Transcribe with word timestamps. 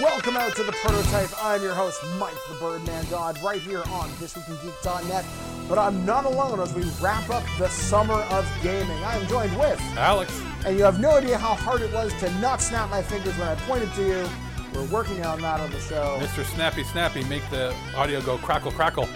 Welcome 0.00 0.36
out 0.36 0.54
to 0.54 0.62
the 0.62 0.70
prototype. 0.72 1.30
I'm 1.42 1.60
your 1.60 1.74
host, 1.74 2.00
Mike 2.18 2.36
the 2.48 2.54
Birdman 2.60 3.04
God, 3.10 3.36
right 3.42 3.60
here 3.60 3.82
on 3.90 4.08
ThisWeekInGeek.net. 4.10 5.24
But 5.68 5.78
I'm 5.78 6.06
not 6.06 6.24
alone 6.24 6.60
as 6.60 6.72
we 6.72 6.84
wrap 7.00 7.28
up 7.30 7.42
the 7.58 7.68
summer 7.68 8.14
of 8.14 8.48
gaming. 8.62 9.02
I 9.02 9.16
am 9.16 9.26
joined 9.26 9.58
with 9.58 9.80
Alex. 9.96 10.40
And 10.64 10.78
you 10.78 10.84
have 10.84 11.00
no 11.00 11.16
idea 11.16 11.36
how 11.36 11.54
hard 11.54 11.80
it 11.80 11.92
was 11.92 12.12
to 12.20 12.32
not 12.38 12.62
snap 12.62 12.90
my 12.90 13.02
fingers 13.02 13.36
when 13.38 13.48
I 13.48 13.56
pointed 13.56 13.92
to 13.94 14.06
you. 14.06 14.28
We're 14.72 14.86
working 14.86 15.24
on 15.26 15.40
that 15.40 15.58
on 15.58 15.70
the 15.72 15.80
show. 15.80 16.20
Mr. 16.20 16.44
Snappy 16.44 16.84
Snappy, 16.84 17.24
make 17.24 17.48
the 17.50 17.74
audio 17.96 18.20
go 18.20 18.38
crackle 18.38 18.70
crackle. 18.70 19.08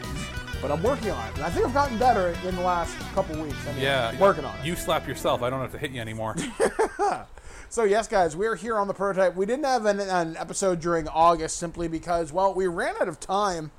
But 0.61 0.73
I'm 0.73 0.83
working 0.83 1.13
on 1.13 1.29
it. 1.29 1.35
And 1.37 1.45
I 1.45 1.51
think 1.51 1.65
I've 1.65 1.75
gotten 1.75 1.97
better 1.99 2.37
in 2.45 2.57
the 2.57 2.63
last 2.63 2.99
couple 3.15 3.41
weeks. 3.41 3.57
I 3.69 3.73
mean, 3.73 3.83
yeah. 3.83 4.19
Working 4.19 4.45
on 4.45 4.59
it. 4.59 4.65
You 4.65 4.75
slap 4.75 5.07
yourself. 5.07 5.43
I 5.43 5.51
don't 5.51 5.61
have 5.61 5.73
to 5.73 5.79
hit 5.79 5.93
you 5.93 6.01
anymore. 6.01 6.35
So 7.73 7.85
yes, 7.85 8.07
guys, 8.07 8.37
we're 8.37 8.57
here 8.57 8.77
on 8.77 8.87
the 8.87 8.93
prototype. 8.93 9.35
We 9.35 9.47
didn't 9.47 9.65
have 9.65 9.87
an, 9.87 9.99
an, 9.99 10.37
episode 10.37 10.79
during 10.79 11.09
August 11.09 11.57
simply 11.57 11.89
because, 11.89 12.31
well, 12.31 12.53
we 12.53 12.67
ran 12.67 12.97
out 13.01 13.09
of 13.09 13.19
time, 13.19 13.71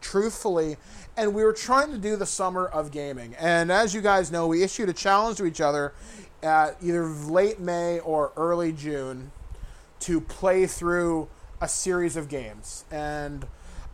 truthfully, 0.00 0.76
and 1.16 1.34
we 1.34 1.42
were 1.42 1.52
trying 1.52 1.90
to 1.90 1.98
do 1.98 2.14
the 2.14 2.26
summer 2.26 2.64
of 2.64 2.92
gaming. 2.92 3.34
And 3.40 3.72
as 3.72 3.92
you 3.92 4.02
guys 4.02 4.30
know, 4.30 4.46
we 4.46 4.62
issued 4.62 4.88
a 4.88 4.92
challenge 4.92 5.38
to 5.38 5.46
each 5.46 5.60
other 5.60 5.94
at 6.44 6.76
either 6.80 7.04
late 7.08 7.58
May 7.58 7.98
or 7.98 8.30
early 8.36 8.70
June 8.70 9.32
to 9.98 10.20
play 10.20 10.68
through 10.68 11.28
a 11.60 11.66
series 11.66 12.14
of 12.14 12.28
games. 12.28 12.84
And 12.88 13.48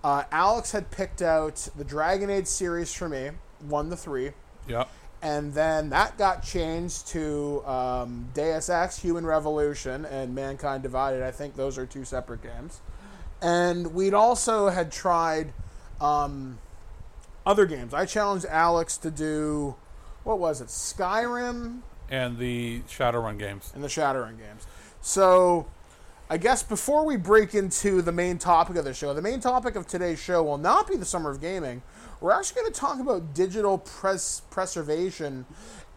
uh, 0.05 0.25
Alex 0.31 0.73
had 0.73 0.91
picked 0.91 1.23
out 1.23 1.67
the 1.75 1.84
Dragon 1.84 2.29
Age 2.29 2.47
series 2.47 2.93
for 2.93 3.09
me, 3.09 3.31
one 3.61 3.89
to 3.89 3.97
three. 3.97 4.33
Yep 4.69 4.91
and 5.22 5.55
then 5.55 5.91
that 5.91 6.19
got 6.19 6.42
changed 6.42 7.09
to 7.09 7.62
um, 7.67 8.28
Deus 8.34 8.69
Ex: 8.69 8.98
Human 8.98 9.27
Revolution 9.27 10.04
and 10.04 10.34
Mankind 10.34 10.82
Divided. 10.82 11.22
I 11.22 11.31
think 11.31 11.56
those 11.56 11.78
are 11.78 11.87
two 11.87 12.04
separate 12.04 12.43
games. 12.43 12.81
And 13.43 13.94
we'd 13.94 14.15
also 14.15 14.69
had 14.69 14.91
tried 14.91 15.53
um, 16.00 16.59
other 17.44 17.66
games. 17.66 17.93
I 17.94 18.06
challenged 18.06 18.47
Alex 18.47 18.97
to 18.99 19.10
do 19.10 19.77
what 20.25 20.41
was 20.41 20.60
it? 20.60 20.66
Skyrim 20.66 21.83
and 22.10 22.38
the 22.38 22.81
Shadowrun 22.88 23.38
games. 23.38 23.72
And 23.75 23.83
the 23.83 23.88
Shadowrun 23.88 24.38
games. 24.38 24.66
So 25.00 25.66
I 26.28 26.37
guess 26.37 26.65
before 26.65 27.04
we 27.04 27.16
break 27.16 27.54
into 27.54 28.03
the 28.03 28.10
main 28.10 28.38
topic 28.38 28.77
of 28.77 28.84
the 28.84 28.93
show, 28.93 29.15
the 29.15 29.22
main 29.22 29.38
topic 29.38 29.77
of 29.77 29.87
today's 29.87 30.19
show 30.21 30.43
will 30.43 30.59
not 30.59 30.88
be 30.88 30.97
the 30.97 31.04
summer 31.04 31.31
of 31.31 31.41
gaming. 31.41 31.83
We're 32.21 32.32
actually 32.32 32.62
going 32.62 32.72
to 32.72 32.81
talk 32.81 32.99
about 32.99 33.34
digital 33.34 33.77
pres- 33.77 34.41
preservation 34.49 35.44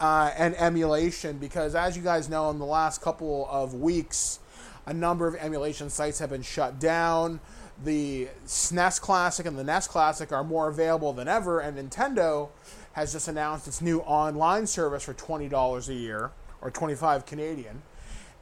uh, 0.02 0.32
and 0.38 0.54
emulation 0.56 1.38
because, 1.38 1.76
as 1.76 1.96
you 1.96 2.04
guys 2.04 2.28
know, 2.28 2.50
in 2.50 2.60
the 2.60 2.66
last 2.66 3.02
couple 3.02 3.48
of 3.50 3.74
weeks, 3.74 4.40
a 4.86 4.94
number 4.94 5.28
of 5.28 5.36
emulation 5.36 5.90
sites 5.90 6.20
have 6.20 6.32
been 6.32 6.42
shut 6.42 6.78
down. 6.78 7.40
The 7.82 8.28
SNES 8.46 9.00
Classic 9.00 9.46
and 9.46 9.58
the 9.58 9.64
NES 9.64 9.88
Classic 9.88 10.34
are 10.34 10.44
more 10.44 10.68
available 10.68 11.14
than 11.14 11.30
ever, 11.30 11.62
and 11.62 11.78
Nintendo 11.78 12.50
has 12.94 13.14
just 13.14 13.30
announced 13.30 13.68
its 13.68 13.82
new 13.82 14.00
online 14.02 14.68
service 14.68 15.04
for 15.04 15.14
$20 15.14 15.88
a 15.88 15.94
year 15.94 16.32
or 16.62 16.70
25 16.70 17.26
Canadian 17.26 17.82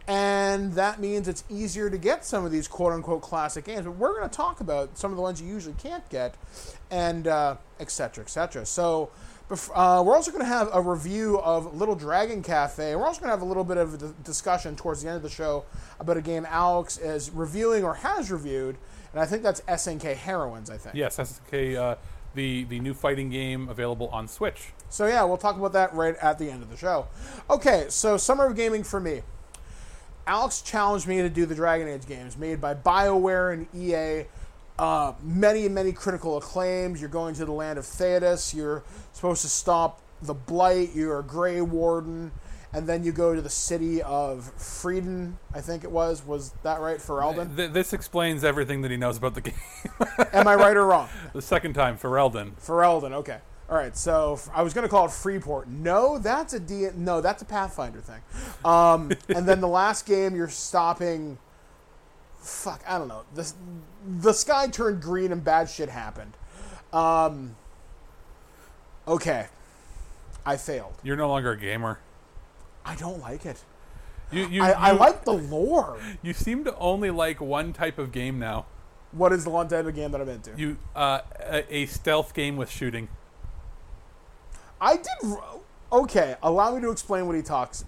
and 0.08 0.74
that 0.74 1.00
means 1.00 1.28
it's 1.28 1.44
easier 1.50 1.90
to 1.90 1.98
get 1.98 2.26
some 2.26 2.46
of 2.46 2.52
these 2.52 2.68
quote 2.68 2.94
unquote 2.94 3.22
classic 3.22 3.66
games. 3.66 3.86
But 3.86 3.98
we're 3.98 4.18
going 4.18 4.30
to 4.30 4.36
talk 4.36 4.62
about 4.62 4.98
some 4.98 5.12
of 5.12 5.18
the 5.18 5.24
ones 5.24 5.42
you 5.42 5.48
usually 5.48 5.76
can't 5.76 6.08
get, 6.10 6.36
and. 6.90 7.28
Uh, 7.28 7.56
etc. 7.80 8.26
Et 8.26 8.68
so 8.68 9.10
uh, 9.50 10.04
we're 10.06 10.16
also 10.16 10.32
going 10.32 10.44
to 10.44 10.50
have 10.50 10.70
a 10.74 10.82
review 10.82 11.40
of 11.40 11.76
Little 11.76 11.96
Dragon 11.96 12.44
Cafe. 12.44 12.96
We're 12.96 13.06
also 13.06 13.22
going 13.22 13.30
to 13.30 13.36
have 13.36 13.42
a 13.42 13.46
little 13.46 13.64
bit 13.64 13.78
of 13.78 13.94
a 13.94 14.14
discussion 14.24 14.76
towards 14.76 15.02
the 15.02 15.10
end 15.10 15.18
of 15.18 15.24
the 15.24 15.30
show 15.30 15.66
about 16.00 16.18
a 16.18 16.22
game 16.22 16.46
Alex 16.50 16.98
is 16.98 17.32
reviewing 17.32 17.84
or 17.84 17.96
has 17.96 18.32
reviewed, 18.32 18.78
and 19.14 19.22
I 19.22 19.26
think 19.26 19.44
that's 19.44 19.62
SNK 19.62 20.16
Heroines. 20.16 20.70
I 20.70 20.78
think. 20.78 20.96
Yes, 20.96 21.18
SNK. 21.18 21.76
Uh, 21.76 21.96
the, 22.36 22.66
the 22.66 22.80
new 22.80 22.94
fighting 22.94 23.32
game 23.32 23.68
available 23.68 24.10
on 24.10 24.28
Switch. 24.28 24.72
So 24.90 25.08
yeah, 25.08 25.24
we'll 25.24 25.38
talk 25.38 25.58
about 25.58 25.74
that 25.74 25.92
right 25.96 26.16
at 26.18 26.38
the 26.38 26.52
end 26.52 26.62
of 26.62 26.70
the 26.70 26.78
show. 26.78 27.08
Okay, 27.50 27.88
so 27.90 28.16
summer 28.16 28.46
of 28.46 28.56
gaming 28.56 28.84
for 28.84 29.00
me. 29.00 29.24
Alex 30.28 30.62
challenged 30.62 31.08
me 31.08 31.22
to 31.22 31.30
do 31.30 31.46
the 31.46 31.56
Dragon 31.56 31.88
Age 31.88 32.06
games 32.06 32.38
made 32.38 32.60
by 32.60 32.74
BioWare 32.74 33.54
and 33.54 33.68
EA. 33.74 34.28
Uh, 34.78 35.14
many, 35.24 35.68
many 35.70 35.92
critical 35.92 36.38
acclaims. 36.38 37.00
You're 37.00 37.10
going 37.10 37.34
to 37.36 37.46
the 37.46 37.52
land 37.52 37.80
of 37.80 37.86
Thedas. 37.86 38.54
You're 38.54 38.84
supposed 39.14 39.42
to 39.42 39.48
stop 39.48 40.02
the 40.22 40.34
Blight. 40.34 40.94
You're 40.94 41.20
a 41.20 41.24
Grey 41.24 41.62
Warden. 41.62 42.32
And 42.74 42.86
then 42.86 43.04
you 43.04 43.14
go 43.14 43.34
to 43.34 43.42
the 43.42 43.50
city 43.50 44.02
of 44.04 44.52
Frieden, 44.58 45.40
I 45.54 45.62
think 45.62 45.86
it 45.86 45.92
was. 45.92 46.24
Was 46.26 46.52
that 46.64 46.82
right, 46.82 46.98
Ferelden? 46.98 47.56
Th- 47.56 47.72
this 47.72 47.94
explains 47.94 48.44
everything 48.44 48.82
that 48.82 48.92
he 48.92 48.98
knows 48.98 49.18
about 49.18 49.36
the 49.36 49.42
game. 49.42 49.56
Am 50.34 50.48
I 50.48 50.56
right 50.56 50.76
or 50.76 50.86
wrong? 50.86 51.08
The 51.34 51.42
second 51.42 51.74
time, 51.74 51.98
Ferelden. 51.98 52.52
Ferelden, 52.60 53.14
okay. 53.14 53.38
All 53.70 53.76
right, 53.76 53.98
so 53.98 54.40
I 54.54 54.62
was 54.62 54.74
going 54.74 54.84
to 54.84 54.90
call 54.90 55.06
it 55.06 55.12
Freeport. 55.12 55.68
No, 55.68 56.18
that's 56.18 56.54
a 56.54 56.60
D. 56.60 56.88
No, 56.96 57.20
that's 57.20 57.42
a 57.42 57.46
Pathfinder 57.46 58.00
thing. 58.00 58.22
Um, 58.64 59.12
and 59.30 59.48
then 59.48 59.60
the 59.60 59.68
last 59.68 60.06
game, 60.06 60.36
you're 60.36 60.48
stopping. 60.48 61.38
Fuck, 62.40 62.82
I 62.88 62.98
don't 62.98 63.10
know. 63.10 63.24
The 63.36 63.52
the 64.08 64.32
sky 64.32 64.68
turned 64.68 65.02
green 65.02 65.34
and 65.34 65.44
bad 65.44 65.70
shit 65.70 65.90
happened. 65.90 66.32
Um, 66.94 67.58
okay, 69.06 69.48
I 70.46 70.56
failed. 70.56 70.94
You're 71.04 71.18
no 71.18 71.28
longer 71.28 71.52
a 71.52 71.58
gamer. 71.58 72.00
I 72.86 72.96
don't 72.96 73.20
like 73.20 73.46
it. 73.46 73.62
You, 74.32 74.48
you, 74.48 74.64
I, 74.64 74.70
you, 74.70 74.74
I 74.76 74.92
like 74.92 75.26
the 75.26 75.34
lore. 75.34 76.00
You 76.22 76.32
seem 76.32 76.64
to 76.64 76.76
only 76.78 77.12
like 77.12 77.42
one 77.42 77.74
type 77.74 77.98
of 77.98 78.14
game 78.14 78.40
now. 78.40 78.66
What 79.12 79.34
is 79.34 79.44
the 79.44 79.50
one 79.50 79.68
type 79.68 79.86
of 79.86 79.96
game 79.96 80.12
that 80.12 80.22
I'm 80.22 80.30
into? 80.30 80.52
You 80.56 80.78
uh, 80.96 81.20
a, 81.42 81.76
a 81.76 81.86
stealth 81.88 82.34
game 82.34 82.56
with 82.56 82.70
shooting. 82.70 83.10
I 84.80 84.98
did. 84.98 85.38
Okay, 85.92 86.36
allow 86.44 86.76
me 86.76 86.82
to 86.82 86.92
explain 86.92 87.28
what 87.28 87.36
he 87.36 87.42
talks, 87.42 87.84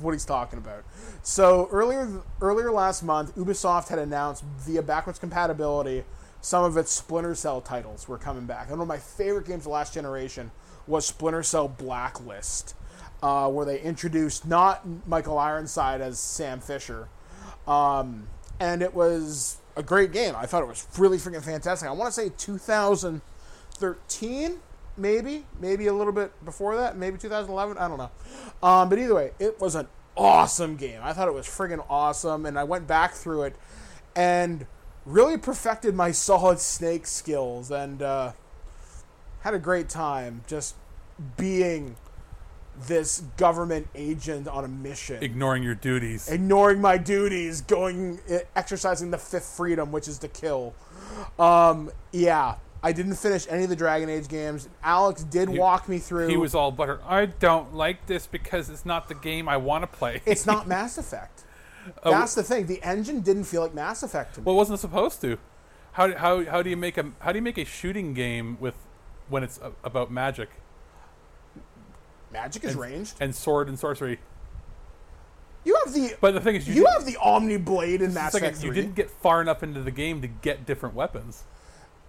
what 0.00 0.12
he's 0.12 0.24
talking 0.24 0.58
about. 0.58 0.84
So 1.22 1.68
earlier, 1.70 2.22
earlier 2.40 2.70
last 2.70 3.02
month, 3.02 3.34
Ubisoft 3.36 3.88
had 3.88 3.98
announced 3.98 4.44
via 4.60 4.82
backwards 4.82 5.18
compatibility 5.18 6.04
some 6.44 6.62
of 6.62 6.76
its 6.76 6.92
Splinter 6.92 7.34
Cell 7.34 7.62
titles 7.62 8.06
were 8.06 8.18
coming 8.18 8.44
back. 8.44 8.68
And 8.68 8.72
one 8.72 8.82
of 8.82 8.88
my 8.88 8.98
favorite 8.98 9.46
games 9.46 9.64
of 9.64 9.72
last 9.72 9.94
generation 9.94 10.50
was 10.86 11.06
Splinter 11.06 11.42
Cell 11.42 11.68
Blacklist, 11.68 12.74
uh, 13.22 13.48
where 13.48 13.64
they 13.64 13.80
introduced 13.80 14.46
not 14.46 14.86
Michael 15.08 15.38
Ironside 15.38 16.02
as 16.02 16.18
Sam 16.18 16.60
Fisher, 16.60 17.08
um, 17.66 18.28
and 18.60 18.82
it 18.82 18.92
was 18.92 19.56
a 19.74 19.82
great 19.82 20.12
game. 20.12 20.34
I 20.36 20.44
thought 20.44 20.62
it 20.62 20.68
was 20.68 20.86
really 20.98 21.16
freaking 21.16 21.42
fantastic. 21.42 21.88
I 21.88 21.92
want 21.92 22.12
to 22.12 22.20
say 22.20 22.30
2013 22.36 24.60
maybe, 24.96 25.46
maybe 25.60 25.86
a 25.86 25.92
little 25.92 26.12
bit 26.12 26.32
before 26.44 26.76
that, 26.76 26.96
maybe 26.96 27.18
2011. 27.18 27.78
I 27.78 27.88
don't 27.88 27.98
know. 27.98 28.10
Um, 28.62 28.88
but 28.88 28.98
either 28.98 29.14
way, 29.14 29.32
it 29.38 29.60
was 29.60 29.74
an 29.74 29.88
awesome 30.16 30.76
game. 30.76 31.00
I 31.02 31.12
thought 31.12 31.28
it 31.28 31.34
was 31.34 31.46
friggin' 31.46 31.84
awesome, 31.88 32.46
and 32.46 32.58
I 32.58 32.64
went 32.64 32.86
back 32.86 33.14
through 33.14 33.42
it, 33.44 33.56
and 34.14 34.66
really 35.04 35.36
perfected 35.36 35.94
my 35.94 36.10
solid 36.10 36.58
snake 36.58 37.06
skills 37.06 37.70
and 37.70 38.00
uh, 38.00 38.32
had 39.40 39.54
a 39.54 39.58
great 39.58 39.88
time 39.88 40.42
just 40.46 40.74
being 41.36 41.96
this 42.88 43.22
government 43.36 43.86
agent 43.94 44.48
on 44.48 44.64
a 44.64 44.68
mission 44.68 45.22
Ignoring 45.22 45.62
your 45.62 45.76
duties. 45.76 46.28
ignoring 46.28 46.80
my 46.80 46.96
duties, 46.98 47.60
going 47.60 48.18
eh, 48.28 48.40
exercising 48.56 49.10
the 49.12 49.18
fifth 49.18 49.44
freedom, 49.56 49.92
which 49.92 50.08
is 50.08 50.18
to 50.18 50.28
kill. 50.28 50.74
Um, 51.38 51.90
yeah, 52.12 52.56
I 52.84 52.92
didn't 52.92 53.14
finish 53.14 53.46
any 53.48 53.64
of 53.64 53.70
the 53.70 53.76
Dragon 53.76 54.10
Age 54.10 54.28
games. 54.28 54.68
Alex 54.82 55.24
did 55.24 55.48
walk 55.48 55.88
me 55.88 55.98
through. 55.98 56.28
He 56.28 56.36
was 56.36 56.54
all 56.54 56.70
buttered. 56.70 57.00
I 57.06 57.24
don't 57.24 57.74
like 57.74 58.04
this 58.06 58.26
because 58.26 58.68
it's 58.68 58.84
not 58.84 59.08
the 59.08 59.14
game 59.14 59.48
I 59.48 59.56
want 59.56 59.82
to 59.82 59.86
play. 59.86 60.20
It's 60.26 60.44
not 60.44 60.68
Mass 60.68 60.98
Effect. 60.98 61.44
Oh, 62.02 62.10
That's 62.10 62.34
the 62.34 62.42
thing. 62.42 62.66
The 62.66 62.82
engine 62.82 63.20
didn't 63.22 63.44
feel 63.44 63.62
like 63.62 63.72
Mass 63.72 64.02
Effect 64.02 64.34
to 64.34 64.40
me. 64.40 64.44
well, 64.44 64.54
it 64.54 64.58
wasn't 64.58 64.80
supposed 64.80 65.22
to. 65.22 65.38
How, 65.92 66.14
how, 66.14 66.44
how 66.44 66.60
do 66.60 66.68
you 66.68 66.76
make 66.76 66.98
a 66.98 67.12
how 67.20 67.32
do 67.32 67.38
you 67.38 67.42
make 67.42 67.56
a 67.56 67.64
shooting 67.64 68.12
game 68.12 68.58
with 68.60 68.74
when 69.30 69.42
it's 69.42 69.58
a, 69.58 69.72
about 69.82 70.10
magic 70.10 70.50
Magic 72.32 72.64
is 72.64 72.72
and, 72.72 72.80
ranged. 72.80 73.14
and 73.18 73.34
sword 73.34 73.68
and 73.68 73.78
sorcery? 73.78 74.18
You 75.64 75.80
have 75.84 75.94
the 75.94 76.16
But 76.20 76.34
the 76.34 76.40
thing 76.40 76.56
is, 76.56 76.68
you, 76.68 76.74
you 76.74 76.86
have 76.86 77.06
the 77.06 77.16
Omni 77.16 77.56
Blade 77.58 78.02
in 78.02 78.12
Mass 78.12 78.34
like 78.34 78.42
Effect 78.42 78.62
you 78.62 78.72
didn't 78.72 78.94
get 78.94 79.08
far 79.08 79.40
enough 79.40 79.62
into 79.62 79.80
the 79.80 79.90
game 79.90 80.20
to 80.20 80.28
get 80.28 80.66
different 80.66 80.94
weapons. 80.94 81.44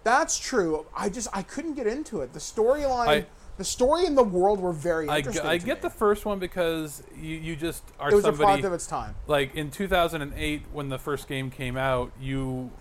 That's 0.06 0.40
true. 0.40 0.86
I 0.96 1.10
just 1.10 1.28
I 1.34 1.42
couldn't 1.42 1.74
get 1.74 1.88
into 1.88 2.22
it. 2.22 2.31
The 2.31 2.40
storyline, 2.40 3.07
I- 3.07 3.25
the 3.57 3.63
story 3.66 4.06
and 4.06 4.18
the 4.18 4.24
world 4.24 4.60
were 4.60 4.72
very 4.74 5.07
I, 5.10 5.18
interesting. 5.18 5.44
g- 5.44 5.50
I 5.50 5.57
to 5.57 5.66
get 5.66 5.78
me. 5.78 5.81
the 5.81 5.90
first 5.90 6.25
one 6.25 6.40
because 6.40 7.02
you, 7.18 7.36
you 7.38 7.56
just 7.56 7.84
are 8.00 8.12
It 8.12 8.16
was 8.16 8.24
a 8.25 8.28
somebody 8.28 8.44
product 8.46 8.66
of 8.66 8.74
its 8.74 8.86
time. 8.86 9.16
like 9.28 9.56
in 9.56 9.72
2008 9.72 10.62
when 10.74 10.90
the 10.90 11.00
first 11.00 11.28
game 11.28 11.50
came 11.50 11.75
out. 11.75 12.12
You 12.19 12.72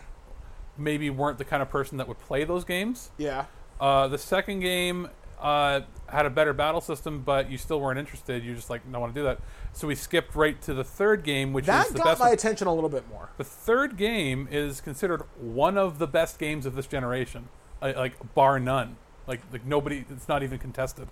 maybe 0.76 1.08
weren't 1.10 1.38
the 1.38 1.44
kind 1.44 1.62
of 1.62 1.70
person 1.70 1.96
that 1.98 2.08
would 2.08 2.18
play 2.20 2.44
those 2.44 2.64
games. 2.64 3.10
Yeah. 3.16 3.46
Uh, 3.80 4.08
the 4.08 4.18
second 4.18 4.60
game 4.60 5.08
uh, 5.44 5.82
had 6.08 6.24
a 6.26 6.30
better 6.30 6.52
battle 6.52 6.80
system, 6.80 7.20
but 7.20 7.50
you 7.50 7.58
still 7.58 7.80
weren't 7.80 7.98
interested. 7.98 8.42
You're 8.42 8.56
just 8.56 8.70
like 8.70 8.80
I 8.88 8.90
don't 8.90 9.00
want 9.00 9.14
to 9.14 9.20
do 9.20 9.24
that. 9.24 9.38
So 9.74 9.86
we 9.86 9.94
skipped 9.94 10.34
right 10.34 10.60
to 10.62 10.72
the 10.74 10.82
third 10.84 11.22
game, 11.22 11.52
which 11.52 11.66
That 11.66 11.86
is 11.86 11.92
the 11.92 11.98
got 11.98 12.04
best. 12.06 12.20
my 12.20 12.26
one. 12.28 12.34
attention 12.34 12.66
a 12.66 12.74
little 12.74 12.88
bit 12.90 13.08
more. 13.08 13.28
The 13.36 13.44
third 13.44 13.96
game 13.96 14.48
is 14.50 14.80
considered 14.80 15.22
one 15.38 15.76
of 15.76 15.98
the 15.98 16.06
best 16.06 16.38
games 16.38 16.64
of 16.66 16.74
this 16.74 16.86
generation, 16.86 17.48
like, 17.82 17.94
like 17.96 18.34
bar 18.34 18.58
none. 18.58 18.96
Like 19.26 19.42
like 19.52 19.64
nobody, 19.66 20.04
it's 20.10 20.28
not 20.28 20.42
even 20.42 20.58
contested. 20.58 21.08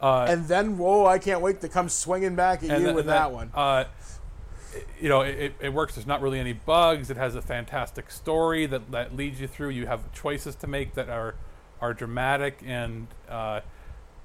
and 0.00 0.48
then, 0.48 0.78
whoa! 0.78 1.06
I 1.06 1.18
can't 1.18 1.40
wait 1.42 1.60
to 1.60 1.68
come 1.68 1.88
swinging 1.88 2.34
back 2.36 2.62
at 2.62 2.78
you 2.80 2.86
th- 2.86 2.94
with 2.96 3.06
that 3.06 3.32
one. 3.32 3.50
Uh, 3.54 3.84
you 5.00 5.08
know, 5.08 5.22
it, 5.22 5.54
it 5.60 5.72
works. 5.72 5.94
There's 5.94 6.06
not 6.06 6.20
really 6.22 6.38
any 6.38 6.52
bugs. 6.52 7.10
It 7.10 7.16
has 7.16 7.34
a 7.34 7.42
fantastic 7.42 8.10
story 8.10 8.66
that, 8.66 8.90
that 8.92 9.16
leads 9.16 9.40
you 9.40 9.46
through. 9.48 9.70
You 9.70 9.86
have 9.86 10.12
choices 10.12 10.54
to 10.56 10.66
make 10.66 10.94
that 10.94 11.08
are 11.08 11.34
are 11.80 11.94
dramatic 11.94 12.60
and 12.64 13.08
uh, 13.28 13.60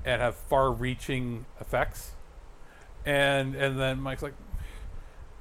and 0.06 0.22
have 0.22 0.36
far-reaching 0.36 1.46
effects. 1.60 2.12
And 3.06 3.56
and 3.56 3.80
then 3.80 4.00
Mike's 4.00 4.24
like, 4.24 4.34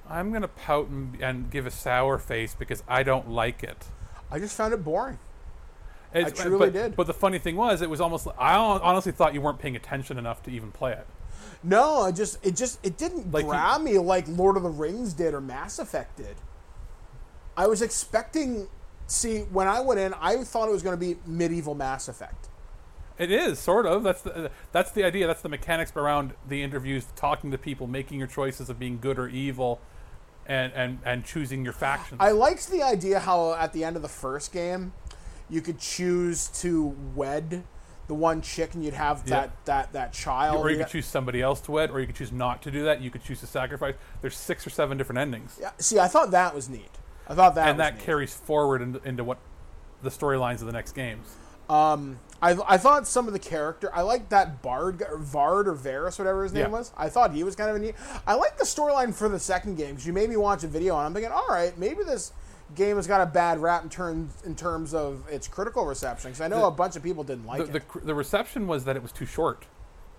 I'm 0.08 0.32
gonna 0.32 0.48
pout 0.48 0.88
and, 0.88 1.20
and 1.20 1.50
give 1.50 1.66
a 1.66 1.70
sour 1.70 2.18
face 2.18 2.54
because 2.54 2.82
I 2.88 3.02
don't 3.02 3.30
like 3.30 3.62
it. 3.62 3.86
I 4.30 4.38
just 4.38 4.56
found 4.56 4.74
it 4.74 4.84
boring. 4.84 5.18
It's- 6.14 6.38
truly 6.38 6.66
but, 6.66 6.72
did. 6.72 6.96
But 6.96 7.06
the 7.06 7.14
funny 7.14 7.38
thing 7.38 7.56
was, 7.56 7.80
it 7.80 7.88
was 7.88 8.00
almost. 8.00 8.26
I 8.38 8.54
honestly 8.56 9.12
thought 9.12 9.34
you 9.34 9.40
weren't 9.40 9.58
paying 9.58 9.76
attention 9.76 10.18
enough 10.18 10.42
to 10.44 10.50
even 10.50 10.70
play 10.70 10.92
it. 10.92 11.06
No, 11.62 12.02
I 12.02 12.12
just 12.12 12.44
it 12.44 12.56
just 12.56 12.84
it 12.84 12.98
didn't 12.98 13.30
Like 13.32 13.46
grab 13.46 13.80
me 13.82 13.98
like 13.98 14.26
Lord 14.28 14.56
of 14.56 14.64
the 14.64 14.68
Rings 14.68 15.12
did 15.12 15.32
or 15.32 15.40
Mass 15.40 15.78
Effect 15.78 16.16
did. 16.16 16.36
I 17.56 17.66
was 17.66 17.82
expecting. 17.82 18.68
See, 19.12 19.40
when 19.40 19.68
I 19.68 19.80
went 19.80 20.00
in, 20.00 20.14
I 20.14 20.42
thought 20.42 20.70
it 20.70 20.72
was 20.72 20.82
going 20.82 20.98
to 20.98 21.00
be 21.00 21.20
medieval 21.26 21.74
Mass 21.74 22.08
Effect. 22.08 22.48
It 23.18 23.30
is 23.30 23.58
sort 23.58 23.84
of. 23.84 24.02
That's 24.02 24.22
the 24.22 24.50
that's 24.72 24.90
the 24.92 25.04
idea. 25.04 25.26
That's 25.26 25.42
the 25.42 25.50
mechanics 25.50 25.92
around 25.94 26.32
the 26.48 26.62
interviews, 26.62 27.06
talking 27.14 27.50
to 27.50 27.58
people, 27.58 27.86
making 27.86 28.18
your 28.18 28.26
choices 28.26 28.70
of 28.70 28.78
being 28.78 28.98
good 28.98 29.18
or 29.18 29.28
evil, 29.28 29.82
and 30.46 30.72
and 30.72 30.98
and 31.04 31.26
choosing 31.26 31.62
your 31.62 31.74
faction. 31.74 32.16
I 32.20 32.30
liked 32.30 32.70
the 32.70 32.82
idea 32.82 33.20
how 33.20 33.52
at 33.52 33.74
the 33.74 33.84
end 33.84 33.96
of 33.96 34.02
the 34.02 34.08
first 34.08 34.50
game, 34.50 34.94
you 35.50 35.60
could 35.60 35.78
choose 35.78 36.48
to 36.62 36.96
wed 37.14 37.64
the 38.08 38.14
one 38.14 38.40
chick 38.40 38.72
and 38.72 38.82
you'd 38.82 38.94
have 38.94 39.26
that 39.26 39.52
that 39.66 39.92
that 39.92 40.14
child. 40.14 40.56
or 40.56 40.70
you 40.70 40.78
could 40.78 40.88
choose 40.88 41.06
somebody 41.06 41.42
else 41.42 41.60
to 41.60 41.70
wed, 41.70 41.90
or 41.90 42.00
you 42.00 42.06
could 42.06 42.16
choose 42.16 42.32
not 42.32 42.62
to 42.62 42.70
do 42.70 42.82
that. 42.84 43.02
You 43.02 43.10
could 43.10 43.22
choose 43.22 43.40
to 43.40 43.46
sacrifice. 43.46 43.94
There's 44.22 44.38
six 44.38 44.66
or 44.66 44.70
seven 44.70 44.96
different 44.96 45.18
endings, 45.18 45.58
Yeah, 45.60 45.72
see, 45.76 45.98
I 45.98 46.08
thought 46.08 46.30
that 46.30 46.54
was 46.54 46.70
neat. 46.70 46.98
I 47.28 47.34
thought 47.34 47.54
that 47.54 47.68
and 47.68 47.80
that 47.80 47.94
neat. 47.96 48.04
carries 48.04 48.34
forward 48.34 48.82
into, 48.82 49.02
into 49.08 49.24
what 49.24 49.38
the 50.02 50.10
storylines 50.10 50.60
of 50.60 50.66
the 50.66 50.72
next 50.72 50.92
games. 50.92 51.36
Um, 51.70 52.18
I, 52.42 52.56
I 52.66 52.76
thought 52.76 53.06
some 53.06 53.26
of 53.28 53.32
the 53.32 53.38
character 53.38 53.88
I 53.94 54.02
liked 54.02 54.30
that 54.30 54.60
Bard 54.62 55.02
or 55.08 55.16
Vard 55.18 55.68
or 55.68 55.74
Varus 55.74 56.18
whatever 56.18 56.42
his 56.42 56.52
name 56.52 56.64
Yeah. 56.64 56.68
was. 56.68 56.92
I 56.96 57.08
thought 57.08 57.32
he 57.32 57.44
was 57.44 57.54
kind 57.56 57.70
of 57.70 57.76
a 57.76 57.78
neat. 57.78 57.94
I 58.26 58.34
like 58.34 58.58
the 58.58 58.64
storyline 58.64 59.14
for 59.14 59.28
the 59.28 59.38
second 59.38 59.76
game 59.76 59.90
because 59.90 60.06
you 60.06 60.12
made 60.12 60.28
me 60.28 60.36
watch 60.36 60.64
a 60.64 60.66
video 60.68 60.96
and 60.98 61.06
I'm 61.06 61.14
thinking, 61.14 61.30
all 61.32 61.46
right, 61.48 61.76
maybe 61.78 62.02
this 62.04 62.32
game 62.74 62.96
has 62.96 63.06
got 63.06 63.20
a 63.20 63.26
bad 63.26 63.60
rap 63.60 63.84
in 63.84 63.88
terms 63.88 64.42
in 64.44 64.56
terms 64.56 64.92
of 64.92 65.22
its 65.30 65.46
critical 65.46 65.86
reception. 65.86 66.30
Because 66.32 66.40
I 66.40 66.48
know 66.48 66.60
The- 66.60 66.66
a 66.66 66.70
bunch 66.72 66.96
of 66.96 67.02
people 67.02 67.22
didn't 67.22 67.46
like 67.46 67.70
the, 67.70 67.76
it. 67.76 67.92
the, 67.92 68.00
the 68.06 68.14
reception 68.14 68.66
was 68.66 68.84
that 68.84 68.96
it 68.96 69.02
was 69.02 69.12
too 69.12 69.26
short 69.26 69.64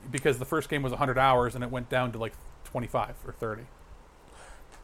because 0.10 0.40
the 0.40 0.46
first 0.46 0.70
game 0.70 0.82
was 0.82 0.92
100 0.92 1.18
hours 1.18 1.56
and 1.56 1.64
it 1.64 1.70
went 1.70 1.90
down 1.90 2.12
to 2.14 2.18
like 2.18 2.34
25 2.64 3.16
or 3.28 3.34
30. 3.34 3.64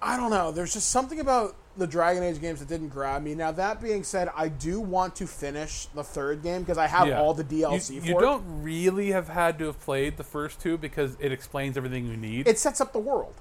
I 0.02 0.16
don't 0.18 0.30
know. 0.30 0.52
There's 0.52 0.74
just 0.74 0.90
something 0.90 1.20
about 1.20 1.56
the 1.76 1.86
Dragon 1.88 2.24
Age 2.24 2.40
games 2.42 2.60
that 2.60 2.68
didn't 2.70 2.90
grab 2.90 3.22
me. 3.22 3.36
Now 3.36 3.52
that 3.54 3.82
being 3.82 4.04
said, 4.04 4.30
I 4.36 4.48
do 4.48 4.80
want 4.80 5.16
to 5.18 5.28
finish 5.28 5.86
the 5.88 6.04
third 6.04 6.42
game 6.44 6.62
because 6.62 6.78
I 6.78 6.88
have 6.88 7.08
Yeah. 7.08 7.20
all 7.22 7.34
the 7.34 7.44
DLC 7.44 7.96
You, 7.96 8.02
you 8.02 8.18
it. 8.18 8.22
don't 8.22 8.44
really 8.64 9.12
have 9.12 9.28
had 9.30 9.58
to 9.60 9.66
have 9.66 9.80
played 9.80 10.18
the 10.18 10.24
first 10.24 10.60
two 10.62 10.78
because 10.78 11.16
it 11.20 11.32
explains 11.32 11.78
everything 11.78 12.06
you 12.08 12.18
need. 12.18 12.48
It 12.48 12.58
sets 12.60 12.80
up 12.82 12.94
the 12.94 13.00
world. 13.00 13.36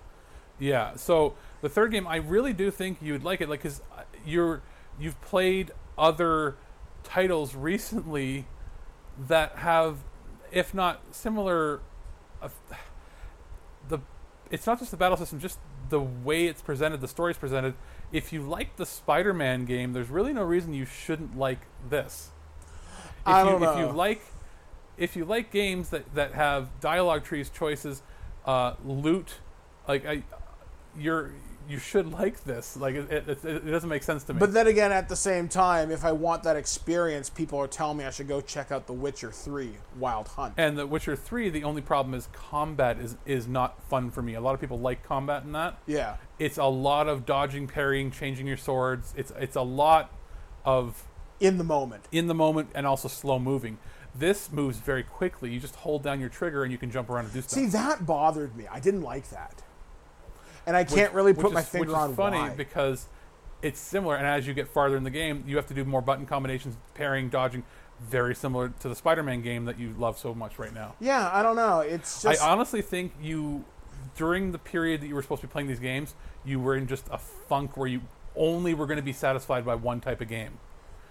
yeah. 0.58 0.96
So 0.96 1.34
the 1.60 1.68
third 1.68 1.92
game, 1.92 2.06
I 2.06 2.16
really 2.16 2.52
do 2.52 2.70
think 2.70 2.98
you 3.00 3.12
would 3.12 3.24
like 3.24 3.40
it, 3.40 3.48
like 3.48 3.62
because 3.62 3.80
you're 4.26 4.62
you've 4.98 5.20
played 5.20 5.70
other 5.96 6.56
titles 7.04 7.54
recently 7.54 8.46
that 9.28 9.56
have, 9.58 9.98
if 10.52 10.74
not 10.74 11.00
similar, 11.12 11.80
uh, 12.42 12.48
the 13.88 13.98
it's 14.50 14.66
not 14.66 14.78
just 14.78 14.90
the 14.90 14.96
battle 14.96 15.16
system, 15.16 15.38
just 15.40 15.58
the 15.88 16.00
way 16.00 16.46
it's 16.46 16.62
presented, 16.62 17.00
the 17.00 17.08
story's 17.08 17.36
presented. 17.36 17.74
If 18.12 18.32
you 18.32 18.42
like 18.42 18.76
the 18.76 18.86
Spider-Man 18.86 19.64
game, 19.64 19.92
there's 19.92 20.08
really 20.08 20.32
no 20.32 20.42
reason 20.42 20.72
you 20.74 20.86
shouldn't 20.86 21.36
like 21.36 21.60
this. 21.88 22.30
If 23.20 23.26
I 23.26 23.42
you 23.42 23.50
don't 23.50 23.60
know 23.60 23.72
if 23.72 23.78
you 23.78 23.92
like 23.92 24.22
if 24.98 25.14
you 25.16 25.24
like 25.24 25.50
games 25.50 25.90
that, 25.90 26.14
that 26.14 26.34
have 26.34 26.80
dialogue 26.80 27.24
trees, 27.24 27.50
choices, 27.50 28.02
uh, 28.44 28.74
loot, 28.84 29.34
like 29.86 30.04
I, 30.04 30.24
you're 30.98 31.30
you 31.68 31.78
should 31.78 32.10
like 32.12 32.44
this. 32.44 32.76
Like 32.76 32.94
it, 32.94 33.10
it, 33.12 33.28
it, 33.28 33.44
it 33.44 33.70
doesn't 33.70 33.88
make 33.90 34.02
sense 34.02 34.24
to 34.24 34.34
me. 34.34 34.38
But 34.40 34.52
then 34.54 34.66
again, 34.66 34.90
at 34.90 35.08
the 35.08 35.16
same 35.16 35.48
time, 35.48 35.90
if 35.90 36.04
I 36.04 36.12
want 36.12 36.42
that 36.44 36.56
experience, 36.56 37.28
people 37.28 37.58
are 37.58 37.66
telling 37.68 37.98
me 37.98 38.04
I 38.04 38.10
should 38.10 38.28
go 38.28 38.40
check 38.40 38.72
out 38.72 38.86
The 38.86 38.92
Witcher 38.94 39.30
3 39.30 39.72
Wild 39.98 40.28
Hunt. 40.28 40.54
and 40.56 40.78
The 40.78 40.86
Witcher 40.86 41.14
Three, 41.14 41.50
the 41.50 41.64
only 41.64 41.82
problem 41.82 42.14
is 42.14 42.28
combat 42.32 42.98
is 42.98 43.16
is 43.26 43.46
not 43.46 43.82
fun 43.88 44.10
for 44.10 44.22
me. 44.22 44.34
A 44.34 44.40
lot 44.40 44.54
of 44.54 44.60
people 44.60 44.78
like 44.78 45.02
combat 45.02 45.42
in 45.44 45.52
that. 45.52 45.78
yeah. 45.86 46.16
It's 46.38 46.56
a 46.56 46.64
lot 46.66 47.08
of 47.08 47.26
dodging, 47.26 47.66
parrying, 47.66 48.10
changing 48.10 48.46
your 48.46 48.56
swords. 48.56 49.12
It's 49.16 49.32
it's 49.38 49.56
a 49.56 49.62
lot 49.62 50.10
of 50.64 51.04
In 51.40 51.58
the 51.58 51.64
moment. 51.64 52.04
in 52.12 52.26
the 52.28 52.34
moment 52.34 52.70
and 52.74 52.86
also 52.86 53.08
slow 53.08 53.38
moving. 53.38 53.78
This 54.14 54.50
moves 54.50 54.78
very 54.78 55.02
quickly. 55.02 55.52
You 55.52 55.60
just 55.60 55.76
hold 55.76 56.02
down 56.02 56.18
your 56.18 56.28
trigger 56.30 56.62
and 56.64 56.72
you 56.72 56.78
can 56.78 56.90
jump 56.90 57.10
around 57.10 57.26
and 57.26 57.34
do 57.34 57.40
stuff. 57.42 57.58
See, 57.58 57.66
that 57.66 58.06
bothered 58.06 58.56
me. 58.56 58.66
I 58.70 58.80
didn't 58.80 59.02
like 59.02 59.28
that. 59.30 59.62
And 60.68 60.76
I 60.76 60.84
can't 60.84 61.14
really 61.14 61.32
put 61.32 61.52
my 61.52 61.60
is- 61.60 61.68
finger 61.68 61.86
which 61.86 61.88
is 61.88 61.94
on 61.94 62.14
funny 62.14 62.38
why. 62.38 62.50
because 62.50 63.06
it's 63.62 63.80
similar, 63.80 64.16
and 64.16 64.26
as 64.26 64.46
you 64.46 64.52
get 64.52 64.68
farther 64.68 64.96
in 64.98 65.02
the 65.02 65.10
game, 65.10 65.42
you 65.46 65.56
have 65.56 65.66
to 65.68 65.74
do 65.74 65.84
more 65.84 66.02
button 66.02 66.26
combinations, 66.26 66.76
parrying, 66.94 67.30
dodging, 67.30 67.64
very 68.00 68.34
similar 68.34 68.68
to 68.80 68.88
the 68.88 68.94
Spider-Man 68.94 69.40
game 69.40 69.64
that 69.64 69.78
you 69.78 69.94
love 69.98 70.18
so 70.18 70.34
much 70.34 70.58
right 70.58 70.74
now. 70.74 70.94
yeah, 71.00 71.30
I 71.32 71.42
don't 71.42 71.56
know. 71.56 71.80
It's 71.80 72.22
just. 72.22 72.42
I 72.42 72.50
honestly 72.50 72.82
think 72.82 73.14
you, 73.20 73.64
during 74.14 74.52
the 74.52 74.58
period 74.58 75.00
that 75.00 75.06
you 75.08 75.14
were 75.14 75.22
supposed 75.22 75.40
to 75.40 75.46
be 75.46 75.52
playing 75.52 75.68
these 75.68 75.80
games, 75.80 76.14
you 76.44 76.60
were 76.60 76.76
in 76.76 76.86
just 76.86 77.06
a 77.10 77.18
funk 77.18 77.76
where 77.76 77.88
you 77.88 78.02
only 78.36 78.74
were 78.74 78.86
going 78.86 78.98
to 78.98 79.02
be 79.02 79.14
satisfied 79.14 79.64
by 79.64 79.74
one 79.74 80.00
type 80.00 80.20
of 80.20 80.28
game, 80.28 80.58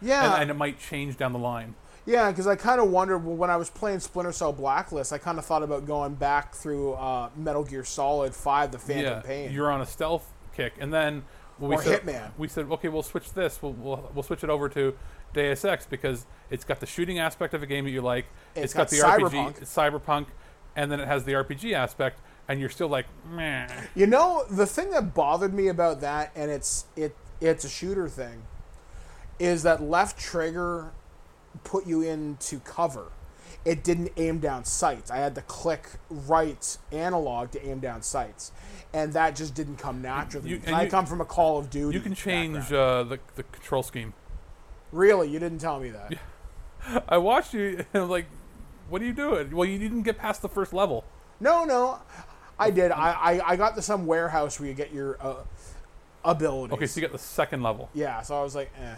yeah. 0.01 0.33
and, 0.33 0.43
and 0.43 0.51
it 0.51 0.53
might 0.53 0.79
change 0.79 1.17
down 1.17 1.33
the 1.33 1.39
line. 1.39 1.73
Yeah, 2.07 2.31
because 2.31 2.47
I 2.47 2.55
kind 2.55 2.79
of 2.79 2.89
wondered 2.89 3.19
well, 3.19 3.35
when 3.35 3.49
I 3.49 3.57
was 3.57 3.69
playing 3.69 3.99
Splinter 3.99 4.31
Cell 4.31 4.53
Blacklist, 4.53 5.11
I 5.11 5.17
kind 5.17 5.37
of 5.37 5.45
thought 5.45 5.61
about 5.61 5.85
going 5.85 6.15
back 6.15 6.55
through 6.55 6.93
uh, 6.93 7.29
Metal 7.35 7.65
Gear 7.65 7.83
Solid 7.83 8.33
5 8.33 8.71
The 8.71 8.79
Phantom 8.79 9.03
yeah, 9.03 9.19
Pain. 9.19 9.51
you're 9.51 9.69
on 9.69 9.81
a 9.81 9.85
stealth 9.85 10.25
kick, 10.55 10.73
and 10.79 10.93
then 10.93 11.25
we 11.59 11.75
Or 11.75 11.81
said, 11.81 12.03
Hitman. 12.03 12.31
We 12.37 12.47
said, 12.47 12.71
okay, 12.71 12.87
we'll 12.87 13.03
switch 13.03 13.33
this. 13.33 13.61
We'll, 13.61 13.73
we'll 13.73 14.09
we'll 14.13 14.23
switch 14.23 14.41
it 14.43 14.49
over 14.49 14.69
to 14.69 14.95
Deus 15.33 15.65
Ex 15.65 15.85
because 15.85 16.25
it's 16.49 16.63
got 16.63 16.79
the 16.79 16.85
shooting 16.85 17.19
aspect 17.19 17.53
of 17.53 17.61
a 17.61 17.65
game 17.65 17.83
that 17.83 17.91
you 17.91 18.01
like. 18.01 18.25
It's 18.55 18.73
got, 18.73 18.89
got 18.89 18.89
the 18.89 18.97
cyberpunk. 18.97 19.55
RPG, 19.55 19.61
it's 19.63 19.75
cyberpunk, 19.75 20.27
and 20.77 20.89
then 20.89 21.01
it 21.01 21.07
has 21.09 21.25
the 21.25 21.33
RPG 21.33 21.73
aspect, 21.73 22.21
and 22.47 22.57
you're 22.61 22.69
still 22.69 22.87
like, 22.87 23.07
meh. 23.29 23.67
You 23.95 24.07
know, 24.07 24.45
the 24.49 24.65
thing 24.65 24.91
that 24.91 25.13
bothered 25.13 25.53
me 25.53 25.67
about 25.67 25.99
that, 25.99 26.31
and 26.37 26.49
it's 26.49 26.85
it 26.95 27.17
it's 27.41 27.65
a 27.65 27.69
shooter 27.69 28.07
thing. 28.07 28.43
is 29.39 29.63
that 29.63 29.83
left 29.83 30.17
trigger 30.17 30.93
put 31.63 31.85
you 31.85 32.01
into 32.01 32.59
cover. 32.59 33.11
It 33.65 33.83
didn't 33.83 34.11
aim 34.17 34.39
down 34.39 34.63
sights. 34.65 35.11
I 35.11 35.17
had 35.17 35.35
to 35.35 35.41
click 35.41 35.89
right 36.09 36.77
analog 36.91 37.51
to 37.51 37.67
aim 37.67 37.79
down 37.79 38.01
sights, 38.01 38.51
and 38.93 39.11
that 39.13 39.35
just 39.35 39.55
didn't 39.55 39.77
come 39.77 40.01
naturally. 40.01 40.51
You- 40.51 40.61
I 40.67 40.83
you- 40.83 40.89
come 40.89 41.05
from 41.05 41.19
a 41.21 41.25
Call 41.25 41.57
of 41.57 41.69
Duty. 41.69 41.97
You 41.97 42.01
can 42.03 42.15
change 42.15 42.71
uh, 42.71 43.03
the 43.03 43.19
the 43.35 43.43
control 43.43 43.83
scheme. 43.83 44.13
really, 44.91 45.29
you 45.29 45.39
didn't 45.39 45.59
tell 45.59 45.79
me 45.79 45.89
that. 45.89 46.13
I 47.09 47.17
watched 47.17 47.53
you 47.53 47.83
and 47.93 48.03
I'm 48.03 48.09
like, 48.09 48.27
what 48.89 49.01
are 49.01 49.05
you 49.05 49.13
doing? 49.13 49.53
Well, 49.55 49.67
you 49.67 49.77
didn't 49.79 50.03
get 50.03 50.17
past 50.17 50.41
the 50.41 50.49
first 50.49 50.71
level. 50.71 51.03
No, 51.41 51.65
no, 51.65 51.99
I 52.57 52.71
did. 52.71 52.91
I, 52.91 53.11
I, 53.11 53.51
I 53.51 53.55
got 53.57 53.75
to 53.75 53.81
some 53.81 54.05
warehouse 54.05 54.59
where 54.59 54.69
you 54.69 54.75
get 54.75 54.93
your 54.93 55.17
uh, 55.21 55.43
abilities. 56.23 56.73
Okay, 56.73 56.87
so 56.87 56.99
you 57.01 57.07
got 57.07 57.11
the 57.11 57.19
second 57.19 57.63
level. 57.63 57.89
Yeah, 57.93 58.21
so 58.21 58.39
I 58.39 58.43
was 58.43 58.55
like, 58.55 58.71
eh. 58.81 58.95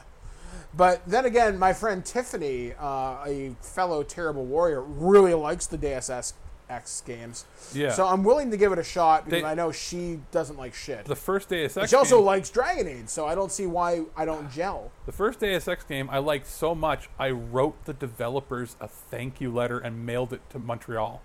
But 0.73 1.01
then 1.07 1.25
again, 1.25 1.57
my 1.57 1.73
friend 1.73 2.05
Tiffany, 2.05 2.73
uh, 2.79 3.23
a 3.25 3.55
fellow 3.61 4.03
terrible 4.03 4.45
warrior, 4.45 4.81
really 4.81 5.33
likes 5.33 5.65
the 5.65 5.77
Deus 5.77 6.09
Ex- 6.09 6.33
X 6.69 7.01
games. 7.05 7.45
Yeah. 7.73 7.91
So 7.91 8.05
I'm 8.05 8.23
willing 8.23 8.51
to 8.51 8.57
give 8.57 8.71
it 8.71 8.77
a 8.77 8.83
shot 8.83 9.25
because 9.25 9.41
They- 9.41 9.47
I 9.47 9.55
know 9.55 9.71
she 9.71 10.19
doesn't 10.31 10.57
like 10.57 10.75
shit. 10.75 11.05
The 11.05 11.15
first 11.15 11.49
Deus 11.49 11.75
Ex 11.75 11.89
she 11.89 11.95
also 11.95 12.17
game, 12.17 12.25
likes 12.25 12.49
Dragon 12.51 12.87
Age, 12.87 13.09
so 13.09 13.25
I 13.25 13.33
don't 13.33 13.51
see 13.51 13.65
why 13.65 14.03
I 14.15 14.25
don't 14.25 14.51
gel. 14.51 14.91
the 15.07 15.11
first 15.11 15.39
Deus 15.39 15.67
Ex 15.67 15.83
game 15.83 16.07
I 16.11 16.19
liked 16.19 16.45
so 16.45 16.75
much 16.75 17.09
I 17.17 17.31
wrote 17.31 17.85
the 17.85 17.93
developers 17.93 18.75
a 18.79 18.87
thank 18.87 19.41
you 19.41 19.51
letter 19.51 19.79
and 19.79 20.05
mailed 20.05 20.31
it 20.33 20.47
to 20.51 20.59
Montreal. 20.59 21.23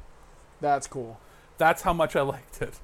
That's 0.62 0.86
cool. 0.86 1.20
That's 1.58 1.82
how 1.82 1.92
much 1.92 2.16
I 2.16 2.22
liked 2.22 2.62
it. 2.62 2.80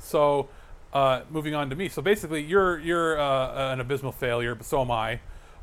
So, 0.00 0.48
uh, 0.92 1.22
moving 1.30 1.54
on 1.54 1.70
to 1.70 1.76
me. 1.76 1.88
So 1.88 2.02
basically, 2.02 2.42
you're 2.42 2.78
you're 2.80 3.20
uh, 3.20 3.72
an 3.72 3.78
abysmal 3.80 4.12
failure, 4.12 4.54
but 4.56 4.66
so 4.66 4.80
am 4.80 4.90
I. 4.90 5.20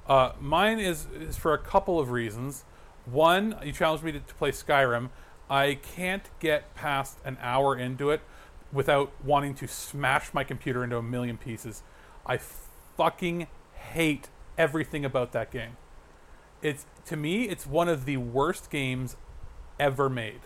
Uh, 0.07 0.33
mine 0.39 0.79
is 0.79 1.07
is 1.19 1.38
for 1.38 1.53
a 1.53 1.57
couple 1.57 2.00
of 2.00 2.12
reasons. 2.12 2.65
One, 3.05 3.55
you 3.63 3.72
challenged 3.72 4.03
me 4.03 4.12
to, 4.13 4.19
to 4.19 4.33
play 4.36 4.51
Skyrim. 4.51 5.10
I 5.50 5.75
can't 5.75 6.29
get 6.39 6.74
past 6.75 7.17
an 7.25 7.38
hour 7.41 7.77
into 7.77 8.10
it 8.10 8.22
without 8.72 9.12
wanting 9.24 9.53
to 9.55 9.67
smash 9.67 10.33
my 10.33 10.43
computer 10.43 10.83
into 10.83 10.98
a 10.98 11.03
million 11.03 11.38
pieces. 11.38 11.83
I 12.25 12.39
fucking 12.98 13.48
hate 13.74 14.29
everything 14.57 15.05
about 15.05 15.31
that 15.33 15.51
game. 15.51 15.77
It's 16.62 16.86
to 17.05 17.17
me, 17.17 17.50
it's 17.50 17.67
one 17.67 17.89
of 17.89 18.05
the 18.05 18.17
worst 18.17 18.69
games 18.69 19.17
ever 19.79 20.10
made. 20.10 20.41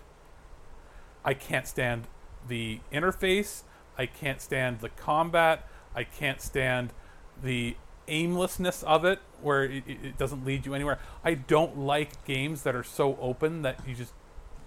I 1.24 1.34
can't 1.34 1.68
stand 1.68 2.08
the 2.48 2.80
interface. 2.92 3.64
I 3.98 4.06
can't 4.06 4.42
stand 4.42 4.80
the 4.80 4.90
combat. 4.90 5.68
I 5.96 6.04
can't 6.04 6.42
stand 6.42 6.92
the 7.42 7.76
aimlessness 8.08 8.84
of 8.84 9.06
it, 9.06 9.20
where 9.42 9.64
it, 9.64 9.84
it 9.88 10.18
doesn't 10.18 10.46
lead 10.46 10.66
you 10.66 10.74
anywhere. 10.74 11.00
I 11.24 11.34
don't 11.36 11.78
like 11.78 12.24
games 12.26 12.64
that 12.64 12.76
are 12.76 12.84
so 12.84 13.18
open 13.22 13.62
that 13.64 13.80
you 13.88 13.96
just 13.96 14.14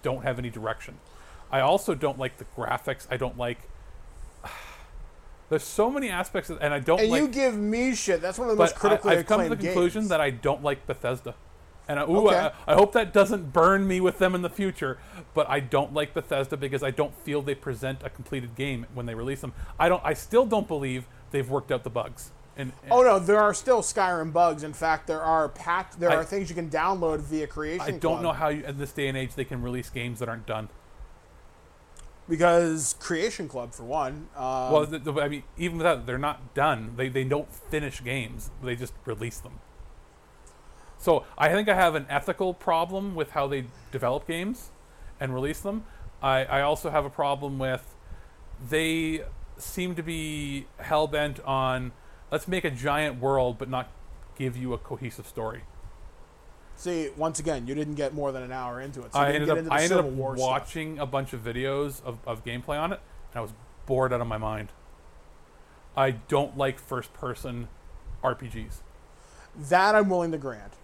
don't 0.03 0.23
have 0.23 0.39
any 0.39 0.51
direction. 0.51 0.99
I 1.51 1.61
also 1.61 1.95
don't 1.95 2.19
like 2.19 2.39
the 2.39 2.45
graphics. 2.57 3.07
I 3.11 3.17
don't 3.17 3.37
like. 3.37 3.59
There's 5.49 5.65
so 5.65 5.91
many 5.91 6.09
aspects, 6.09 6.49
of, 6.51 6.59
and 6.61 6.73
I 6.73 6.79
don't 6.79 7.01
And 7.01 7.11
like. 7.11 7.23
you 7.23 7.29
give 7.29 7.57
me 7.57 7.95
shit. 7.95 8.21
That's 8.23 8.39
one 8.39 8.49
of 8.49 8.57
the 8.57 8.63
most 8.63 8.75
but 8.75 8.81
critically 8.81 9.17
I, 9.17 9.19
I've 9.19 9.27
come 9.27 9.43
to 9.43 9.49
the 9.49 9.57
conclusion 9.57 10.03
games. 10.03 10.11
that 10.11 10.21
I 10.21 10.31
don't 10.31 10.63
like 10.63 10.87
Bethesda. 10.87 11.35
And 11.89 11.99
I, 11.99 12.05
ooh, 12.05 12.29
Okay. 12.29 12.37
I, 12.37 12.53
I 12.73 12.75
hope 12.75 12.93
that 12.93 13.13
doesn't 13.13 13.53
burn 13.53 13.89
me 13.89 14.01
with 14.01 14.19
them 14.19 14.37
in 14.37 14.43
the 14.43 14.49
future. 14.51 14.99
But 15.35 15.51
I 15.51 15.59
don't 15.59 15.93
like 15.93 16.15
Bethesda 16.15 16.57
because 16.57 16.85
I 16.85 16.93
don't 16.93 17.13
feel 17.25 17.43
they 17.43 17.57
present 17.57 18.03
a 18.05 18.11
completed 18.11 18.55
game 18.55 18.87
when 18.95 19.07
they 19.07 19.15
release 19.17 19.41
them. 19.41 19.53
I 19.77 19.89
don't. 19.89 20.03
I 20.05 20.15
still 20.15 20.47
don't 20.47 20.69
believe 20.69 21.09
they've 21.33 21.49
worked 21.51 21.73
out 21.73 21.83
the 21.83 21.91
bugs. 21.91 22.31
And, 22.61 22.73
and 22.83 22.93
Oh 22.93 23.03
no, 23.03 23.19
there 23.19 23.41
are 23.41 23.55
still 23.55 23.81
Skyrim 23.83 24.33
bugs. 24.33 24.63
In 24.63 24.73
fact, 24.73 25.07
there 25.07 25.23
are 25.23 25.49
pat 25.49 25.95
there 25.99 26.11
I- 26.11 26.17
are 26.17 26.25
things 26.25 26.49
you 26.49 26.55
can 26.55 26.69
download 26.71 27.21
via 27.21 27.47
Creation. 27.47 27.81
I 27.81 27.91
don't 27.93 28.01
Club 28.01 28.23
know 28.23 28.33
how 28.33 28.49
you, 28.49 28.65
in 28.65 28.79
this 28.79 28.93
day 28.93 29.09
and 29.09 29.17
age 29.17 29.35
they 29.35 29.45
can 29.45 29.63
release 29.63 29.89
games 29.91 30.19
that 30.21 30.29
aren't 30.29 30.47
done. 30.47 30.69
because 32.29 32.95
Creation 33.01 33.49
Club, 33.49 33.75
for 33.75 33.83
one. 33.85 34.29
Um, 34.37 34.71
well, 34.73 34.87
the, 34.87 34.99
the, 34.99 35.13
I 35.21 35.29
mean, 35.29 35.43
even 35.57 35.79
without 35.79 36.07
they're 36.07 36.19
not 36.19 36.55
done. 36.55 36.95
They 36.97 37.09
they 37.09 37.25
don't 37.25 37.53
finish 37.53 38.03
games. 38.05 38.51
They 38.63 38.77
just 38.77 38.93
release 39.05 39.39
them. 39.39 39.59
So 40.99 41.25
I 41.39 41.49
think 41.49 41.69
I 41.69 41.75
have 41.75 41.95
an 41.95 42.07
ethical 42.11 42.53
problem 42.53 43.15
with 43.15 43.31
how 43.31 43.47
they 43.47 43.65
develop 43.91 44.27
games 44.29 44.71
and 45.19 45.33
release 45.35 45.61
them. 45.61 45.85
I, 46.23 46.45
I 46.45 46.61
also 46.61 46.91
have 46.91 47.07
a 47.07 47.11
problem 47.11 47.59
with 47.59 47.95
they 48.69 49.25
seem 49.57 49.95
to 49.95 50.03
be 50.03 50.67
hell 50.79 51.07
bent 51.07 51.41
on 51.41 51.93
let's 52.31 52.49
make 52.49 52.65
a 52.65 52.71
giant 52.71 53.21
world 53.21 53.59
but 53.59 53.69
not 53.69 53.91
give 54.37 54.57
you 54.57 54.73
a 54.73 54.79
cohesive 54.79 55.27
story. 55.27 55.63
see, 56.77 57.11
once 57.17 57.39
again, 57.39 57.67
you 57.67 57.75
didn't 57.75 57.95
get 57.95 58.15
more 58.15 58.33
than 58.33 58.43
an 58.43 58.53
hour 58.53 58.81
into 58.81 59.03
it. 59.03 59.13
So 59.13 59.19
I 59.19 59.33
ended 59.33 59.47
get 59.47 59.53
up 59.53 59.59
into 59.59 59.69
the 59.71 59.75
I 59.75 59.79
ended 59.83 59.91
Civil 59.91 60.11
up 60.11 60.17
War 60.17 60.37
stuff. 60.37 60.49
watching 60.49 60.99
a 60.99 61.07
bunch 61.07 61.33
of 61.33 61.43
videos 61.45 62.03
of, 62.05 62.19
of 62.27 62.45
gameplay 62.45 62.79
on 62.81 62.93
it, 62.93 63.01
and 63.33 63.39
I 63.39 63.41
was 63.41 63.53
bored 63.87 64.13
out 64.13 64.21
of 64.21 64.27
my 64.27 64.39
mind. 64.39 64.71
I 65.97 66.13
don't 66.13 66.57
like 66.57 66.79
first 66.79 67.13
person 67.13 67.69
RPGs. 68.23 68.81
That 69.69 69.95
I'm 69.95 70.09
willing 70.09 70.31
to 70.33 70.39
grant. 70.39 70.75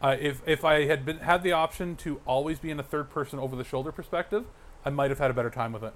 Uh, 0.00 0.16
if 0.18 0.40
if 0.46 0.64
I 0.64 0.86
had 0.86 1.04
been 1.04 1.18
had 1.18 1.42
the 1.42 1.52
option 1.52 1.96
to 1.96 2.20
always 2.26 2.58
be 2.58 2.70
in 2.70 2.80
a 2.80 2.82
third 2.82 3.10
person 3.10 3.38
over 3.38 3.54
the 3.54 3.64
shoulder 3.64 3.92
perspective, 3.92 4.44
I 4.84 4.90
might 4.90 5.10
have 5.10 5.18
had 5.18 5.30
a 5.30 5.34
better 5.34 5.50
time 5.50 5.72
with 5.72 5.84
it. 5.84 5.94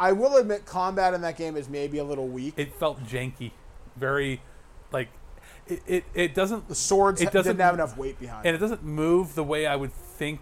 I 0.00 0.12
will 0.12 0.36
admit, 0.36 0.64
combat 0.64 1.12
in 1.14 1.22
that 1.22 1.36
game 1.36 1.56
is 1.56 1.68
maybe 1.68 1.98
a 1.98 2.04
little 2.04 2.28
weak. 2.28 2.54
It 2.56 2.72
felt 2.74 3.02
janky, 3.04 3.50
very 3.96 4.40
like 4.92 5.08
it, 5.66 5.82
it, 5.86 6.04
it 6.14 6.34
doesn't 6.34 6.68
the 6.68 6.74
swords 6.74 7.20
it 7.20 7.32
doesn't 7.32 7.56
didn't 7.56 7.64
have 7.64 7.74
enough 7.74 7.96
weight 7.96 8.18
behind 8.18 8.46
and 8.46 8.56
it. 8.56 8.58
doesn't 8.58 8.82
move 8.82 9.34
the 9.34 9.44
way 9.44 9.66
I 9.66 9.76
would 9.76 9.92
think 9.92 10.40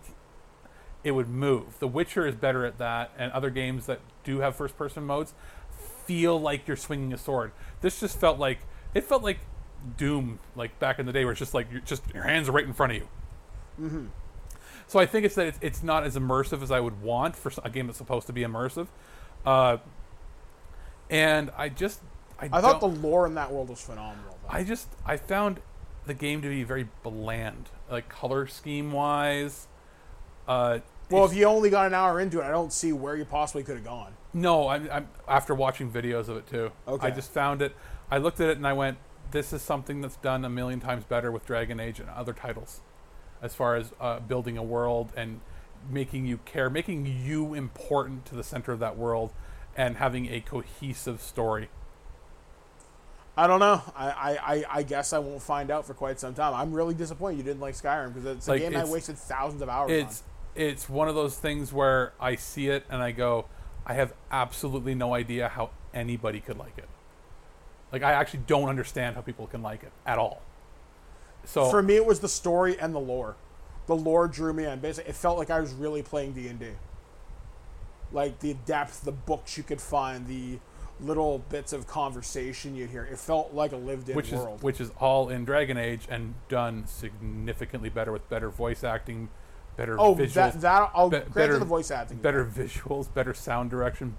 it 1.06 1.12
would 1.12 1.28
move. 1.28 1.78
The 1.78 1.86
Witcher 1.86 2.26
is 2.26 2.34
better 2.34 2.66
at 2.66 2.78
that, 2.78 3.12
and 3.16 3.30
other 3.30 3.48
games 3.48 3.86
that 3.86 4.00
do 4.24 4.40
have 4.40 4.56
first 4.56 4.76
person 4.76 5.04
modes 5.04 5.34
feel 6.04 6.40
like 6.40 6.66
you're 6.66 6.76
swinging 6.76 7.12
a 7.12 7.18
sword. 7.18 7.52
This 7.80 8.00
just 8.00 8.18
felt 8.18 8.40
like 8.40 8.58
it 8.92 9.04
felt 9.04 9.22
like 9.22 9.38
Doom, 9.96 10.40
like 10.56 10.76
back 10.80 10.98
in 10.98 11.06
the 11.06 11.12
day, 11.12 11.24
where 11.24 11.30
it's 11.30 11.38
just 11.38 11.54
like 11.54 11.68
you're 11.70 11.80
just 11.80 12.02
your 12.12 12.24
hands 12.24 12.48
are 12.48 12.52
right 12.52 12.64
in 12.64 12.72
front 12.72 12.92
of 12.92 12.98
you. 12.98 13.08
Mm-hmm. 13.80 14.06
So 14.88 14.98
I 14.98 15.06
think 15.06 15.24
it's 15.24 15.36
that 15.36 15.46
it's, 15.46 15.58
it's 15.60 15.82
not 15.84 16.02
as 16.02 16.16
immersive 16.16 16.60
as 16.60 16.72
I 16.72 16.80
would 16.80 17.00
want 17.00 17.36
for 17.36 17.52
a 17.62 17.70
game 17.70 17.86
that's 17.86 17.98
supposed 17.98 18.26
to 18.26 18.32
be 18.32 18.42
immersive. 18.42 18.88
Uh, 19.44 19.76
and 21.08 21.52
I 21.56 21.68
just 21.68 22.00
I, 22.38 22.46
I 22.52 22.60
thought 22.60 22.80
the 22.80 22.88
lore 22.88 23.26
in 23.26 23.34
that 23.34 23.50
world 23.52 23.68
was 23.68 23.80
phenomenal. 23.80 24.36
though. 24.42 24.48
I 24.56 24.62
just 24.62 24.88
I 25.04 25.16
found 25.16 25.60
the 26.06 26.14
game 26.14 26.42
to 26.42 26.48
be 26.48 26.62
very 26.62 26.88
bland, 27.02 27.70
like 27.90 28.08
color 28.08 28.46
scheme 28.46 28.92
wise. 28.92 29.68
Uh, 30.46 30.80
well, 31.10 31.24
if 31.24 31.34
you 31.34 31.44
only 31.46 31.70
got 31.70 31.86
an 31.86 31.94
hour 31.94 32.20
into 32.20 32.40
it, 32.40 32.44
I 32.44 32.50
don't 32.50 32.72
see 32.72 32.92
where 32.92 33.16
you 33.16 33.24
possibly 33.24 33.62
could 33.62 33.76
have 33.76 33.84
gone. 33.84 34.12
no, 34.32 34.68
I'm, 34.68 34.88
I'm 34.90 35.08
after 35.26 35.54
watching 35.54 35.90
videos 35.90 36.28
of 36.28 36.36
it 36.36 36.46
too. 36.46 36.72
Okay. 36.86 37.06
I 37.06 37.10
just 37.10 37.30
found 37.32 37.62
it. 37.62 37.74
I 38.10 38.18
looked 38.18 38.40
at 38.40 38.48
it 38.50 38.56
and 38.56 38.66
I 38.66 38.72
went, 38.72 38.98
"This 39.30 39.52
is 39.52 39.62
something 39.62 40.00
that's 40.00 40.16
done 40.16 40.44
a 40.44 40.50
million 40.50 40.78
times 40.80 41.04
better 41.04 41.32
with 41.32 41.46
Dragon 41.46 41.80
Age 41.80 42.00
and 42.00 42.08
other 42.10 42.32
titles, 42.32 42.80
as 43.40 43.54
far 43.54 43.76
as 43.76 43.92
uh, 44.00 44.20
building 44.20 44.58
a 44.58 44.62
world 44.62 45.12
and 45.16 45.40
making 45.88 46.26
you 46.26 46.38
care, 46.38 46.68
making 46.68 47.06
you 47.06 47.54
important 47.54 48.26
to 48.26 48.34
the 48.34 48.44
center 48.44 48.72
of 48.72 48.78
that 48.80 48.96
world, 48.96 49.32
and 49.76 49.96
having 49.96 50.26
a 50.32 50.40
cohesive 50.40 51.20
story." 51.22 51.68
I 53.36 53.46
don't 53.46 53.60
know. 53.60 53.82
I, 53.94 54.08
I, 54.08 54.64
I, 54.78 54.82
guess 54.82 55.12
I 55.12 55.18
won't 55.18 55.42
find 55.42 55.70
out 55.70 55.86
for 55.86 55.92
quite 55.92 56.18
some 56.18 56.32
time. 56.32 56.54
I'm 56.54 56.72
really 56.72 56.94
disappointed 56.94 57.36
you 57.36 57.42
didn't 57.42 57.60
like 57.60 57.74
Skyrim 57.74 58.14
because 58.14 58.24
it's 58.24 58.48
a 58.48 58.52
Like, 58.52 58.62
game 58.62 58.76
I 58.76 58.84
wasted 58.84 59.18
thousands 59.18 59.60
of 59.60 59.68
hours 59.68 59.90
on. 59.90 59.96
it's 59.96 60.22
it's 60.54 60.88
one 60.88 61.06
of 61.06 61.14
those 61.14 61.36
things 61.36 61.70
where 61.70 62.14
I 62.18 62.36
see 62.36 62.68
it 62.68 62.86
and 62.88 63.02
I 63.02 63.10
go, 63.12 63.44
I 63.84 63.92
have 63.92 64.14
absolutely 64.30 64.94
no 64.94 65.12
idea 65.12 65.48
how 65.48 65.70
anybody 65.92 66.40
could 66.40 66.56
like 66.56 66.78
it. 66.78 66.88
Like 67.92 68.02
I 68.02 68.12
actually 68.12 68.40
don't 68.46 68.70
understand 68.70 69.16
how 69.16 69.20
people 69.20 69.46
can 69.46 69.62
like 69.62 69.82
it 69.82 69.92
at 70.06 70.18
all. 70.18 70.42
So. 71.44 71.70
For 71.70 71.82
me, 71.82 71.96
it 71.96 72.06
was 72.06 72.20
the 72.20 72.28
story 72.28 72.78
and 72.78 72.94
the 72.94 73.00
lore. 73.00 73.36
The 73.86 73.94
lore 73.94 74.26
drew 74.28 74.52
me 74.52 74.64
in. 74.64 74.80
Basically, 74.80 75.10
it 75.10 75.14
felt 75.14 75.38
like 75.38 75.50
I 75.50 75.60
was 75.60 75.72
really 75.72 76.02
playing 76.02 76.32
D 76.32 76.48
and 76.48 76.58
D. 76.58 76.70
Like 78.12 78.40
the 78.40 78.54
depth, 78.54 79.02
the 79.02 79.12
books 79.12 79.56
you 79.56 79.62
could 79.62 79.80
find, 79.80 80.26
the 80.26 80.58
little 81.00 81.38
bits 81.38 81.72
of 81.72 81.86
conversation 81.86 82.74
you'd 82.74 82.90
hear. 82.90 83.04
It 83.04 83.18
felt 83.18 83.52
like 83.52 83.72
a 83.72 83.76
lived-in 83.76 84.16
which 84.16 84.32
world. 84.32 84.58
is 84.58 84.62
which 84.62 84.80
is 84.80 84.90
all 84.98 85.28
in 85.28 85.44
Dragon 85.44 85.76
Age 85.76 86.06
and 86.08 86.34
done 86.48 86.86
significantly 86.86 87.88
better 87.88 88.12
with 88.12 88.28
better 88.28 88.50
voice 88.50 88.82
acting, 88.82 89.28
better 89.76 89.98
oh, 90.00 90.14
visuals, 90.14 90.32
that 90.34 90.60
that 90.62 90.90
I'll 90.94 91.10
be- 91.10 91.20
better 91.20 91.58
the 91.58 91.64
voice 91.64 91.90
acting, 91.90 92.18
better 92.18 92.44
visuals, 92.44 93.12
better 93.12 93.34
sound 93.34 93.70
direction. 93.70 94.16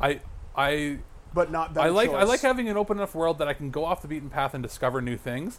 I 0.00 0.20
I 0.56 0.98
but 1.34 1.50
not 1.50 1.76
I 1.76 1.88
like 1.88 2.10
I 2.10 2.24
like 2.24 2.40
having 2.40 2.68
an 2.68 2.76
open 2.76 2.98
enough 2.98 3.14
world 3.14 3.38
that 3.38 3.48
I 3.48 3.52
can 3.54 3.70
go 3.70 3.84
off 3.84 4.02
the 4.02 4.08
beaten 4.08 4.30
path 4.30 4.54
and 4.54 4.62
discover 4.62 5.00
new 5.00 5.16
things. 5.16 5.58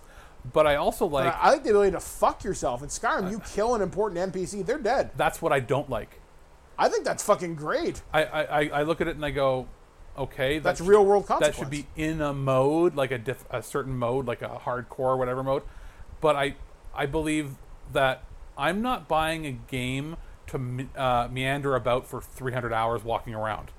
But 0.53 0.65
I 0.65 0.75
also 0.75 1.05
like 1.05 1.33
I 1.35 1.37
I 1.39 1.49
like 1.51 1.63
the 1.63 1.69
ability 1.69 1.91
to 1.91 1.99
fuck 1.99 2.43
yourself 2.43 2.81
in 2.81 2.89
Skyrim. 2.89 3.29
You 3.29 3.37
uh, 3.37 3.41
kill 3.53 3.75
an 3.75 3.81
important 3.81 4.33
NPC, 4.33 4.65
they're 4.65 4.79
dead. 4.79 5.11
that's 5.15 5.41
what 5.41 5.51
I 5.51 5.59
don't 5.59 5.89
like. 5.89 6.19
I 6.79 6.89
think 6.89 7.05
that's 7.05 7.21
fucking 7.23 7.55
great. 7.55 8.01
I, 8.11 8.23
I- 8.23 8.69
I 8.79 8.81
look 8.83 9.01
at 9.01 9.07
it 9.07 9.15
and 9.15 9.23
I 9.23 9.29
go, 9.29 9.67
okay, 10.17 10.59
that 10.59 10.63
That's 10.63 10.81
real 10.81 11.05
world 11.05 11.27
That 11.27 11.55
should 11.55 11.69
be 11.69 11.87
in 11.95 12.21
a 12.21 12.33
mode, 12.33 12.95
like 12.95 13.11
a 13.11 13.17
diff, 13.17 13.45
a 13.49 13.61
certain 13.61 13.97
mode, 13.97 14.25
like 14.27 14.41
a 14.41 14.61
hardcore, 14.65 15.17
whatever 15.17 15.43
mode. 15.43 15.63
but 16.19 16.35
I 16.35 16.55
I 16.93 17.05
believe 17.05 17.55
that 17.93 18.23
I'm 18.57 18.81
not 18.81 19.07
buying 19.07 19.45
a 19.45 19.51
game 19.51 20.17
to 20.47 20.87
uh, 20.95 21.27
meander 21.31 21.75
about 21.75 22.05
for 22.05 22.21
300 22.21 22.73
hours 22.73 23.03
walking 23.03 23.33
around. 23.33 23.71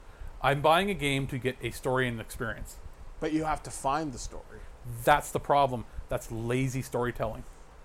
I'm 0.42 0.60
buying 0.60 0.90
a 0.90 0.94
game 0.94 1.26
to 1.28 1.38
get 1.38 1.56
a 1.62 1.70
story 1.70 2.08
and 2.08 2.20
experience. 2.20 2.76
But 3.20 3.32
you 3.32 3.44
have 3.44 3.62
to 3.64 3.70
find 3.70 4.12
the 4.12 4.18
story. 4.18 4.60
That's 5.04 5.30
the 5.30 5.38
problem. 5.38 5.84
That's 6.08 6.32
lazy 6.32 6.82
storytelling. 6.82 7.44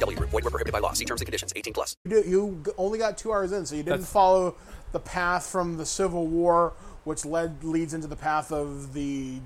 VGW 0.00 0.16
Group. 0.16 0.30
Void 0.30 0.44
were 0.44 0.50
prohibited 0.50 0.72
by 0.72 0.78
law. 0.78 0.92
See 0.92 1.04
terms 1.04 1.20
and 1.20 1.26
conditions. 1.26 1.52
18 1.56 1.72
plus. 1.72 1.94
you 2.04 2.10
do- 2.22 2.28
you 2.28 2.62
only 2.78 2.98
got 2.98 3.18
two 3.18 3.32
hours 3.32 3.52
in, 3.52 3.66
so 3.66 3.74
you 3.74 3.82
didn't 3.82 3.98
That's- 4.00 4.12
follow 4.12 4.56
the 4.92 5.00
path 5.00 5.46
from 5.46 5.76
the 5.76 5.86
Civil 5.86 6.26
War, 6.26 6.72
which 7.04 7.24
led 7.24 7.62
leads 7.64 7.94
into 7.94 8.06
the 8.06 8.16
path 8.16 8.52
of 8.52 8.92
the 8.94 9.40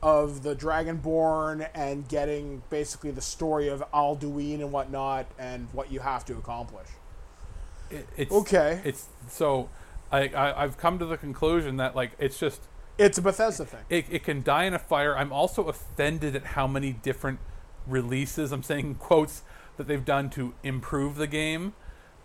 of 0.00 0.44
the 0.44 0.54
Dragonborn 0.54 1.68
and 1.74 2.06
getting 2.06 2.62
basically 2.70 3.10
the 3.10 3.20
story 3.20 3.66
of 3.66 3.82
Alduin 3.92 4.60
and 4.60 4.70
whatnot 4.70 5.26
and 5.40 5.66
what 5.72 5.90
you 5.90 5.98
have 5.98 6.24
to 6.26 6.34
accomplish. 6.38 6.86
It, 7.90 8.06
it's 8.16 8.30
Okay. 8.32 8.80
It's 8.84 9.06
so 9.28 9.68
I, 10.12 10.28
I 10.28 10.62
I've 10.62 10.78
come 10.78 11.00
to 11.00 11.04
the 11.06 11.16
conclusion 11.16 11.78
that 11.78 11.96
like 11.96 12.12
it's 12.20 12.38
just 12.38 12.62
It's 12.96 13.18
a 13.18 13.22
Bethesda 13.22 13.64
thing. 13.64 13.80
it, 13.88 14.04
it 14.08 14.22
can 14.22 14.42
die 14.44 14.64
in 14.64 14.74
a 14.74 14.78
fire. 14.78 15.16
I'm 15.18 15.32
also 15.32 15.64
offended 15.64 16.36
at 16.36 16.44
how 16.44 16.68
many 16.68 16.92
different 16.92 17.40
releases 17.84 18.52
I'm 18.52 18.62
saying 18.62 18.86
in 18.86 18.94
quotes 18.94 19.42
that 19.78 19.86
they've 19.86 20.04
done 20.04 20.28
to 20.30 20.54
improve 20.62 21.16
the 21.16 21.26
game 21.26 21.72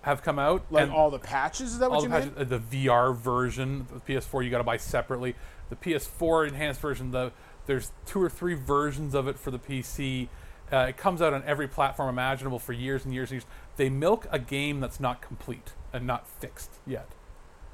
have 0.01 0.22
come 0.22 0.38
out. 0.38 0.65
Like 0.69 0.83
and 0.83 0.91
all 0.91 1.10
the 1.10 1.19
patches, 1.19 1.74
is 1.74 1.79
that 1.79 1.89
what 1.89 2.03
you 2.03 2.10
the, 2.10 2.19
mean? 2.19 2.29
patches, 2.31 2.51
uh, 2.53 2.57
the 2.57 2.60
VR 2.60 3.15
version, 3.15 3.88
the 3.91 4.13
PS4 4.13 4.43
you 4.43 4.50
got 4.50 4.57
to 4.57 4.63
buy 4.63 4.77
separately. 4.77 5.36
The 5.69 5.75
PS4 5.77 6.50
enhanced 6.50 6.81
version, 6.81 7.12
the 7.12 7.31
there's 7.65 7.91
two 8.05 8.22
or 8.22 8.29
three 8.29 8.55
versions 8.55 9.15
of 9.15 9.27
it 9.27 9.39
for 9.39 9.50
the 9.50 9.60
PC. 9.60 10.27
Uh, 10.72 10.88
it 10.89 10.98
comes 10.98 11.22
out 11.22 11.33
on 11.33 11.43
every 11.45 11.67
platform 11.67 12.10
imaginable 12.10 12.60
for 12.60 12.74
years 12.74 13.05
and 13.05 13.13
years 13.13 13.31
and 13.31 13.41
years. 13.41 13.45
They 13.77 13.89
milk 13.89 14.27
a 14.31 14.39
game 14.39 14.79
that's 14.79 15.00
not 15.00 15.22
complete 15.22 15.74
and 15.93 16.05
not 16.05 16.27
fixed 16.27 16.72
yet. 16.86 17.10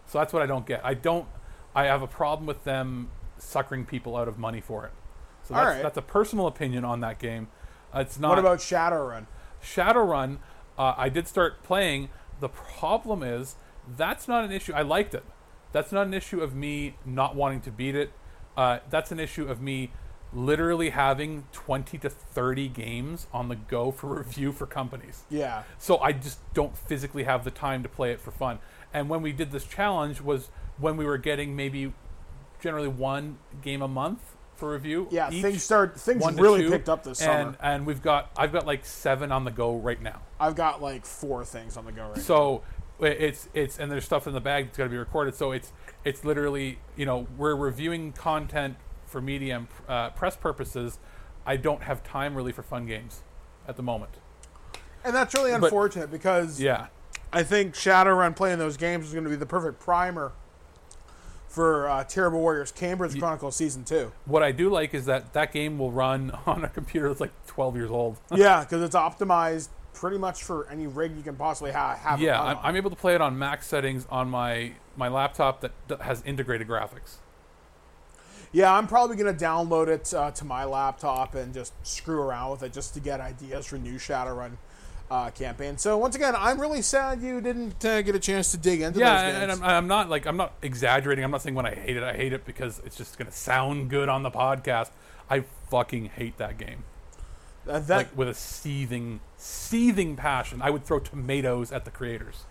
So 0.06 0.20
that's 0.20 0.34
what 0.34 0.42
I 0.42 0.46
don't 0.46 0.66
get. 0.66 0.82
I 0.84 0.94
don't. 0.94 1.28
I 1.74 1.86
have 1.86 2.02
a 2.02 2.08
problem 2.08 2.46
with 2.46 2.64
them 2.64 3.10
suckering 3.38 3.86
people 3.86 4.16
out 4.16 4.28
of 4.28 4.38
money 4.38 4.62
for 4.62 4.86
it. 4.86 4.92
So 5.44 5.54
that's, 5.54 5.66
right. 5.66 5.82
that's 5.82 5.98
a 5.98 6.02
personal 6.02 6.48
opinion 6.48 6.84
on 6.84 7.00
that 7.00 7.20
game. 7.20 7.48
Uh, 7.94 8.00
it's 8.00 8.20
not. 8.20 8.30
What 8.30 8.40
about 8.40 8.60
Shadowrun? 8.60 9.26
Shadowrun, 9.64 10.38
uh, 10.78 10.94
I 10.98 11.10
did 11.10 11.28
start 11.28 11.64
playing. 11.64 12.10
The 12.40 12.50
problem 12.50 13.24
is 13.24 13.56
that's 13.98 14.28
not 14.28 14.46
an 14.46 14.52
issue. 14.52 14.74
I 14.74 14.82
liked 14.82 15.14
it. 15.14 15.24
That's 15.72 15.92
not 15.92 16.08
an 16.08 16.14
issue 16.14 16.42
of 16.42 16.56
me 16.56 16.96
not 17.06 17.36
wanting 17.36 17.62
to 17.62 17.72
beat 17.72 17.96
it. 17.96 18.12
Uh, 18.58 18.80
that's 18.90 19.12
an 19.12 19.20
issue 19.20 19.48
of 19.48 19.62
me 19.62 19.92
literally 20.32 20.92
having 20.92 21.46
20 21.52 21.98
to 21.98 22.10
30 22.10 22.68
games 22.70 23.28
on 23.34 23.50
the 23.50 23.56
go 23.56 23.92
for 23.92 24.18
review 24.18 24.52
for 24.52 24.66
companies. 24.66 25.24
Yeah. 25.30 25.64
So 25.78 25.98
I 26.00 26.12
just 26.12 26.40
don't 26.54 26.78
physically 26.78 27.24
have 27.24 27.44
the 27.44 27.52
time 27.52 27.84
to 27.84 27.90
play 27.90 28.12
it 28.12 28.20
for 28.20 28.32
fun. 28.32 28.60
And 28.94 29.10
when 29.10 29.22
we 29.22 29.32
did 29.32 29.52
this 29.52 29.66
challenge 29.66 30.22
was 30.22 30.50
when 30.78 30.98
we 30.98 31.06
were 31.06 31.18
getting 31.18 31.56
maybe 31.56 31.94
generally 32.62 32.88
one 32.88 33.38
game 33.62 33.82
a 33.82 33.88
month 33.88 34.36
for 34.60 34.72
review. 34.74 35.08
Yeah, 35.10 35.32
each, 35.32 35.42
things 35.42 35.64
start- 35.64 36.00
things 36.00 36.24
really 36.36 36.64
two, 36.64 36.70
picked 36.70 36.90
up 36.90 37.04
this 37.04 37.20
summer. 37.20 37.40
And 37.50 37.58
and 37.62 37.86
we've 37.86 38.02
got 38.02 38.30
I've 38.38 38.52
got 38.52 38.68
like 38.68 38.86
seven 38.86 39.32
on 39.32 39.46
the 39.46 39.52
go 39.52 39.76
right 39.78 40.02
now. 40.02 40.22
I've 40.40 40.56
got 40.56 40.82
like 40.82 41.06
four 41.06 41.44
things 41.46 41.78
on 41.78 41.86
the 41.86 41.92
go 41.92 42.04
right 42.08 42.18
now. 42.18 42.22
So 42.22 42.64
it's 43.00 43.48
it's 43.54 43.80
and 43.80 43.92
there's 43.92 44.06
stuff 44.06 44.28
in 44.28 44.34
the 44.34 44.42
bag 44.42 44.66
that's 44.66 44.78
got 44.78 44.84
to 44.84 44.90
be 44.90 44.98
recorded. 44.98 45.34
So 45.36 45.52
it's 45.54 45.72
it's 46.04 46.24
literally 46.24 46.80
you 46.96 47.06
know 47.06 47.26
we're 47.38 47.56
reviewing 47.56 48.12
content 48.12 48.76
for 49.06 49.22
media 49.22 49.58
and 49.58 49.68
uh, 49.88 50.10
press 50.12 50.36
purposes. 50.36 51.00
I 51.46 51.56
don't 51.58 51.82
have 51.84 52.04
time 52.04 52.36
really 52.36 52.52
for 52.52 52.62
fun 52.62 52.86
games 52.86 53.24
at 53.68 53.76
the 53.78 53.82
moment. 53.84 54.12
And 55.04 55.16
that's 55.16 55.34
really 55.34 55.52
But- 55.52 55.64
unfortunate 55.64 56.12
because 56.12 56.60
Yeah, 56.60 56.88
I 57.32 57.44
think 57.44 57.74
Shadowrun 57.74 58.36
playing 58.36 58.60
those 58.60 58.76
games 58.78 59.08
is 59.08 59.14
going 59.14 59.24
to 59.24 59.30
be 59.30 59.36
the 59.38 59.46
perfect 59.46 59.80
primer 59.80 60.34
for 61.50 61.90
uh, 61.90 62.04
Terrible 62.06 62.40
Warriors 62.40 62.72
Cambridge 62.72 63.20
Chronicles 63.20 63.56
Season 63.56 63.84
2. 63.84 64.12
what 64.26 64.44
I 64.44 64.52
do 64.52 64.70
like 64.70 64.94
is 64.94 65.06
that 65.06 65.34
that 65.34 65.52
game 65.52 65.78
will 65.78 65.92
run 65.92 66.32
on 66.46 66.64
a 66.64 66.70
computer 66.70 67.10
that's 67.10 67.20
like 67.20 67.34
12 67.48 67.76
years 67.76 67.92
old. 67.92 68.18
yeah, 68.36 68.62
because 68.64 68.82
it's 68.82 68.96
optimized 68.96 69.70
pretty 69.94 70.18
much 70.18 70.44
for 70.44 70.70
any 70.70 70.88
rig 70.88 71.18
you 71.18 71.24
can 71.24 71.36
possibly 71.36 71.72
ha- 71.72 71.96
have. 71.96 72.22
yeah, 72.22 72.42
I'm. 72.42 72.58
I'm 72.62 72.76
able 72.78 72.90
to 72.90 72.96
play 72.96 73.16
it 73.16 73.22
on 73.22 73.38
max 73.38 73.68
settings 73.68 74.08
on 74.10 74.30
my 74.30 74.74
my 74.96 75.10
laptop 75.10 75.62
that 75.62 75.72
d- 75.88 75.96
has 76.02 76.22
integrated 76.24 76.68
graphics. 76.68 77.18
Yeah, 78.52 78.74
I'm 78.74 78.88
probably 78.88 79.16
going 79.16 79.36
to 79.36 79.46
download 79.46 79.88
it 79.90 80.14
uh, 80.14 80.32
to 80.32 80.46
my 80.46 80.64
laptop 80.64 81.36
and 81.36 81.54
just 81.54 81.74
screw 81.86 82.20
around 82.22 82.52
with 82.52 82.64
it 82.64 82.74
just 82.74 82.94
to 82.96 83.00
get 83.00 83.20
ideas 83.20 83.68
for 83.68 83.78
new 83.78 83.96
Shadowrun 83.96 84.54
uh, 85.12 85.30
campaign. 85.32 85.78
So 85.78 85.98
once 85.98 86.16
again, 86.16 86.36
I'm 86.38 86.60
really 86.60 86.82
sad 86.82 87.22
you 87.22 87.42
didn't 87.42 87.84
uh, 87.84 88.02
get 88.02 88.16
a 88.16 88.20
chance 88.20 88.52
to 88.52 88.58
dig 88.58 88.82
into 88.82 89.00
Yeah, 89.00 89.22
and, 89.22 89.44
and 89.44 89.52
I'm, 89.52 89.64
I'm 89.64 89.88
not 89.88 90.10
like 90.10 90.26
I'm 90.26 90.38
not 90.38 90.54
exaggerating. 90.62 91.24
I'm 91.24 91.32
not 91.32 91.42
saying 91.42 91.56
when 91.56 91.66
I 91.66 91.76
hate 91.76 91.98
it, 91.98 92.04
I 92.04 92.14
hate 92.14 92.34
it 92.34 92.46
because 92.46 92.82
it's 92.86 92.96
just 92.96 93.18
gonna 93.18 93.32
sound 93.32 93.90
good 93.90 94.10
on 94.10 94.24
the 94.24 94.32
podcast. 94.32 94.92
I 95.30 95.44
fucking 95.70 96.06
hate 96.06 96.38
that 96.38 96.58
game. 96.58 96.84
Uh, 97.68 97.80
that, 97.80 97.98
like 97.98 98.18
with 98.18 98.28
a 98.30 98.34
seething, 98.34 99.20
seething 99.38 100.16
passion. 100.16 100.62
I 100.62 100.70
would 100.70 100.86
throw 100.86 101.00
tomatoes 101.00 101.72
at 101.72 101.86
the 101.86 101.92
creators. 101.92 102.46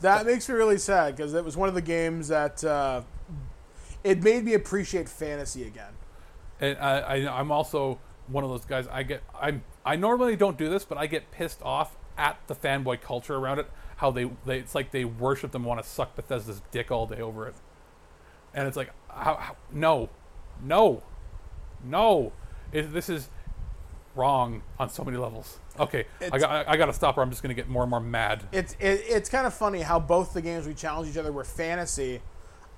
that 0.00 0.26
makes 0.26 0.48
me 0.48 0.54
really 0.54 0.78
sad 0.78 1.16
because 1.16 1.34
it 1.34 1.44
was 1.44 1.56
one 1.56 1.68
of 1.68 1.74
the 1.74 1.82
games 1.82 2.28
that 2.28 2.62
uh, 2.62 3.02
it 4.04 4.22
made 4.22 4.44
me 4.44 4.54
appreciate 4.54 5.08
fantasy 5.08 5.66
again. 5.66 5.92
And 6.60 6.78
I, 6.78 6.98
I, 7.00 7.40
I'm 7.40 7.50
also 7.50 7.98
one 8.26 8.44
of 8.44 8.50
those 8.50 8.64
guys. 8.64 8.86
I 8.88 9.02
get, 9.02 9.22
I'm, 9.40 9.64
I 9.84 9.96
normally 9.96 10.36
don't 10.36 10.56
do 10.56 10.68
this, 10.68 10.84
but 10.84 10.98
I 10.98 11.06
get 11.06 11.30
pissed 11.30 11.62
off 11.62 11.96
at 12.16 12.38
the 12.46 12.54
fanboy 12.54 13.00
culture 13.00 13.34
around 13.36 13.58
it. 13.58 13.70
How 13.96 14.10
they, 14.10 14.30
they 14.44 14.58
it's 14.58 14.74
like 14.74 14.90
they 14.90 15.04
worship 15.04 15.52
them, 15.52 15.64
want 15.64 15.82
to 15.82 15.88
suck 15.88 16.16
Bethesda's 16.16 16.62
dick 16.70 16.90
all 16.90 17.06
day 17.06 17.20
over 17.20 17.46
it. 17.46 17.54
And 18.52 18.66
it's 18.68 18.76
like, 18.76 18.90
how, 19.08 19.36
how 19.36 19.56
no, 19.72 20.10
no, 20.62 21.02
no. 21.84 22.32
It, 22.72 22.92
this 22.92 23.08
is 23.08 23.28
wrong 24.14 24.62
on 24.78 24.88
so 24.90 25.04
many 25.04 25.16
levels. 25.16 25.58
Okay, 25.78 26.06
I 26.20 26.38
got, 26.38 26.50
I, 26.50 26.72
I 26.72 26.76
got 26.76 26.86
to 26.86 26.92
stop, 26.92 27.18
or 27.18 27.22
I'm 27.22 27.30
just 27.30 27.42
gonna 27.42 27.54
get 27.54 27.68
more 27.68 27.82
and 27.82 27.90
more 27.90 28.00
mad. 28.00 28.44
It's 28.52 28.74
it, 28.78 29.02
it's 29.08 29.28
kind 29.28 29.46
of 29.46 29.54
funny 29.54 29.82
how 29.82 29.98
both 29.98 30.32
the 30.32 30.42
games 30.42 30.66
we 30.66 30.74
challenged 30.74 31.10
each 31.10 31.18
other 31.18 31.32
were 31.32 31.44
fantasy. 31.44 32.20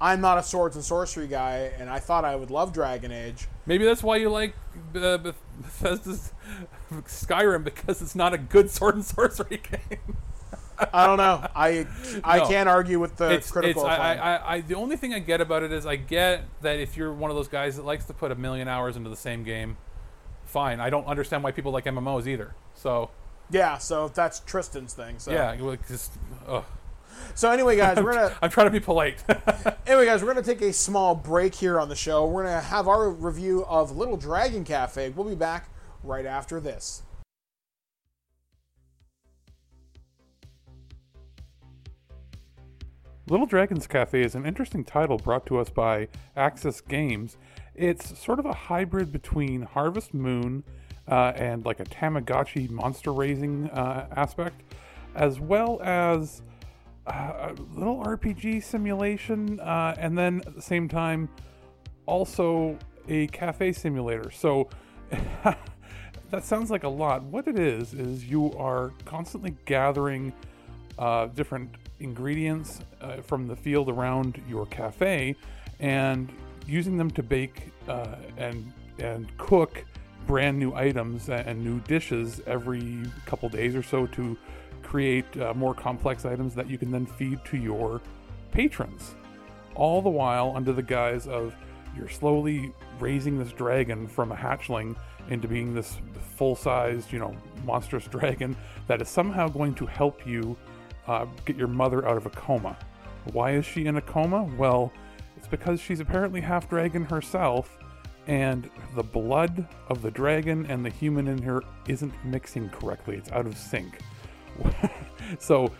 I'm 0.00 0.20
not 0.20 0.36
a 0.38 0.42
swords 0.42 0.76
and 0.76 0.84
sorcery 0.84 1.26
guy, 1.26 1.72
and 1.78 1.88
I 1.88 1.98
thought 1.98 2.24
I 2.24 2.36
would 2.36 2.50
love 2.50 2.72
Dragon 2.72 3.10
Age. 3.12 3.46
Maybe 3.64 3.84
that's 3.84 4.02
why 4.02 4.16
you 4.16 4.28
like 4.30 4.54
uh, 4.94 5.16
Beth- 5.18 5.34
Bethesda's 5.60 6.32
Skyrim 6.92 7.64
because 7.64 8.02
it's 8.02 8.14
not 8.14 8.34
a 8.34 8.38
good 8.38 8.70
sword 8.70 8.94
and 8.96 9.04
sorcery 9.04 9.56
game. 9.90 10.16
I 10.92 11.06
don't 11.06 11.16
know. 11.16 11.46
I 11.54 11.86
I 12.22 12.38
No. 12.38 12.46
can't 12.48 12.68
argue 12.68 13.00
with 13.00 13.16
the 13.16 13.30
it's, 13.32 13.50
critical. 13.50 13.82
it's, 13.86 13.90
I. 13.90 14.14
I, 14.16 14.54
I, 14.56 14.60
the 14.60 14.74
only 14.74 14.96
thing 14.96 15.14
I 15.14 15.18
get 15.20 15.40
about 15.40 15.62
it 15.62 15.72
is 15.72 15.86
I 15.86 15.96
get 15.96 16.44
that 16.60 16.78
if 16.78 16.96
you're 16.98 17.12
one 17.12 17.30
of 17.30 17.36
those 17.36 17.48
guys 17.48 17.76
that 17.76 17.84
likes 17.86 18.04
to 18.06 18.12
put 18.14 18.30
a 18.30 18.34
million 18.34 18.68
hours 18.68 18.96
into 18.96 19.08
the 19.08 19.16
same 19.16 19.42
game, 19.42 19.78
fine. 20.44 20.78
I 20.80 20.90
don't 20.90 21.06
understand 21.06 21.42
why 21.42 21.52
people 21.52 21.72
like 21.72 21.86
MMOs 21.86 22.26
either. 22.26 22.54
So 22.74 23.10
yeah, 23.50 23.78
so 23.78 24.08
that's 24.08 24.40
Tristan's 24.40 24.92
thing. 24.92 25.18
So 25.18 25.32
yeah, 25.32 25.56
ugh. 26.46 26.64
So 27.34 27.50
anyway, 27.50 27.76
guys, 27.76 27.96
we're 27.96 28.14
gonna 28.14 28.34
I'm 28.42 28.50
trying 28.50 28.66
to 28.66 28.70
be 28.70 28.80
polite. 28.80 29.22
anyway, 29.86 30.06
guys, 30.06 30.22
we're 30.22 30.28
gonna 30.28 30.42
take 30.42 30.62
a 30.62 30.72
small 30.72 31.14
break 31.14 31.54
here 31.54 31.78
on 31.78 31.88
the 31.88 31.96
show. 31.96 32.26
We're 32.26 32.44
gonna 32.44 32.60
have 32.60 32.88
our 32.88 33.10
review 33.10 33.64
of 33.66 33.96
Little 33.96 34.16
Dragon 34.16 34.64
Cafe. 34.64 35.10
We'll 35.10 35.28
be 35.28 35.34
back 35.34 35.68
right 36.02 36.26
after 36.26 36.60
this. 36.60 37.02
Little 43.28 43.46
Dragons 43.46 43.88
Cafe 43.88 44.22
is 44.22 44.36
an 44.36 44.46
interesting 44.46 44.84
title 44.84 45.16
brought 45.16 45.46
to 45.46 45.58
us 45.58 45.68
by 45.68 46.06
Aksys 46.36 46.86
Games. 46.86 47.36
It's 47.74 48.16
sort 48.16 48.38
of 48.38 48.46
a 48.46 48.52
hybrid 48.52 49.10
between 49.10 49.62
Harvest 49.62 50.14
Moon 50.14 50.62
uh, 51.08 51.32
and 51.34 51.64
like 51.64 51.80
a 51.80 51.84
Tamagotchi 51.84 52.70
monster 52.70 53.12
raising 53.12 53.68
uh, 53.70 54.06
aspect, 54.14 54.62
as 55.16 55.40
well 55.40 55.80
as 55.82 56.42
uh, 57.06 57.52
a 57.52 57.78
little 57.78 58.02
RPG 58.02 58.62
simulation, 58.62 59.60
uh, 59.60 59.94
and 59.98 60.16
then 60.16 60.42
at 60.46 60.54
the 60.54 60.62
same 60.62 60.88
time, 60.88 61.28
also 62.06 62.78
a 63.08 63.26
cafe 63.28 63.72
simulator. 63.72 64.30
So 64.30 64.68
that 66.30 66.44
sounds 66.44 66.70
like 66.70 66.84
a 66.84 66.88
lot. 66.88 67.22
What 67.24 67.46
it 67.46 67.58
is 67.58 67.94
is 67.94 68.24
you 68.24 68.52
are 68.54 68.92
constantly 69.04 69.54
gathering 69.64 70.32
uh, 70.98 71.26
different 71.26 71.74
ingredients 72.00 72.80
uh, 73.00 73.16
from 73.16 73.46
the 73.46 73.56
field 73.56 73.88
around 73.88 74.42
your 74.48 74.66
cafe 74.66 75.36
and 75.80 76.32
using 76.66 76.96
them 76.96 77.10
to 77.10 77.22
bake 77.22 77.72
uh, 77.88 78.16
and 78.36 78.72
and 78.98 79.36
cook 79.38 79.84
brand 80.26 80.58
new 80.58 80.74
items 80.74 81.28
and 81.28 81.62
new 81.62 81.78
dishes 81.80 82.40
every 82.46 83.02
couple 83.26 83.48
days 83.48 83.76
or 83.76 83.82
so 83.82 84.06
to 84.06 84.36
create 84.86 85.36
uh, 85.40 85.52
more 85.54 85.74
complex 85.74 86.24
items 86.24 86.54
that 86.54 86.70
you 86.70 86.78
can 86.78 86.90
then 86.90 87.04
feed 87.04 87.44
to 87.44 87.56
your 87.56 88.00
patrons. 88.52 89.14
All 89.74 90.00
the 90.00 90.08
while 90.08 90.52
under 90.54 90.72
the 90.72 90.82
guise 90.82 91.26
of 91.26 91.54
you're 91.96 92.08
slowly 92.08 92.72
raising 93.00 93.38
this 93.38 93.52
dragon 93.52 94.06
from 94.06 94.30
a 94.32 94.36
hatchling 94.36 94.96
into 95.28 95.48
being 95.48 95.74
this 95.74 95.98
full-sized, 96.36 97.12
you 97.12 97.18
know, 97.18 97.34
monstrous 97.64 98.04
dragon 98.10 98.56
that 98.86 99.02
is 99.02 99.08
somehow 99.08 99.48
going 99.48 99.74
to 99.74 99.86
help 99.86 100.26
you 100.26 100.56
uh, 101.08 101.26
get 101.44 101.56
your 101.56 101.68
mother 101.68 102.06
out 102.06 102.16
of 102.16 102.26
a 102.26 102.30
coma. 102.30 102.76
Why 103.32 103.52
is 103.52 103.66
she 103.66 103.86
in 103.86 103.96
a 103.96 104.00
coma? 104.00 104.44
Well, 104.56 104.92
it's 105.36 105.48
because 105.48 105.80
she's 105.80 106.00
apparently 106.00 106.40
half 106.40 106.68
dragon 106.68 107.04
herself, 107.04 107.78
and 108.28 108.70
the 108.94 109.02
blood 109.02 109.66
of 109.88 110.02
the 110.02 110.10
dragon 110.10 110.66
and 110.66 110.84
the 110.84 110.90
human 110.90 111.26
in 111.28 111.42
her 111.42 111.62
isn't 111.88 112.12
mixing 112.24 112.68
correctly. 112.68 113.16
It's 113.16 113.32
out 113.32 113.46
of 113.46 113.56
sync. 113.56 113.98
so 115.38 115.70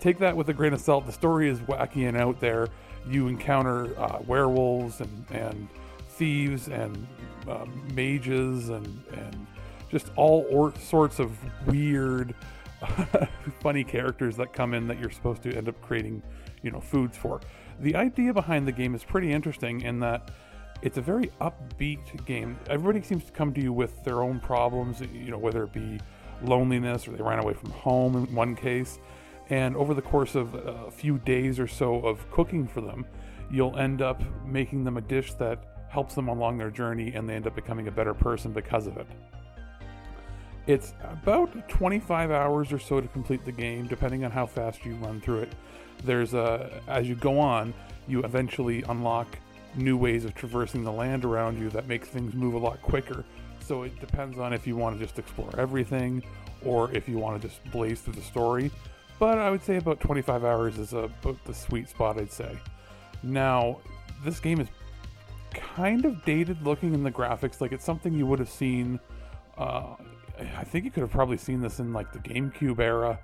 take 0.00 0.18
that 0.18 0.36
with 0.36 0.48
a 0.48 0.52
grain 0.52 0.72
of 0.72 0.80
salt. 0.80 1.06
The 1.06 1.12
story 1.12 1.48
is 1.48 1.58
wacky 1.60 2.08
and 2.08 2.16
out 2.16 2.40
there. 2.40 2.68
You 3.06 3.28
encounter 3.28 3.98
uh, 4.00 4.18
werewolves 4.26 5.00
and, 5.00 5.26
and 5.30 5.68
thieves 6.10 6.68
and 6.68 7.06
uh, 7.48 7.66
mages 7.94 8.68
and, 8.68 8.86
and 9.12 9.46
just 9.90 10.10
all 10.16 10.46
or- 10.50 10.74
sorts 10.78 11.18
of 11.18 11.36
weird, 11.66 12.34
funny 13.60 13.84
characters 13.84 14.36
that 14.36 14.52
come 14.52 14.74
in 14.74 14.86
that 14.86 14.98
you're 14.98 15.10
supposed 15.10 15.42
to 15.42 15.54
end 15.54 15.68
up 15.68 15.80
creating, 15.82 16.22
you 16.62 16.70
know, 16.70 16.80
foods 16.80 17.16
for. 17.16 17.40
The 17.80 17.96
idea 17.96 18.32
behind 18.32 18.66
the 18.66 18.72
game 18.72 18.94
is 18.94 19.02
pretty 19.02 19.32
interesting 19.32 19.80
in 19.82 19.98
that 20.00 20.30
it's 20.82 20.98
a 20.98 21.00
very 21.02 21.30
upbeat 21.40 22.24
game. 22.24 22.58
Everybody 22.68 23.04
seems 23.04 23.24
to 23.24 23.32
come 23.32 23.52
to 23.54 23.60
you 23.60 23.72
with 23.72 24.02
their 24.04 24.22
own 24.22 24.40
problems, 24.40 25.00
you 25.00 25.30
know, 25.30 25.38
whether 25.38 25.62
it 25.64 25.72
be 25.72 26.00
loneliness 26.42 27.06
or 27.08 27.12
they 27.12 27.22
ran 27.22 27.38
away 27.38 27.54
from 27.54 27.70
home 27.70 28.16
in 28.16 28.34
one 28.34 28.54
case. 28.54 28.98
And 29.50 29.76
over 29.76 29.94
the 29.94 30.02
course 30.02 30.34
of 30.34 30.54
a 30.54 30.90
few 30.90 31.18
days 31.18 31.58
or 31.58 31.66
so 31.66 31.96
of 31.96 32.30
cooking 32.30 32.66
for 32.66 32.80
them, 32.80 33.04
you'll 33.50 33.76
end 33.76 34.00
up 34.00 34.22
making 34.46 34.84
them 34.84 34.96
a 34.96 35.00
dish 35.00 35.34
that 35.34 35.86
helps 35.88 36.14
them 36.14 36.28
along 36.28 36.56
their 36.56 36.70
journey 36.70 37.12
and 37.12 37.28
they 37.28 37.34
end 37.34 37.46
up 37.46 37.54
becoming 37.54 37.88
a 37.88 37.90
better 37.90 38.14
person 38.14 38.52
because 38.52 38.86
of 38.86 38.96
it. 38.96 39.06
It's 40.66 40.94
about 41.02 41.68
25 41.68 42.30
hours 42.30 42.72
or 42.72 42.78
so 42.78 43.00
to 43.00 43.08
complete 43.08 43.44
the 43.44 43.52
game, 43.52 43.88
depending 43.88 44.24
on 44.24 44.30
how 44.30 44.46
fast 44.46 44.84
you 44.84 44.94
run 44.96 45.20
through 45.20 45.40
it. 45.40 45.52
There's 46.04 46.34
a, 46.34 46.80
as 46.86 47.08
you 47.08 47.14
go 47.16 47.38
on, 47.38 47.74
you 48.06 48.22
eventually 48.22 48.82
unlock 48.88 49.26
new 49.74 49.96
ways 49.96 50.24
of 50.24 50.34
traversing 50.34 50.84
the 50.84 50.92
land 50.92 51.24
around 51.24 51.58
you 51.58 51.68
that 51.70 51.88
makes 51.88 52.08
things 52.08 52.34
move 52.34 52.54
a 52.54 52.58
lot 52.58 52.80
quicker. 52.80 53.24
So 53.64 53.82
it 53.82 53.98
depends 54.00 54.38
on 54.38 54.52
if 54.52 54.66
you 54.66 54.76
want 54.76 54.98
to 54.98 55.04
just 55.04 55.18
explore 55.18 55.50
everything 55.58 56.22
or 56.64 56.90
if 56.92 57.08
you 57.08 57.18
want 57.18 57.40
to 57.40 57.48
just 57.48 57.62
blaze 57.70 58.00
through 58.00 58.14
the 58.14 58.22
story. 58.22 58.70
But 59.18 59.38
I 59.38 59.50
would 59.50 59.62
say 59.62 59.76
about 59.76 60.00
25 60.00 60.44
hours 60.44 60.78
is 60.78 60.92
about 60.92 61.44
the 61.44 61.54
sweet 61.54 61.88
spot, 61.88 62.18
I'd 62.18 62.32
say. 62.32 62.58
Now, 63.22 63.78
this 64.24 64.40
game 64.40 64.60
is 64.60 64.68
kind 65.52 66.04
of 66.04 66.24
dated 66.24 66.62
looking 66.62 66.94
in 66.94 67.02
the 67.02 67.10
graphics, 67.10 67.60
like 67.60 67.72
it's 67.72 67.84
something 67.84 68.12
you 68.12 68.26
would 68.26 68.38
have 68.38 68.48
seen. 68.48 68.98
Uh, 69.56 69.94
I 70.56 70.64
think 70.64 70.84
you 70.84 70.90
could 70.90 71.02
have 71.02 71.10
probably 71.10 71.36
seen 71.36 71.60
this 71.60 71.78
in 71.78 71.92
like 71.92 72.12
the 72.12 72.18
GameCube 72.18 72.80
era. 72.80 73.18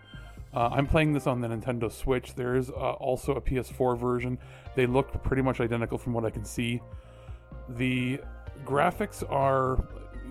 Uh, 0.55 0.69
I'm 0.73 0.87
playing 0.87 1.13
this 1.13 1.27
on 1.27 1.41
the 1.41 1.49
Nintendo 1.49 1.91
Switch. 1.91 2.35
There 2.35 2.57
is 2.57 2.71
uh, 2.71 2.73
also 2.73 3.33
a 3.33 3.41
PS4 3.41 3.99
version. 3.99 4.39
They 4.75 4.87
look 4.87 5.23
pretty 5.23 5.43
much 5.43 5.61
identical 5.61 5.99
from 5.99 6.13
what 6.13 6.25
I 6.25 6.31
can 6.31 6.45
see. 6.45 6.81
The 7.71 8.21
graphics 8.65 9.29
are 9.31 9.85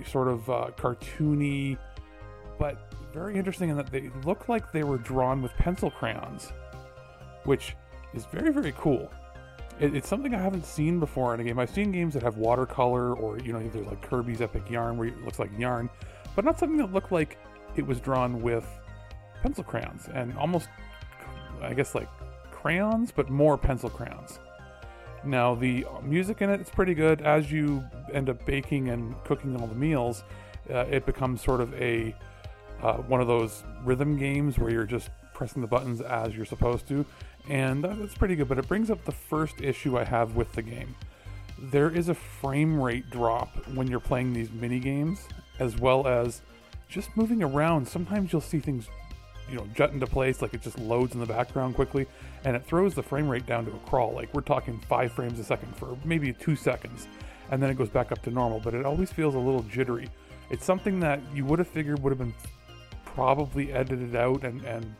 sort 0.05 0.27
of 0.27 0.49
uh, 0.49 0.71
cartoony, 0.77 1.77
but 2.59 2.93
very 3.13 3.35
interesting 3.35 3.69
in 3.69 3.77
that 3.77 3.91
they 3.91 4.11
look 4.25 4.49
like 4.49 4.71
they 4.71 4.83
were 4.83 4.97
drawn 4.97 5.41
with 5.41 5.51
pencil 5.53 5.89
crayons, 5.89 6.51
which 7.45 7.75
is 8.13 8.25
very, 8.25 8.51
very 8.51 8.73
cool. 8.77 9.11
It, 9.79 9.95
it's 9.95 10.07
something 10.07 10.33
I 10.33 10.41
haven't 10.41 10.65
seen 10.65 10.99
before 10.99 11.33
in 11.33 11.39
a 11.39 11.43
game. 11.43 11.59
I've 11.59 11.69
seen 11.69 11.91
games 11.91 12.13
that 12.13 12.23
have 12.23 12.37
watercolor 12.37 13.13
or, 13.15 13.39
you 13.39 13.53
know, 13.53 13.59
there's 13.59 13.87
like 13.87 14.01
Kirby's 14.01 14.41
Epic 14.41 14.69
Yarn 14.69 14.97
where 14.97 15.07
it 15.07 15.23
looks 15.23 15.39
like 15.39 15.51
yarn, 15.57 15.89
but 16.35 16.45
not 16.45 16.59
something 16.59 16.77
that 16.77 16.93
looked 16.93 17.11
like 17.11 17.37
it 17.75 17.85
was 17.85 17.99
drawn 17.99 18.41
with 18.41 18.65
pencil 19.41 19.63
crayons 19.63 20.09
and 20.13 20.35
almost, 20.37 20.67
I 21.61 21.73
guess, 21.73 21.95
like 21.95 22.09
crayons, 22.51 23.11
but 23.11 23.29
more 23.29 23.57
pencil 23.57 23.89
crayons. 23.89 24.39
Now, 25.23 25.55
the 25.55 25.85
music 26.03 26.41
in 26.41 26.49
it 26.49 26.61
is 26.61 26.69
pretty 26.69 26.93
good. 26.93 27.21
As 27.21 27.51
you 27.51 27.83
end 28.13 28.29
up 28.29 28.45
baking 28.45 28.89
and 28.89 29.15
cooking 29.23 29.59
all 29.59 29.67
the 29.67 29.75
meals, 29.75 30.23
uh, 30.69 30.85
it 30.89 31.05
becomes 31.05 31.41
sort 31.41 31.61
of 31.61 31.73
a 31.75 32.15
uh, 32.81 32.93
one 32.93 33.21
of 33.21 33.27
those 33.27 33.63
rhythm 33.83 34.17
games 34.17 34.59
where 34.59 34.69
you're 34.69 34.85
just 34.85 35.09
pressing 35.33 35.61
the 35.61 35.67
buttons 35.67 36.01
as 36.01 36.35
you're 36.35 36.45
supposed 36.45 36.87
to, 36.87 37.05
and 37.49 37.83
that's 37.83 38.15
pretty 38.15 38.35
good. 38.35 38.47
But 38.47 38.59
it 38.59 38.67
brings 38.67 38.91
up 38.91 39.03
the 39.05 39.11
first 39.11 39.61
issue 39.61 39.97
I 39.97 40.03
have 40.03 40.35
with 40.35 40.51
the 40.53 40.61
game. 40.61 40.95
There 41.59 41.89
is 41.89 42.09
a 42.09 42.13
frame 42.13 42.79
rate 42.79 43.09
drop 43.09 43.49
when 43.73 43.87
you're 43.87 43.99
playing 43.99 44.33
these 44.33 44.51
mini 44.51 44.79
games, 44.79 45.27
as 45.59 45.77
well 45.77 46.07
as 46.07 46.41
just 46.87 47.09
moving 47.15 47.41
around. 47.41 47.87
Sometimes 47.87 48.31
you'll 48.31 48.41
see 48.41 48.59
things 48.59 48.87
you 49.49 49.55
know 49.55 49.65
jut 49.73 49.91
into 49.91 50.05
place 50.05 50.41
like 50.41 50.53
it 50.53 50.61
just 50.61 50.77
loads 50.79 51.13
in 51.13 51.19
the 51.19 51.25
background 51.25 51.75
quickly 51.75 52.05
and 52.43 52.55
it 52.55 52.65
throws 52.65 52.93
the 52.93 53.03
frame 53.03 53.27
rate 53.27 53.45
down 53.45 53.65
to 53.65 53.71
a 53.71 53.79
crawl 53.79 54.13
like 54.13 54.33
we're 54.33 54.41
talking 54.41 54.79
five 54.89 55.11
frames 55.11 55.39
a 55.39 55.43
second 55.43 55.75
for 55.75 55.97
maybe 56.03 56.33
two 56.33 56.55
seconds 56.55 57.07
and 57.51 57.61
then 57.61 57.69
it 57.69 57.77
goes 57.77 57.89
back 57.89 58.11
up 58.11 58.21
to 58.23 58.31
normal 58.31 58.59
but 58.59 58.73
it 58.73 58.85
always 58.85 59.11
feels 59.11 59.35
a 59.35 59.39
little 59.39 59.63
jittery. 59.63 60.09
It's 60.49 60.65
something 60.65 60.99
that 61.01 61.19
you 61.33 61.45
would 61.45 61.59
have 61.59 61.67
figured 61.67 62.01
would 62.03 62.11
have 62.11 62.19
been 62.19 62.33
probably 63.05 63.73
edited 63.73 64.15
out 64.15 64.43
and, 64.43 64.63
and 64.63 64.95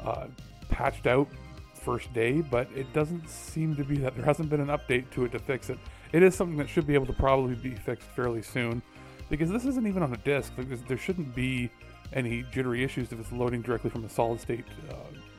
uh, 0.00 0.26
patched 0.68 1.06
out 1.06 1.28
first 1.74 2.12
day 2.14 2.40
but 2.40 2.68
it 2.74 2.90
doesn't 2.92 3.28
seem 3.28 3.76
to 3.76 3.84
be 3.84 3.96
that 3.96 4.14
there 4.16 4.24
hasn't 4.24 4.48
been 4.48 4.60
an 4.60 4.68
update 4.68 5.10
to 5.10 5.24
it 5.24 5.32
to 5.32 5.38
fix 5.38 5.70
it. 5.70 5.78
It 6.12 6.22
is 6.22 6.34
something 6.34 6.56
that 6.58 6.68
should 6.68 6.86
be 6.86 6.94
able 6.94 7.06
to 7.06 7.12
probably 7.12 7.54
be 7.54 7.74
fixed 7.74 8.08
fairly 8.08 8.42
soon 8.42 8.82
because 9.28 9.50
this 9.50 9.64
isn't 9.64 9.86
even 9.86 10.02
on 10.02 10.12
a 10.12 10.16
disk. 10.18 10.52
There 10.88 10.98
shouldn't 10.98 11.34
be 11.34 11.70
any 12.12 12.44
jittery 12.52 12.84
issues 12.84 13.12
if 13.12 13.18
it's 13.18 13.32
loading 13.32 13.62
directly 13.62 13.90
from 13.90 14.04
a 14.04 14.08
solid 14.08 14.40
state, 14.40 14.64
uh, 14.90 14.94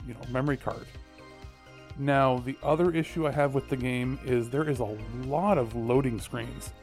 you 0.07 0.13
know, 0.13 0.19
memory 0.31 0.57
card. 0.57 0.85
Now, 1.97 2.39
the 2.39 2.57
other 2.61 2.91
issue 2.91 3.25
I 3.25 3.31
have 3.31 3.53
with 3.53 3.69
the 3.69 3.77
game 3.77 4.19
is 4.25 4.49
there 4.49 4.69
is 4.69 4.79
a 4.79 4.97
lot 5.25 5.57
of 5.57 5.75
loading 5.75 6.19
screens. 6.19 6.73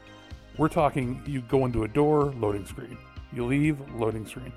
We're 0.57 0.69
talking 0.69 1.23
you 1.27 1.43
go 1.43 1.67
into 1.67 1.85
a 1.85 1.89
door, 1.89 2.33
loading 2.39 2.67
screen. 2.67 2.97
You 3.33 3.45
leave, 3.45 3.79
loading 3.95 4.27
screen. 4.27 4.53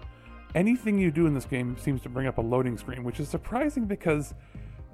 Anything 0.53 0.97
you 0.97 1.11
do 1.11 1.27
in 1.27 1.33
this 1.33 1.45
game 1.45 1.77
seems 1.77 2.01
to 2.01 2.09
bring 2.09 2.27
up 2.27 2.37
a 2.37 2.41
loading 2.41 2.77
screen, 2.77 3.03
which 3.03 3.19
is 3.19 3.27
surprising 3.27 3.85
because 3.85 4.33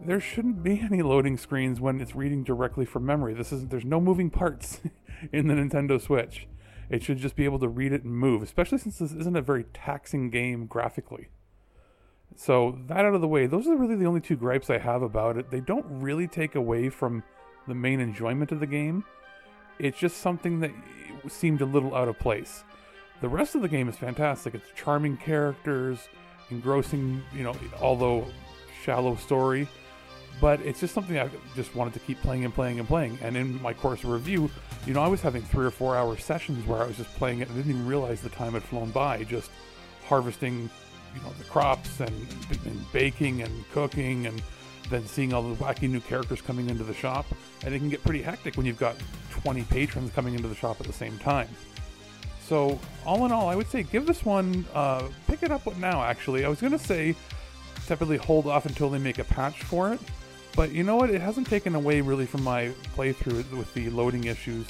there 0.03 0.19
shouldn't 0.19 0.63
be 0.63 0.79
any 0.79 1.03
loading 1.03 1.37
screens 1.37 1.79
when 1.79 2.01
it's 2.01 2.15
reading 2.15 2.43
directly 2.43 2.85
from 2.85 3.05
memory. 3.05 3.35
This 3.35 3.51
is 3.51 3.67
there's 3.67 3.85
no 3.85 4.01
moving 4.01 4.31
parts 4.31 4.81
in 5.31 5.47
the 5.47 5.53
Nintendo 5.53 6.01
Switch. 6.01 6.47
It 6.89 7.03
should 7.03 7.19
just 7.19 7.35
be 7.35 7.45
able 7.45 7.59
to 7.59 7.67
read 7.67 7.93
it 7.93 8.03
and 8.03 8.13
move, 8.13 8.41
especially 8.41 8.79
since 8.79 8.97
this 8.97 9.13
isn't 9.13 9.37
a 9.37 9.41
very 9.41 9.65
taxing 9.65 10.29
game 10.29 10.65
graphically. 10.65 11.29
So, 12.35 12.79
that 12.87 13.05
out 13.05 13.13
of 13.13 13.21
the 13.21 13.27
way, 13.27 13.45
those 13.45 13.67
are 13.67 13.75
really 13.75 13.95
the 13.95 14.05
only 14.05 14.21
two 14.21 14.35
gripes 14.35 14.69
I 14.69 14.77
have 14.77 15.01
about 15.01 15.37
it. 15.37 15.51
They 15.51 15.59
don't 15.59 15.85
really 15.89 16.27
take 16.27 16.55
away 16.55 16.89
from 16.89 17.23
the 17.67 17.75
main 17.75 17.99
enjoyment 17.99 18.51
of 18.51 18.59
the 18.59 18.67
game. 18.67 19.03
It's 19.79 19.99
just 19.99 20.17
something 20.17 20.59
that 20.61 20.71
seemed 21.27 21.61
a 21.61 21.65
little 21.65 21.95
out 21.95 22.07
of 22.07 22.17
place. 22.17 22.63
The 23.21 23.29
rest 23.29 23.55
of 23.55 23.61
the 23.61 23.67
game 23.67 23.87
is 23.89 23.95
fantastic. 23.95 24.55
It's 24.55 24.65
charming 24.75 25.17
characters, 25.17 26.09
engrossing, 26.49 27.21
you 27.33 27.43
know, 27.43 27.55
although 27.79 28.25
shallow 28.83 29.15
story 29.15 29.67
but 30.41 30.59
it's 30.61 30.79
just 30.79 30.93
something 30.93 31.19
I 31.19 31.29
just 31.55 31.75
wanted 31.75 31.93
to 31.93 31.99
keep 31.99 32.19
playing 32.21 32.45
and 32.45 32.53
playing 32.53 32.79
and 32.79 32.87
playing. 32.87 33.19
And 33.21 33.37
in 33.37 33.61
my 33.61 33.73
course 33.73 34.03
of 34.03 34.09
review, 34.09 34.49
you 34.87 34.93
know, 34.93 35.01
I 35.01 35.07
was 35.07 35.21
having 35.21 35.43
three 35.43 35.65
or 35.65 35.71
four 35.71 35.95
hour 35.95 36.17
sessions 36.17 36.65
where 36.65 36.81
I 36.81 36.87
was 36.87 36.97
just 36.97 37.13
playing 37.15 37.39
it 37.39 37.47
and 37.47 37.57
didn't 37.57 37.71
even 37.71 37.85
realize 37.85 38.21
the 38.21 38.29
time 38.29 38.53
had 38.53 38.63
flown 38.63 38.89
by, 38.89 39.23
just 39.23 39.51
harvesting, 40.07 40.69
you 41.15 41.21
know, 41.21 41.31
the 41.37 41.43
crops 41.45 41.99
and, 41.99 42.27
and 42.65 42.91
baking 42.91 43.41
and 43.41 43.69
cooking 43.71 44.27
and 44.27 44.41
then 44.89 45.05
seeing 45.05 45.33
all 45.33 45.41
the 45.41 45.55
wacky 45.55 45.89
new 45.89 46.01
characters 46.01 46.41
coming 46.41 46.69
into 46.69 46.83
the 46.83 46.93
shop. 46.93 47.25
And 47.63 47.73
it 47.73 47.79
can 47.79 47.89
get 47.89 48.03
pretty 48.03 48.21
hectic 48.21 48.57
when 48.57 48.65
you've 48.65 48.79
got 48.79 48.95
20 49.31 49.63
patrons 49.63 50.11
coming 50.11 50.33
into 50.33 50.47
the 50.47 50.55
shop 50.55 50.79
at 50.79 50.87
the 50.87 50.93
same 50.93 51.17
time. 51.19 51.49
So, 52.41 52.79
all 53.05 53.25
in 53.25 53.31
all, 53.31 53.47
I 53.47 53.55
would 53.55 53.69
say 53.69 53.83
give 53.83 54.05
this 54.05 54.25
one, 54.25 54.65
uh, 54.73 55.07
pick 55.27 55.43
it 55.43 55.51
up 55.51 55.65
now, 55.77 56.03
actually. 56.03 56.43
I 56.43 56.49
was 56.49 56.59
going 56.59 56.73
to 56.73 56.79
say 56.79 57.15
separately 57.81 58.17
hold 58.17 58.47
off 58.47 58.65
until 58.65 58.89
they 58.89 58.99
make 58.99 59.19
a 59.19 59.23
patch 59.23 59.63
for 59.63 59.93
it 59.93 59.99
but 60.55 60.71
you 60.71 60.83
know 60.83 60.95
what? 60.95 61.09
It 61.09 61.21
hasn't 61.21 61.47
taken 61.47 61.75
away 61.75 62.01
really 62.01 62.25
from 62.25 62.43
my 62.43 62.71
playthrough 62.95 63.51
with 63.57 63.73
the 63.73 63.89
loading 63.89 64.25
issues. 64.25 64.67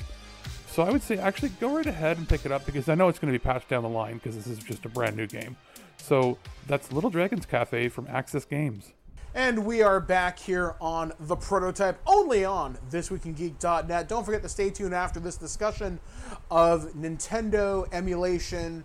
So 0.67 0.83
I 0.83 0.89
would 0.89 1.01
say 1.01 1.17
actually 1.17 1.49
go 1.59 1.75
right 1.75 1.85
ahead 1.85 2.17
and 2.17 2.29
pick 2.29 2.45
it 2.45 2.51
up 2.51 2.65
because 2.65 2.87
I 2.87 2.95
know 2.95 3.09
it's 3.09 3.19
going 3.19 3.33
to 3.33 3.37
be 3.37 3.43
patched 3.43 3.69
down 3.69 3.83
the 3.83 3.89
line 3.89 4.15
because 4.15 4.35
this 4.35 4.47
is 4.47 4.59
just 4.59 4.85
a 4.85 4.89
brand 4.89 5.17
new 5.17 5.27
game. 5.27 5.57
So 6.01 6.37
that's 6.67 6.91
Little 6.91 7.09
Dragons 7.09 7.45
Cafe 7.45 7.87
from 7.89 8.07
Aksys 8.07 8.47
Games. 8.47 8.93
And 9.33 9.65
we 9.65 9.81
are 9.81 10.01
back 10.01 10.37
here 10.37 10.75
on 10.81 11.13
the 11.21 11.37
prototype, 11.37 12.01
only 12.05 12.43
on 12.43 12.77
thisweekingeek.net. 12.89 14.09
Don't 14.09 14.25
forget 14.25 14.41
to 14.41 14.49
stay 14.49 14.69
tuned 14.69 14.93
after 14.93 15.21
this 15.21 15.37
discussion 15.37 15.99
of 16.49 16.91
Nintendo 16.95 17.87
emulation, 17.93 18.83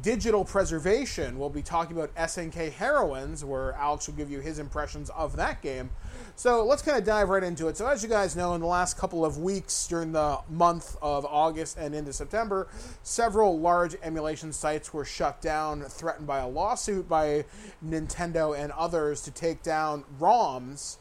digital 0.00 0.46
preservation. 0.46 1.38
We'll 1.38 1.50
be 1.50 1.60
talking 1.60 1.94
about 1.94 2.14
SNK 2.14 2.72
Heroines, 2.72 3.44
where 3.44 3.74
Alex 3.74 4.06
will 4.06 4.14
give 4.14 4.30
you 4.30 4.40
his 4.40 4.58
impressions 4.58 5.10
of 5.10 5.36
that 5.36 5.60
game. 5.60 5.90
So 6.36 6.64
let's 6.64 6.82
kind 6.82 6.98
of 6.98 7.04
dive 7.04 7.28
right 7.28 7.42
into 7.42 7.68
it. 7.68 7.76
So, 7.76 7.86
as 7.86 8.02
you 8.02 8.08
guys 8.08 8.34
know, 8.34 8.54
in 8.54 8.60
the 8.60 8.66
last 8.66 8.98
couple 8.98 9.24
of 9.24 9.38
weeks 9.38 9.86
during 9.86 10.12
the 10.12 10.38
month 10.50 10.96
of 11.02 11.24
August 11.26 11.76
and 11.78 11.94
into 11.94 12.12
September, 12.12 12.68
several 13.02 13.58
large 13.58 13.96
emulation 14.02 14.52
sites 14.52 14.92
were 14.92 15.04
shut 15.04 15.40
down, 15.40 15.82
threatened 15.82 16.26
by 16.26 16.38
a 16.38 16.48
lawsuit 16.48 17.08
by 17.08 17.44
Nintendo 17.84 18.58
and 18.58 18.72
others 18.72 19.20
to 19.22 19.30
take 19.30 19.62
down 19.62 20.04
ROMs. 20.18 20.98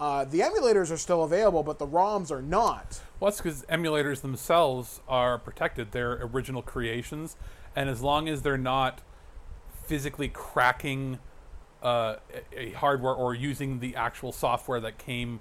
Uh, 0.00 0.24
the 0.24 0.40
emulators 0.40 0.90
are 0.90 0.96
still 0.96 1.22
available, 1.24 1.62
but 1.62 1.78
the 1.78 1.86
ROMs 1.86 2.30
are 2.30 2.40
not. 2.40 3.00
Well, 3.20 3.30
that's 3.30 3.42
because 3.42 3.66
emulators 3.66 4.22
themselves 4.22 5.00
are 5.06 5.38
protected. 5.38 5.92
They're 5.92 6.12
original 6.22 6.62
creations, 6.62 7.36
and 7.76 7.90
as 7.90 8.00
long 8.00 8.26
as 8.26 8.40
they're 8.40 8.56
not 8.56 9.02
physically 9.84 10.28
cracking 10.28 11.18
uh, 11.82 12.16
a 12.54 12.58
a 12.58 12.70
hardware 12.72 13.14
or 13.14 13.34
using 13.34 13.80
the 13.80 13.96
actual 13.96 14.32
software 14.32 14.80
that 14.80 14.98
came 14.98 15.40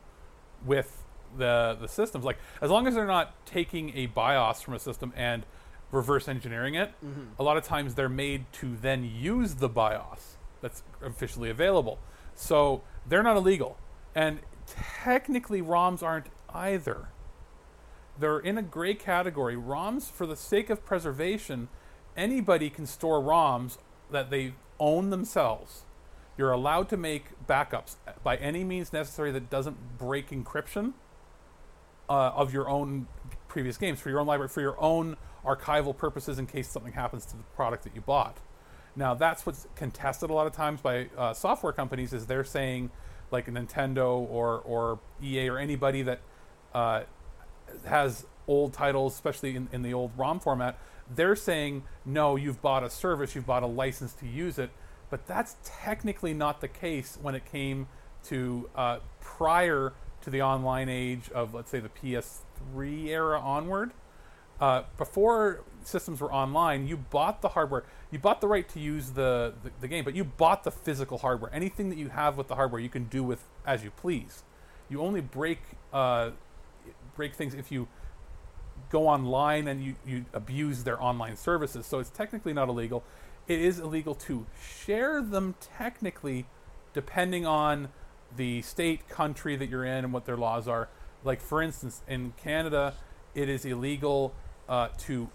with 0.65 1.04
the 1.38 1.78
the 1.80 1.88
systems, 1.88 2.25
like 2.25 2.38
as 2.62 2.69
long 2.69 2.88
as 2.88 2.95
they're 2.95 3.06
not 3.06 3.45
taking 3.45 3.95
a 3.95 4.08
BIOS 4.08 4.62
from 4.62 4.73
a 4.73 4.80
system 4.80 5.13
and 5.15 5.45
reverse 5.91 6.28
engineering 6.28 6.75
it, 6.75 6.91
a 7.39 7.43
lot 7.43 7.58
of 7.58 7.63
times 7.63 7.95
they're 7.95 8.10
made 8.10 8.45
to 8.54 8.75
then 8.78 9.04
use 9.04 9.56
the 9.56 9.69
BIOS 9.69 10.38
that's 10.62 10.84
officially 11.04 11.49
available. 11.49 11.99
So 12.36 12.84
they're 13.08 13.23
not 13.23 13.38
illegal, 13.38 13.78
and 14.15 14.39
technically 14.65 15.62
ROMs 15.62 16.04
aren't 16.04 16.28
either 16.54 17.10
they're 18.19 18.39
in 18.39 18.58
a 18.58 18.62
gray 18.62 18.93
category. 18.93 19.56
ROMs, 19.56 20.12
for 20.12 20.25
the 20.25 20.36
sake 20.36 20.69
of 20.69 20.86
preservation, 20.86 21.69
anybody 22.17 22.69
can 22.69 22.86
store 22.86 23.21
ROMs 23.21 23.78
that 24.12 24.30
they 24.30 24.54
own 24.80 25.10
themselves. 25.10 25.84
You're 26.39 26.54
allowed 26.54 26.88
to 26.88 26.95
make 26.95 27.25
backups 27.47 27.97
by 28.23 28.38
any 28.38 28.63
means 28.63 28.93
necessary 28.93 29.30
that 29.34 29.49
doesn't 29.49 29.97
break 29.97 30.30
encryption 30.30 30.93
uh, 32.08 32.13
of 32.30 32.54
your 32.54 32.69
own 32.69 33.08
previous 33.49 33.75
games 33.78 33.99
for 33.99 34.10
your 34.10 34.21
own 34.21 34.28
library, 34.28 34.47
for 34.47 34.62
your 34.62 34.82
own 34.82 35.17
archival 35.45 35.95
purposes 35.95 36.39
in 36.39 36.47
case 36.47 36.69
something 36.69 36.93
happens 36.93 37.25
to 37.25 37.36
the 37.36 37.43
product 37.58 37.84
that 37.84 37.93
you 37.93 37.99
bought. 37.99 38.38
Now 38.95 39.15
that's 39.15 39.45
what's 39.45 39.67
contested 39.75 40.30
a 40.30 40.34
lot 40.34 40.47
of 40.47 40.54
times 40.54 40.80
by 40.80 41.10
uh, 41.17 41.34
software 41.34 41.73
companies 41.73 42.13
is 42.13 42.28
they're 42.28 42.45
saying 42.45 42.89
like 43.32 43.47
Nintendo 43.47 44.19
or 44.19 44.60
or 44.60 44.99
EA 45.21 45.49
or 45.49 45.58
anybody 45.58 46.04
that 46.04 46.21
uh, 46.73 47.02
has 47.84 48.25
old 48.47 48.71
titles, 48.71 49.13
especially 49.13 49.58
in, 49.58 49.67
in 49.73 49.82
the 49.82 49.93
old 49.93 50.17
ROM 50.17 50.39
format, 50.39 50.80
they're 51.13 51.36
saying, 51.36 51.84
no, 52.06 52.38
you've 52.38 52.62
bought 52.62 52.86
a 52.86 52.89
service, 52.89 53.36
you've 53.36 53.45
bought 53.45 53.63
a 53.63 53.67
license 53.67 54.13
to 54.13 54.25
use 54.25 54.58
it. 54.58 54.69
But 55.10 55.28
that's 55.28 55.56
technically 55.63 56.34
not 56.34 56.62
the 56.62 56.67
case 56.67 57.17
when 57.22 57.36
it 57.36 57.45
came 57.45 57.88
to 58.26 58.69
uh, 58.76 59.00
prior 59.22 59.93
to 60.22 60.30
the 60.30 60.41
online 60.41 60.89
age 60.89 61.30
of, 61.34 61.54
let's 61.54 61.72
say, 61.72 61.80
the 61.80 61.89
PS3 61.89 63.08
era 63.08 63.39
onward. 63.39 63.91
Uh, 64.60 64.84
before 64.98 65.62
systems 65.84 66.19
were 66.19 66.32
online, 66.34 66.86
you 66.88 66.98
bought 66.98 67.41
the 67.41 67.50
hardware. 67.50 67.86
You 68.12 68.19
bought 68.19 68.41
the 68.41 68.48
right 68.48 68.67
to 68.69 68.80
use 68.80 69.12
the, 69.12 69.54
the, 69.63 69.72
the 69.82 69.88
game, 69.88 70.04
but 70.04 70.15
you 70.15 70.26
bought 70.26 70.63
the 70.63 70.72
physical 70.72 71.19
hardware. 71.19 71.50
Anything 71.54 71.89
that 71.89 71.98
you 71.98 72.10
have 72.10 72.38
with 72.38 72.50
the 72.50 72.56
hardware, 72.56 72.82
you 72.82 72.89
can 72.89 73.06
do 73.06 73.24
with 73.24 73.43
as 73.65 73.84
you 73.84 73.91
please. 73.91 74.43
You 74.89 75.02
only 75.02 75.22
break 75.22 75.60
uh, 75.93 76.32
break 77.15 77.36
things 77.36 77.54
if 77.54 77.72
you 77.72 77.88
go 78.89 79.08
online 79.08 79.67
and 79.67 79.84
you, 79.84 79.95
you 80.06 80.26
abuse 80.34 80.84
their 80.84 81.02
online 81.02 81.38
services. 81.38 81.86
So 81.86 82.00
it's 82.00 82.10
technically 82.10 82.54
not 82.54 82.69
illegal. 82.69 83.04
It 83.49 83.59
is 83.59 83.79
illegal 83.79 84.13
to 84.15 84.45
share 84.85 85.21
them 85.21 85.55
technically, 85.59 86.45
depending 86.93 87.47
on 87.47 87.89
the 88.38 88.62
state, 88.62 89.09
country 89.09 89.55
that 89.55 89.69
you're 89.69 89.83
in, 89.83 90.05
and 90.05 90.13
what 90.13 90.25
their 90.25 90.38
laws 90.38 90.67
are. 90.67 90.88
Like, 91.23 91.41
for 91.41 91.62
instance, 91.62 92.03
in 92.07 92.33
Canada, 92.38 92.93
it 93.33 93.49
is 93.49 93.65
illegal 93.65 94.35
uh, 94.69 94.89
to 94.99 95.29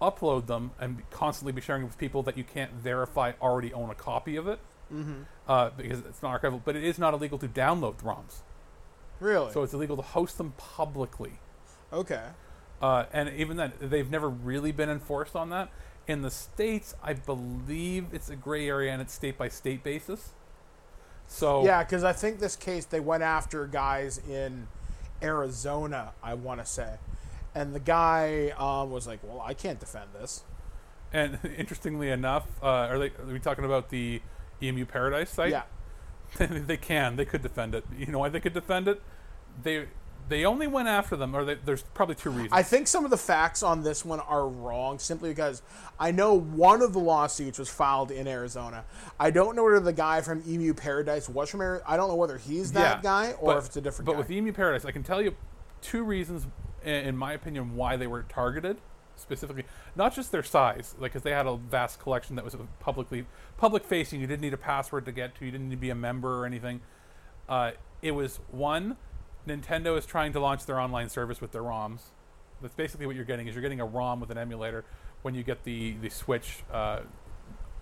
upload 0.00 0.46
them 0.46 0.70
and 0.78 1.02
constantly 1.10 1.52
be 1.52 1.60
sharing 1.60 1.82
with 1.82 1.98
people 1.98 2.22
that 2.22 2.38
you 2.38 2.44
can't 2.44 2.72
verify 2.74 3.32
already 3.42 3.72
own 3.72 3.90
a 3.90 3.94
copy 3.94 4.36
of 4.36 4.46
it. 4.46 4.60
Mm-hmm. 4.92 5.22
Uh, 5.48 5.70
because 5.76 5.98
it's 5.98 6.22
not 6.22 6.40
archival, 6.40 6.62
but 6.64 6.76
it 6.76 6.84
is 6.84 6.98
not 6.98 7.12
illegal 7.12 7.38
to 7.38 7.48
download 7.48 7.96
ROMs. 8.02 8.42
Really? 9.20 9.52
So 9.52 9.64
it's 9.64 9.74
illegal 9.74 9.96
to 9.96 10.02
host 10.02 10.38
them 10.38 10.54
publicly. 10.56 11.32
okay. 11.92 12.22
Uh, 12.80 13.04
and 13.12 13.28
even 13.30 13.56
then, 13.56 13.72
they've 13.80 14.10
never 14.10 14.28
really 14.28 14.72
been 14.72 14.90
enforced 14.90 15.34
on 15.34 15.50
that. 15.50 15.70
In 16.06 16.22
the 16.22 16.30
states, 16.30 16.94
I 17.02 17.12
believe 17.12 18.06
it's 18.12 18.30
a 18.30 18.36
gray 18.36 18.68
area 18.68 18.92
and 18.92 19.02
it's 19.02 19.12
state 19.12 19.36
by 19.36 19.48
state 19.48 19.82
basis. 19.82 20.30
So 21.26 21.64
Yeah, 21.64 21.82
because 21.82 22.04
I 22.04 22.12
think 22.12 22.38
this 22.38 22.56
case 22.56 22.86
they 22.86 23.00
went 23.00 23.22
after 23.22 23.66
guys 23.66 24.18
in 24.18 24.68
Arizona. 25.22 26.12
I 26.22 26.34
want 26.34 26.60
to 26.60 26.66
say, 26.66 26.94
and 27.54 27.74
the 27.74 27.80
guy 27.80 28.50
um, 28.56 28.90
was 28.90 29.06
like, 29.06 29.18
"Well, 29.22 29.42
I 29.44 29.52
can't 29.52 29.78
defend 29.78 30.10
this." 30.18 30.44
and 31.12 31.38
interestingly 31.56 32.10
enough, 32.10 32.46
uh, 32.62 32.66
are 32.66 32.98
they 32.98 33.06
are 33.06 33.32
we 33.32 33.38
talking 33.38 33.64
about 33.64 33.90
the 33.90 34.20
EMU 34.62 34.86
Paradise 34.86 35.30
site? 35.30 35.50
Yeah. 35.50 35.62
they 36.38 36.76
can. 36.76 37.16
They 37.16 37.24
could 37.24 37.42
defend 37.42 37.74
it. 37.74 37.84
You 37.96 38.06
know 38.06 38.18
why 38.18 38.28
they 38.28 38.40
could 38.40 38.52
defend 38.52 38.88
it? 38.88 39.00
They 39.62 39.86
they 40.28 40.44
only 40.44 40.66
went 40.66 40.88
after 40.88 41.16
them, 41.16 41.34
or 41.34 41.44
they, 41.44 41.54
there's 41.54 41.82
probably 41.94 42.14
two 42.14 42.30
reasons. 42.30 42.50
I 42.52 42.62
think 42.62 42.86
some 42.86 43.04
of 43.04 43.10
the 43.10 43.16
facts 43.16 43.62
on 43.62 43.82
this 43.82 44.04
one 44.04 44.20
are 44.20 44.46
wrong 44.46 44.98
simply 44.98 45.30
because 45.30 45.62
I 45.98 46.10
know 46.10 46.34
one 46.38 46.82
of 46.82 46.92
the 46.92 46.98
lawsuits 46.98 47.58
was 47.58 47.68
filed 47.68 48.10
in 48.10 48.26
Arizona. 48.28 48.84
I 49.18 49.30
don't 49.30 49.56
know 49.56 49.64
whether 49.64 49.80
the 49.80 49.92
guy 49.92 50.20
from 50.20 50.42
Emu 50.46 50.74
Paradise 50.74 51.28
was 51.28 51.48
from 51.50 51.60
Arizona. 51.62 51.88
I 51.90 51.96
don't 51.96 52.08
know 52.08 52.16
whether 52.16 52.36
he's 52.38 52.72
that 52.72 52.98
Yeah, 52.98 53.02
guy 53.02 53.32
or 53.40 53.54
but- 53.54 53.58
if 53.58 53.66
it's 53.66 53.76
a 53.76 53.80
different 53.80 54.06
But 54.06 54.12
guy. 54.12 54.18
with 54.18 54.30
EMU 54.30 54.52
Paradise, 54.52 54.84
I 54.84 54.90
can 54.90 55.02
tell 55.02 55.22
you 55.22 55.34
two 55.80 56.02
reasons, 56.02 56.46
in 56.84 57.16
my 57.16 57.32
opinion, 57.32 57.74
why 57.76 57.96
they 57.96 58.06
were 58.06 58.24
targeted 58.24 58.78
specifically. 59.16 59.64
Not 59.96 60.14
just 60.14 60.30
their 60.30 60.42
size, 60.44 60.94
like 60.98 61.12
because 61.12 61.22
they 61.22 61.32
had 61.32 61.46
a 61.46 61.56
vast 61.56 61.98
collection 62.00 62.36
that 62.36 62.44
was 62.44 62.54
publicly 62.80 63.26
public 63.56 63.82
facing. 63.84 64.20
You 64.20 64.26
didn't 64.26 64.42
need 64.42 64.54
a 64.54 64.58
password 64.58 65.04
to 65.06 65.12
get 65.12 65.34
to. 65.36 65.44
You 65.44 65.50
didn't 65.50 65.68
need 65.70 65.74
to 65.76 65.80
be 65.80 65.90
a 65.90 65.94
member 65.94 66.38
or 66.40 66.46
anything. 66.46 66.80
Uh, 67.48 67.72
it 68.02 68.12
was 68.12 68.38
one. 68.52 68.96
Nintendo 69.48 69.96
is 69.98 70.06
trying 70.06 70.32
to 70.32 70.40
launch 70.40 70.66
their 70.66 70.78
online 70.78 71.08
service 71.08 71.40
with 71.40 71.52
their 71.52 71.62
ROMs. 71.62 72.00
That's 72.60 72.74
basically 72.74 73.06
what 73.06 73.16
you're 73.16 73.24
getting. 73.24 73.46
Is 73.46 73.54
you're 73.54 73.62
getting 73.62 73.80
a 73.80 73.86
ROM 73.86 74.20
with 74.20 74.30
an 74.30 74.38
emulator 74.38 74.84
when 75.22 75.34
you 75.34 75.42
get 75.42 75.64
the 75.64 75.92
the 76.00 76.08
Switch 76.10 76.64
uh, 76.72 77.00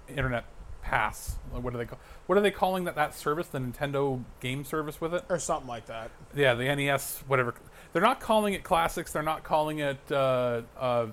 Internet 0.09 0.45
Pass. 0.83 1.37
What 1.51 1.75
are 1.75 1.79
they 1.79 1.85
call, 1.87 1.99
What 2.27 2.39
are 2.39 2.41
they 2.41 2.51
calling 2.51 2.85
that 2.85 2.95
that 2.95 3.15
service? 3.15 3.49
The 3.49 3.59
Nintendo 3.59 4.23
Game 4.41 4.65
Service 4.65 5.01
with 5.01 5.15
it? 5.15 5.25
or 5.29 5.39
something 5.39 5.67
like 5.69 5.87
that. 5.87 6.11
Yeah, 6.35 6.55
the 6.55 6.73
NES, 6.75 7.25
whatever. 7.27 7.55
They're 7.93 8.03
not 8.03 8.21
calling 8.21 8.55
it 8.55 8.63
classics. 8.63 9.13
They're 9.13 9.23
not 9.23 9.43
calling 9.43 9.79
it, 9.81 9.99
uh, 10.13 10.63
uh, 10.79 11.07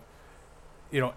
you 0.92 1.00
know, 1.00 1.14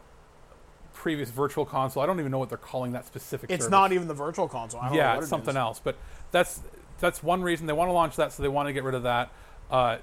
previous 0.95 1.29
virtual 1.29 1.67
console. 1.67 2.03
I 2.03 2.07
don't 2.07 2.19
even 2.21 2.33
know 2.33 2.39
what 2.39 2.49
they're 2.49 2.57
calling 2.57 2.93
that 2.93 3.05
specific. 3.07 3.51
It's 3.51 3.65
service. 3.65 3.71
not 3.71 3.93
even 3.93 4.09
the 4.09 4.15
virtual 4.15 4.49
console. 4.49 4.81
I 4.81 4.85
don't 4.85 4.93
know 4.97 4.99
Yeah, 5.03 5.11
what 5.15 5.19
it's 5.19 5.27
it 5.27 5.31
something 5.31 5.57
else. 5.57 5.81
But 5.83 5.97
that's 6.31 6.63
that's 7.01 7.23
one 7.23 7.43
reason 7.43 7.67
they 7.67 7.73
want 7.73 7.89
to 7.89 7.93
launch 7.93 8.17
that. 8.17 8.33
So 8.33 8.43
they 8.43 8.49
want 8.49 8.69
to 8.69 8.73
get 8.73 8.85
rid 8.85 8.95
of 8.95 9.03
that. 9.05 9.31
Uh, 9.71 9.99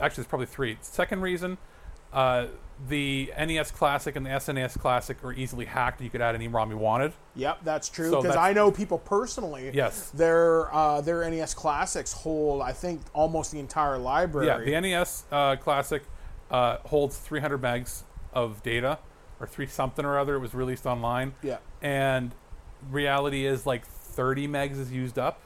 actually, 0.00 0.22
it's 0.22 0.28
probably 0.28 0.46
three. 0.46 0.78
Second 0.80 1.22
reason, 1.22 1.58
uh, 2.12 2.46
the 2.88 3.32
NES 3.38 3.70
Classic 3.70 4.16
and 4.16 4.26
the 4.26 4.30
SNES 4.30 4.78
Classic 4.80 5.22
are 5.24 5.32
easily 5.32 5.64
hacked. 5.64 6.00
You 6.00 6.10
could 6.10 6.20
add 6.20 6.34
any 6.34 6.48
ROM 6.48 6.70
you 6.70 6.76
wanted. 6.76 7.12
Yep, 7.36 7.58
that's 7.62 7.88
true. 7.88 8.10
Because 8.10 8.24
that's- 8.24 8.38
I 8.44 8.52
know 8.52 8.70
people 8.72 8.98
personally. 8.98 9.70
Yes. 9.72 10.10
Their 10.10 10.72
uh, 10.74 11.00
their 11.00 11.28
NES 11.28 11.54
classics 11.54 12.12
hold, 12.12 12.62
I 12.62 12.72
think, 12.72 13.00
almost 13.12 13.52
the 13.52 13.60
entire 13.60 13.98
library. 13.98 14.46
Yeah, 14.48 14.80
the 14.80 14.80
NES 14.80 15.24
uh, 15.30 15.56
Classic 15.56 16.02
uh, 16.50 16.78
holds 16.86 17.16
300 17.18 17.60
megs 17.62 18.02
of 18.32 18.62
data, 18.64 18.98
or 19.40 19.46
three 19.46 19.66
something 19.66 20.04
or 20.04 20.18
other. 20.18 20.34
It 20.36 20.40
was 20.40 20.54
released 20.54 20.84
online. 20.86 21.34
Yeah. 21.42 21.58
And 21.80 22.34
reality 22.90 23.46
is 23.46 23.66
like 23.66 23.86
30 23.86 24.48
megs 24.48 24.78
is 24.78 24.90
used 24.92 25.18
up 25.18 25.40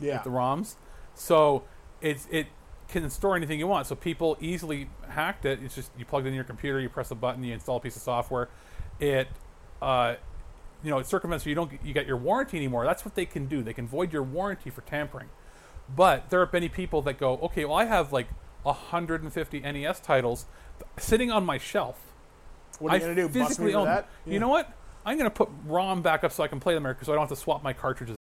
yeah. 0.00 0.14
with 0.14 0.24
the 0.24 0.30
ROMs. 0.30 0.76
So 1.14 1.64
it's 2.00 2.26
it 2.30 2.46
can 2.88 3.08
store 3.10 3.36
anything 3.36 3.58
you 3.58 3.66
want. 3.66 3.86
So 3.86 3.94
people 3.94 4.36
easily 4.40 4.88
hacked 5.08 5.44
it. 5.44 5.60
It's 5.62 5.74
just 5.74 5.90
you 5.98 6.04
plug 6.04 6.24
it 6.24 6.28
in 6.28 6.34
your 6.34 6.44
computer, 6.44 6.80
you 6.80 6.88
press 6.88 7.10
a 7.10 7.14
button, 7.14 7.42
you 7.44 7.54
install 7.54 7.76
a 7.76 7.80
piece 7.80 7.96
of 7.96 8.02
software. 8.02 8.48
It 9.00 9.28
uh, 9.82 10.16
you 10.82 10.90
know, 10.90 10.98
it 10.98 11.06
circumvents 11.06 11.44
you 11.46 11.54
don't 11.54 11.72
you 11.84 11.92
get 11.92 12.06
your 12.06 12.16
warranty 12.16 12.56
anymore. 12.56 12.84
That's 12.84 13.04
what 13.04 13.14
they 13.14 13.26
can 13.26 13.46
do. 13.46 13.62
They 13.62 13.72
can 13.72 13.86
void 13.86 14.12
your 14.12 14.22
warranty 14.22 14.70
for 14.70 14.82
tampering. 14.82 15.28
But 15.94 16.30
there 16.30 16.40
are 16.40 16.50
many 16.52 16.68
people 16.68 17.02
that 17.02 17.18
go, 17.18 17.38
okay, 17.38 17.64
well, 17.64 17.76
I 17.76 17.86
have 17.86 18.12
like 18.12 18.28
150 18.62 19.60
NES 19.60 20.00
titles 20.00 20.46
sitting 20.98 21.30
on 21.30 21.46
my 21.46 21.58
shelf. 21.58 21.98
What 22.78 22.92
are 22.92 22.98
you 22.98 23.04
I 23.04 23.08
to 23.08 23.14
do? 23.14 23.22
Bust 23.22 23.34
me 23.34 23.44
physically 23.44 23.74
own. 23.74 23.86
that? 23.86 24.08
You 24.26 24.38
know 24.38 24.48
what? 24.48 24.72
I'm 25.04 25.16
going 25.16 25.30
to 25.30 25.34
put 25.34 25.48
ROM 25.64 26.02
back 26.02 26.22
up 26.22 26.32
so 26.32 26.42
I 26.42 26.48
can 26.48 26.60
play 26.60 26.74
them 26.74 26.82
there, 26.82 26.96
so 27.02 27.12
I 27.12 27.14
don't 27.14 27.22
have 27.22 27.30
to 27.30 27.42
swap 27.42 27.62
my 27.62 27.72
cartridges. 27.72 28.17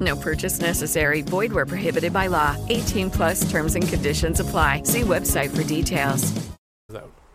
No 0.00 0.16
purchase 0.16 0.60
necessary. 0.60 1.22
Void 1.22 1.52
where 1.52 1.66
prohibited 1.66 2.12
by 2.12 2.26
law. 2.26 2.56
18 2.68 3.10
plus 3.10 3.50
terms 3.50 3.74
and 3.74 3.86
conditions 3.88 4.40
apply. 4.40 4.82
See 4.82 5.00
website 5.00 5.50
for 5.56 5.64
details. 5.64 6.48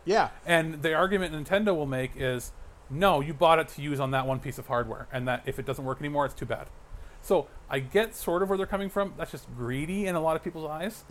Yeah. 0.05 0.29
And 0.45 0.81
the 0.81 0.93
argument 0.93 1.33
Nintendo 1.33 1.75
will 1.75 1.85
make 1.85 2.11
is, 2.15 2.51
no, 2.89 3.21
you 3.21 3.33
bought 3.33 3.59
it 3.59 3.67
to 3.69 3.81
use 3.81 3.99
on 3.99 4.11
that 4.11 4.27
one 4.27 4.39
piece 4.39 4.57
of 4.57 4.67
hardware, 4.67 5.07
and 5.11 5.27
that 5.27 5.43
if 5.45 5.59
it 5.59 5.65
doesn't 5.65 5.85
work 5.85 5.99
anymore, 5.99 6.25
it's 6.25 6.35
too 6.35 6.45
bad. 6.45 6.67
So 7.21 7.47
I 7.69 7.79
get 7.79 8.15
sort 8.15 8.43
of 8.43 8.49
where 8.49 8.57
they're 8.57 8.67
coming 8.67 8.89
from. 8.89 9.13
That's 9.17 9.31
just 9.31 9.47
greedy 9.55 10.05
in 10.07 10.15
a 10.15 10.19
lot 10.19 10.35
of 10.35 10.43
people's 10.43 10.69
eyes, 10.69 11.05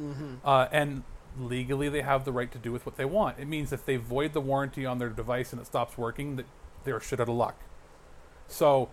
uh, 0.44 0.68
and 0.70 1.04
legally 1.38 1.88
they 1.88 2.02
have 2.02 2.26
the 2.26 2.32
right 2.32 2.52
to 2.52 2.58
do 2.58 2.70
with 2.70 2.84
what 2.84 2.96
they 2.96 3.06
want. 3.06 3.38
It 3.38 3.48
means 3.48 3.72
if 3.72 3.86
they 3.86 3.96
void 3.96 4.34
the 4.34 4.40
warranty 4.40 4.84
on 4.84 4.98
their 4.98 5.08
device 5.08 5.52
and 5.52 5.60
it 5.60 5.66
stops 5.66 5.96
working, 5.96 6.36
that 6.36 6.46
they're 6.84 7.00
shit 7.00 7.18
out 7.18 7.28
of 7.30 7.34
luck. 7.34 7.58
So 8.46 8.90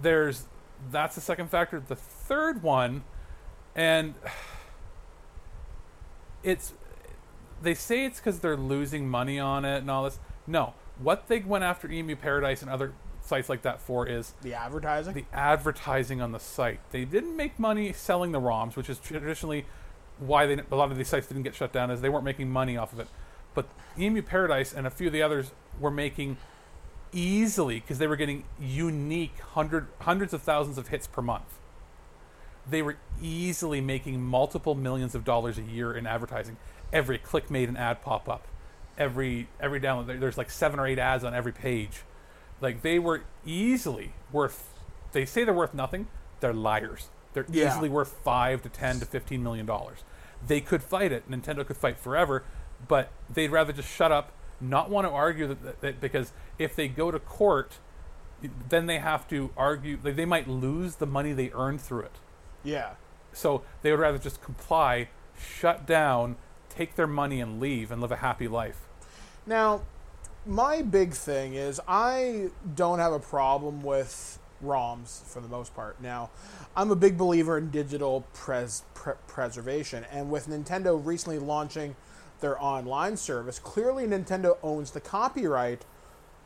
there's 0.00 0.46
that's 0.90 1.14
the 1.14 1.20
second 1.20 1.48
factor. 1.50 1.80
The 1.80 1.96
third 1.96 2.62
one, 2.62 3.04
and 3.74 4.14
it's 6.42 6.74
they 7.62 7.74
say 7.74 8.04
it's 8.04 8.18
because 8.20 8.40
they're 8.40 8.56
losing 8.56 9.08
money 9.08 9.38
on 9.38 9.64
it 9.64 9.78
and 9.78 9.90
all 9.90 10.04
this. 10.04 10.18
No, 10.46 10.74
what 10.98 11.28
they 11.28 11.38
went 11.40 11.64
after 11.64 11.90
Emu 11.90 12.16
Paradise 12.16 12.60
and 12.62 12.70
other 12.70 12.92
sites 13.22 13.48
like 13.48 13.62
that 13.62 13.80
for 13.80 14.06
is 14.06 14.34
The 14.42 14.52
advertising? 14.52 15.14
the 15.14 15.24
advertising 15.32 16.20
on 16.20 16.32
the 16.32 16.40
site. 16.40 16.80
They 16.90 17.06
didn't 17.06 17.36
make 17.36 17.58
money 17.58 17.92
selling 17.94 18.32
the 18.32 18.40
ROMs, 18.40 18.76
which 18.76 18.90
is 18.90 18.98
traditionally 18.98 19.64
why 20.18 20.44
they, 20.46 20.60
a 20.70 20.76
lot 20.76 20.90
of 20.90 20.98
these 20.98 21.08
sites 21.08 21.26
didn't 21.26 21.42
get 21.44 21.54
shut 21.54 21.72
down, 21.72 21.90
is 21.90 22.02
they 22.02 22.10
weren't 22.10 22.24
making 22.24 22.50
money 22.50 22.76
off 22.76 22.92
of 22.92 23.00
it. 23.00 23.08
But 23.54 23.66
Emu 23.98 24.20
Paradise 24.20 24.74
and 24.74 24.86
a 24.86 24.90
few 24.90 25.06
of 25.06 25.12
the 25.14 25.22
others 25.22 25.52
were 25.80 25.90
making 25.90 26.36
easily 27.14 27.80
because 27.80 27.98
they 27.98 28.06
were 28.06 28.16
getting 28.16 28.44
unique 28.60 29.38
hundred 29.40 29.86
hundreds 30.00 30.32
of 30.34 30.42
thousands 30.42 30.76
of 30.78 30.88
hits 30.88 31.06
per 31.06 31.22
month. 31.22 31.58
They 32.68 32.82
were 32.82 32.96
easily 33.22 33.80
making 33.80 34.22
multiple 34.22 34.74
millions 34.74 35.14
of 35.14 35.24
dollars 35.24 35.58
a 35.58 35.62
year 35.62 35.92
in 35.94 36.06
advertising. 36.06 36.56
Every 36.92 37.18
click 37.18 37.50
made 37.50 37.68
an 37.68 37.76
ad 37.76 38.02
pop 38.02 38.28
up. 38.28 38.46
Every 38.96 39.48
every 39.60 39.80
download 39.80 40.06
there- 40.06 40.18
there's 40.18 40.38
like 40.38 40.50
seven 40.50 40.78
or 40.80 40.86
eight 40.86 40.98
ads 40.98 41.24
on 41.24 41.34
every 41.34 41.52
page. 41.52 42.02
Like 42.60 42.82
they 42.82 42.98
were 42.98 43.22
easily 43.44 44.12
worth. 44.32 44.72
They 45.12 45.24
say 45.26 45.44
they're 45.44 45.52
worth 45.54 45.74
nothing. 45.74 46.06
They're 46.40 46.52
liars. 46.54 47.08
They're 47.32 47.46
Yeah. 47.48 47.68
easily 47.68 47.88
worth 47.88 48.12
five 48.24 48.62
to 48.62 48.68
ten 48.68 49.00
to 49.00 49.06
fifteen 49.06 49.42
million 49.42 49.66
dollars. 49.66 50.04
They 50.46 50.60
could 50.60 50.82
fight 50.82 51.10
it. 51.12 51.28
Nintendo 51.30 51.66
could 51.66 51.76
fight 51.76 51.98
forever, 51.98 52.44
but 52.86 53.10
they'd 53.28 53.50
rather 53.50 53.72
just 53.72 53.88
shut 53.88 54.12
up, 54.12 54.32
not 54.60 54.90
want 54.90 55.06
to 55.06 55.10
argue 55.10 55.48
that, 55.48 55.62
that, 55.62 55.80
that 55.80 56.00
because 56.00 56.32
if 56.58 56.74
they 56.76 56.88
go 56.88 57.10
to 57.10 57.18
court, 57.18 57.78
then 58.68 58.86
they 58.86 58.98
have 58.98 59.28
to 59.28 59.50
argue. 59.56 59.96
They, 59.96 60.12
they 60.12 60.24
might 60.24 60.48
lose 60.48 60.96
the 60.96 61.06
money 61.06 61.32
they 61.32 61.50
earned 61.52 61.80
through 61.80 62.02
it. 62.02 62.16
Yeah. 62.62 62.94
So 63.32 63.62
they 63.82 63.90
would 63.90 64.00
rather 64.00 64.18
just 64.18 64.42
comply, 64.42 65.08
shut 65.38 65.86
down, 65.86 66.36
take 66.68 66.94
their 66.96 67.06
money, 67.06 67.40
and 67.40 67.60
leave 67.60 67.90
and 67.90 68.00
live 68.00 68.12
a 68.12 68.16
happy 68.16 68.48
life. 68.48 68.86
Now, 69.46 69.82
my 70.46 70.82
big 70.82 71.12
thing 71.12 71.54
is 71.54 71.80
I 71.88 72.48
don't 72.74 72.98
have 72.98 73.12
a 73.12 73.20
problem 73.20 73.82
with 73.82 74.38
ROMs 74.62 75.22
for 75.24 75.40
the 75.40 75.48
most 75.48 75.74
part. 75.74 76.00
Now, 76.00 76.30
I'm 76.76 76.90
a 76.90 76.96
big 76.96 77.18
believer 77.18 77.58
in 77.58 77.70
digital 77.70 78.24
pres- 78.32 78.84
pre- 78.94 79.14
preservation, 79.26 80.04
and 80.10 80.30
with 80.30 80.48
Nintendo 80.48 81.04
recently 81.04 81.38
launching 81.38 81.96
their 82.40 82.60
online 82.62 83.16
service, 83.16 83.58
clearly 83.58 84.06
Nintendo 84.06 84.56
owns 84.62 84.90
the 84.90 85.00
copyright 85.00 85.84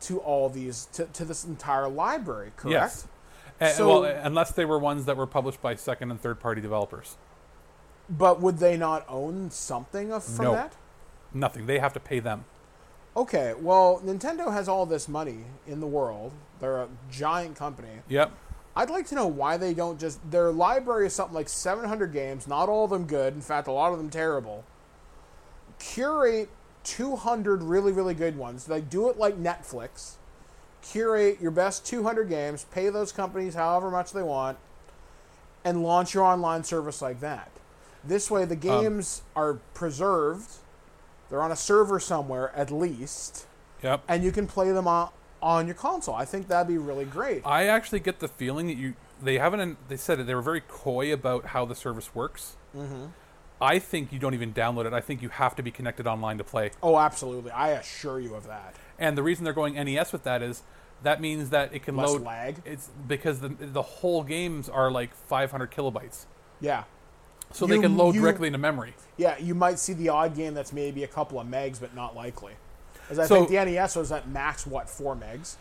to 0.02 0.18
all 0.20 0.48
these 0.48 0.86
to, 0.92 1.06
to 1.06 1.24
this 1.24 1.44
entire 1.44 1.88
library. 1.88 2.52
Correct? 2.56 2.72
Yes. 2.72 3.08
Uh, 3.60 3.68
So- 3.70 4.02
well, 4.02 4.04
unless 4.04 4.52
they 4.52 4.64
were 4.64 4.78
ones 4.78 5.04
that 5.06 5.16
were 5.16 5.26
published 5.26 5.60
by 5.60 5.74
second 5.74 6.10
and 6.10 6.20
third 6.20 6.38
party 6.40 6.60
developers. 6.60 7.16
But 8.08 8.40
would 8.40 8.58
they 8.58 8.76
not 8.76 9.04
own 9.08 9.50
something 9.50 10.12
of, 10.12 10.24
from 10.24 10.44
No. 10.46 10.52
that? 10.52 10.74
Nothing. 11.34 11.66
They 11.66 11.78
have 11.78 11.92
to 11.94 12.00
pay 12.00 12.20
them. 12.20 12.44
Okay, 13.16 13.52
well, 13.58 14.00
Nintendo 14.04 14.52
has 14.52 14.68
all 14.68 14.86
this 14.86 15.08
money 15.08 15.38
in 15.66 15.80
the 15.80 15.86
world. 15.86 16.32
They're 16.60 16.78
a 16.82 16.88
giant 17.10 17.56
company. 17.56 17.88
Yep. 18.08 18.32
I'd 18.76 18.90
like 18.90 19.06
to 19.08 19.16
know 19.16 19.26
why 19.26 19.56
they 19.56 19.74
don't 19.74 19.98
just. 19.98 20.30
Their 20.30 20.52
library 20.52 21.06
is 21.08 21.12
something 21.12 21.34
like 21.34 21.48
700 21.48 22.12
games, 22.12 22.46
not 22.46 22.68
all 22.68 22.84
of 22.84 22.90
them 22.90 23.06
good. 23.06 23.34
In 23.34 23.40
fact, 23.40 23.66
a 23.66 23.72
lot 23.72 23.90
of 23.92 23.98
them 23.98 24.08
terrible. 24.08 24.64
Curate 25.78 26.48
200 26.84 27.62
really, 27.62 27.92
really 27.92 28.14
good 28.14 28.36
ones. 28.36 28.66
They 28.66 28.80
do 28.80 29.08
it 29.08 29.18
like 29.18 29.36
Netflix. 29.38 30.14
Curate 30.82 31.40
your 31.40 31.50
best 31.50 31.84
200 31.86 32.28
games, 32.28 32.64
pay 32.70 32.88
those 32.88 33.12
companies 33.12 33.54
however 33.54 33.90
much 33.90 34.12
they 34.12 34.22
want, 34.22 34.58
and 35.64 35.82
launch 35.82 36.14
your 36.14 36.24
online 36.24 36.64
service 36.64 37.02
like 37.02 37.20
that. 37.20 37.50
This 38.04 38.30
way, 38.30 38.44
the 38.44 38.56
games 38.56 39.22
are 39.34 39.54
preserved. 39.74 40.50
They're 41.28 41.42
on 41.42 41.52
a 41.52 41.56
server 41.56 42.00
somewhere, 42.00 42.52
at 42.54 42.70
least, 42.70 43.46
Yep. 43.82 44.02
and 44.08 44.24
you 44.24 44.32
can 44.32 44.46
play 44.46 44.70
them 44.70 44.86
on, 44.88 45.10
on 45.42 45.66
your 45.66 45.74
console. 45.74 46.14
I 46.14 46.24
think 46.24 46.48
that'd 46.48 46.68
be 46.68 46.78
really 46.78 47.04
great. 47.04 47.42
I 47.44 47.66
actually 47.66 48.00
get 48.00 48.20
the 48.20 48.28
feeling 48.28 48.68
that 48.68 48.76
you 48.76 48.94
they 49.20 49.38
haven't 49.38 49.88
they 49.88 49.96
said 49.96 50.20
it 50.20 50.26
they 50.28 50.34
were 50.34 50.40
very 50.40 50.60
coy 50.60 51.12
about 51.12 51.46
how 51.46 51.64
the 51.64 51.74
service 51.74 52.14
works. 52.14 52.56
Mm-hmm. 52.74 53.06
I 53.60 53.78
think 53.78 54.12
you 54.12 54.18
don't 54.18 54.34
even 54.34 54.52
download 54.54 54.86
it. 54.86 54.92
I 54.92 55.00
think 55.00 55.20
you 55.22 55.28
have 55.30 55.56
to 55.56 55.62
be 55.62 55.70
connected 55.70 56.06
online 56.06 56.38
to 56.38 56.44
play. 56.44 56.70
Oh, 56.82 56.96
absolutely. 56.98 57.50
I 57.50 57.70
assure 57.70 58.20
you 58.20 58.34
of 58.34 58.46
that. 58.46 58.74
And 58.98 59.16
the 59.18 59.22
reason 59.22 59.44
they're 59.44 59.52
going 59.52 59.74
NES 59.74 60.12
with 60.12 60.22
that 60.24 60.42
is 60.42 60.62
that 61.02 61.20
means 61.20 61.50
that 61.50 61.72
it 61.74 61.82
can 61.84 61.96
Less 61.96 62.10
load 62.10 62.22
lag? 62.22 62.56
It's 62.64 62.90
because 63.06 63.40
the 63.40 63.48
the 63.48 63.82
whole 63.82 64.22
games 64.24 64.68
are 64.68 64.90
like 64.90 65.14
500 65.14 65.70
kilobytes, 65.70 66.26
Yeah. 66.60 66.84
so 67.52 67.66
You- 67.66 67.76
they 67.76 67.80
can 67.80 67.96
load 67.96 68.14
you- 68.16 68.20
directly 68.20 68.46
into 68.48 68.58
memory. 68.58 68.94
Yeah, 69.16 69.36
you 69.38 69.54
might 69.54 69.78
see 69.78 69.92
the 69.92 70.08
odd 70.08 70.34
game 70.34 70.54
that's 70.54 70.72
maybe 70.72 71.04
a 71.04 71.08
couple 71.08 71.38
of 71.40 71.46
megs, 71.46 71.80
but 71.80 71.94
not 71.94 72.14
likely. 72.16 72.54
As 73.10 73.18
I 73.18 73.26
So- 73.26 73.36
think 73.36 73.48
the 73.50 73.58
NES 73.58 73.94
was 73.96 74.10
at 74.12 74.28
max, 74.28 74.66
what, 74.66 74.88
four 74.90 75.14
megs? 75.16 75.56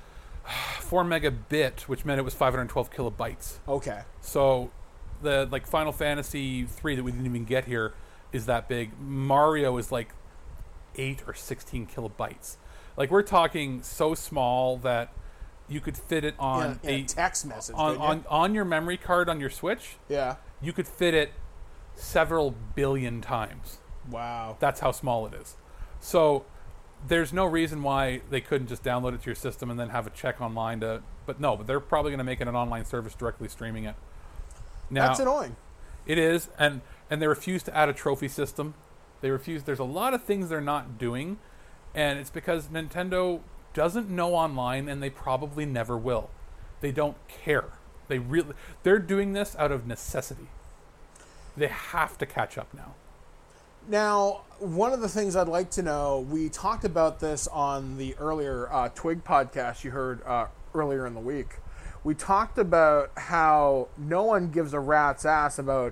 Four 0.79 1.03
megabit, 1.03 1.81
which 1.81 2.05
meant 2.05 2.19
it 2.19 2.23
was 2.23 2.33
512 2.33 2.89
kilobytes. 2.91 3.55
Okay. 3.67 4.01
So 4.21 4.71
the 5.21 5.47
like 5.51 5.67
Final 5.67 5.91
Fantasy 5.91 6.63
three 6.65 6.95
that 6.95 7.03
we 7.03 7.11
didn't 7.11 7.25
even 7.25 7.45
get 7.45 7.65
here 7.65 7.93
is 8.31 8.45
that 8.45 8.67
big. 8.67 8.91
Mario 8.99 9.77
is 9.77 9.91
like 9.91 10.09
eight 10.95 11.23
or 11.27 11.33
sixteen 11.33 11.85
kilobytes. 11.87 12.57
Like 12.95 13.11
we're 13.11 13.23
talking 13.23 13.81
so 13.83 14.15
small 14.15 14.77
that 14.77 15.13
you 15.69 15.79
could 15.81 15.97
fit 15.97 16.23
it 16.23 16.35
on 16.39 16.79
in 16.83 16.89
a 16.89 16.93
a 17.01 17.03
text 17.03 17.45
message. 17.45 17.75
on, 17.77 17.93
you? 17.95 17.99
on 17.99 18.25
on 18.29 18.53
your 18.55 18.65
memory 18.65 18.97
card 18.97 19.29
on 19.29 19.39
your 19.39 19.49
Switch. 19.49 19.97
yeah. 20.09 20.37
You 20.59 20.73
could 20.73 20.87
fit 20.87 21.13
it 21.13 21.33
several 21.93 22.55
billion 22.75 23.21
times. 23.21 23.77
Wow. 24.09 24.57
That's 24.59 24.79
how 24.79 24.91
small 24.91 25.27
it 25.27 25.33
is. 25.35 25.55
So 25.99 26.45
there's 27.07 27.31
no 27.31 27.45
reason 27.45 27.83
why 27.83 28.21
they 28.31 28.41
couldn't 28.41 28.67
just 28.67 28.83
download 28.83 29.13
it 29.13 29.21
to 29.21 29.25
your 29.27 29.35
system 29.35 29.69
and 29.69 29.79
then 29.79 29.89
have 29.89 30.07
a 30.07 30.09
check 30.09 30.41
online 30.41 30.79
to. 30.79 31.03
But 31.27 31.39
no, 31.39 31.55
but 31.55 31.67
they're 31.67 31.79
probably 31.79 32.09
going 32.11 32.17
to 32.19 32.23
make 32.23 32.41
it 32.41 32.47
an 32.47 32.55
online 32.55 32.85
service 32.85 33.13
directly 33.13 33.49
streaming 33.49 33.83
it. 33.83 33.95
Now, 34.89 35.07
That's 35.07 35.19
annoying. 35.19 35.55
it 36.05 36.17
is, 36.17 36.49
and 36.57 36.81
and 37.09 37.21
they 37.21 37.27
refuse 37.27 37.63
to 37.63 37.75
add 37.75 37.89
a 37.89 37.93
trophy 37.93 38.27
system. 38.27 38.73
They 39.21 39.31
refuse. 39.31 39.63
There's 39.63 39.79
a 39.79 39.83
lot 39.83 40.13
of 40.13 40.23
things 40.23 40.49
they're 40.49 40.61
not 40.61 40.97
doing, 40.97 41.39
and 41.95 42.19
it's 42.19 42.29
because 42.29 42.67
Nintendo 42.67 43.41
doesn't 43.73 44.09
know 44.09 44.33
online, 44.35 44.87
and 44.89 45.01
they 45.01 45.09
probably 45.09 45.65
never 45.65 45.97
will. 45.97 46.29
They 46.81 46.91
don't 46.91 47.17
care. 47.27 47.65
They 48.07 48.19
really 48.19 48.53
they're 48.83 48.99
doing 48.99 49.33
this 49.33 49.55
out 49.57 49.71
of 49.71 49.85
necessity. 49.87 50.47
They 51.55 51.67
have 51.67 52.17
to 52.19 52.25
catch 52.25 52.57
up 52.57 52.73
now. 52.73 52.93
Now, 53.89 54.41
one 54.59 54.91
of 54.93 54.99
the 55.01 55.09
things 55.09 55.35
I'd 55.35 55.47
like 55.47 55.71
to 55.71 55.81
know, 55.81 56.19
we 56.29 56.49
talked 56.49 56.83
about 56.83 57.19
this 57.19 57.47
on 57.47 57.97
the 57.97 58.15
earlier 58.17 58.71
uh, 58.71 58.89
Twig 58.89 59.23
podcast 59.23 59.83
you 59.83 59.91
heard 59.91 60.21
uh, 60.25 60.47
earlier 60.75 61.07
in 61.07 61.13
the 61.13 61.19
week. 61.21 61.59
We 62.07 62.15
talked 62.15 62.57
about 62.57 63.11
how 63.17 63.89
no 63.97 64.23
one 64.23 64.49
gives 64.49 64.73
a 64.73 64.79
rat's 64.79 65.25
ass 65.25 65.59
about 65.59 65.91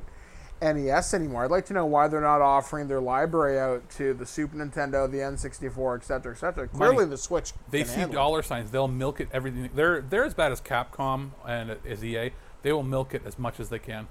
NES 0.61 1.13
anymore. 1.13 1.43
I'd 1.43 1.51
like 1.51 1.65
to 1.65 1.73
know 1.73 1.85
why 1.85 2.07
they're 2.07 2.21
not 2.21 2.39
offering 2.39 2.87
their 2.87 3.01
library 3.01 3.59
out 3.59 3.89
to 3.97 4.13
the 4.13 4.25
Super 4.25 4.55
Nintendo, 4.55 5.11
the 5.11 5.17
N64, 5.17 5.97
etc., 5.97 6.31
etc. 6.31 6.69
Clearly, 6.69 6.95
Money. 6.95 7.09
the 7.09 7.17
Switch. 7.17 7.51
They 7.69 7.83
see 7.83 7.95
handle 7.95 8.11
it. 8.11 8.15
dollar 8.15 8.43
signs. 8.43 8.71
They'll 8.71 8.87
milk 8.87 9.19
it. 9.19 9.27
Everything. 9.33 9.69
They're 9.75 9.99
they're 9.99 10.23
as 10.23 10.33
bad 10.33 10.53
as 10.53 10.61
Capcom 10.61 11.31
and 11.45 11.75
as 11.85 12.01
EA. 12.01 12.31
They 12.61 12.71
will 12.71 12.83
milk 12.83 13.13
it 13.13 13.23
as 13.25 13.37
much 13.37 13.59
as 13.59 13.67
they 13.67 13.79
can. 13.79 14.07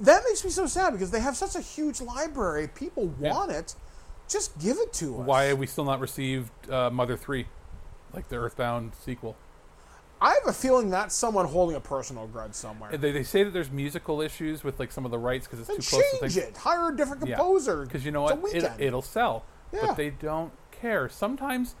That 0.00 0.22
makes 0.26 0.42
me 0.42 0.48
so 0.48 0.66
sad 0.66 0.94
because 0.94 1.10
they 1.10 1.20
have 1.20 1.36
such 1.36 1.54
a 1.54 1.60
huge 1.60 2.00
library. 2.00 2.66
People 2.66 3.12
Yeah. 3.20 3.34
want 3.34 3.50
it. 3.52 3.74
Just 4.26 4.58
give 4.58 4.78
it 4.78 4.94
to 4.94 5.20
us. 5.20 5.26
Why 5.26 5.44
have 5.44 5.58
we 5.58 5.66
still 5.66 5.84
not 5.84 6.00
received 6.00 6.50
uh, 6.70 6.88
Mother 6.88 7.18
Three, 7.18 7.48
like 8.14 8.30
the 8.30 8.36
Earthbound 8.36 8.92
sequel? 8.94 9.36
I 10.22 10.34
have 10.34 10.46
a 10.46 10.52
feeling 10.52 10.88
that's 10.90 11.16
someone 11.16 11.46
holding 11.46 11.74
a 11.74 11.80
personal 11.80 12.28
grudge 12.28 12.54
somewhere. 12.54 12.96
They, 12.96 13.10
they 13.10 13.24
say 13.24 13.42
that 13.42 13.50
there's 13.50 13.72
musical 13.72 14.20
issues 14.20 14.62
with 14.62 14.78
like 14.78 14.92
some 14.92 15.04
of 15.04 15.10
the 15.10 15.18
rights 15.18 15.46
because 15.46 15.58
it's 15.58 15.68
Then 15.68 15.78
too 15.78 15.82
close 15.82 16.02
to 16.12 16.20
change 16.20 16.34
things. 16.34 16.36
it. 16.36 16.56
Hire 16.58 16.90
a 16.90 16.96
different 16.96 17.22
composer. 17.22 17.84
Because 17.84 18.04
you 18.04 18.12
know 18.12 18.22
what, 18.22 18.40
it, 18.54 18.70
it'll 18.78 19.02
sell. 19.02 19.44
Yeah. 19.72 19.86
But 19.86 19.96
they 19.96 20.10
don't 20.10 20.52
care. 20.70 21.08
Sometimes 21.08 21.74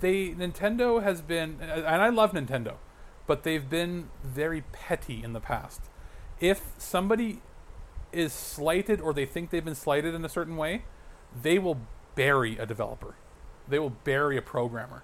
they 0.00 0.28
Nintendo 0.28 1.02
has 1.02 1.22
been, 1.22 1.56
and 1.60 1.86
I 1.86 2.10
love 2.10 2.32
Nintendo, 2.32 2.74
but 3.26 3.44
they've 3.44 3.68
been 3.68 4.10
very 4.22 4.62
petty 4.72 5.22
in 5.24 5.32
the 5.32 5.40
past. 5.40 5.80
If 6.38 6.60
somebody 6.76 7.40
is 8.12 8.32
slighted 8.32 9.00
or 9.00 9.14
they 9.14 9.24
think 9.24 9.48
they've 9.48 9.64
been 9.64 9.74
slighted 9.74 10.14
in 10.14 10.22
a 10.22 10.28
certain 10.28 10.58
way, 10.58 10.84
they 11.40 11.58
will 11.58 11.80
bury 12.14 12.58
a 12.58 12.66
developer. 12.66 13.14
They 13.66 13.78
will 13.78 13.90
bury 13.90 14.36
a 14.36 14.42
programmer. 14.42 15.02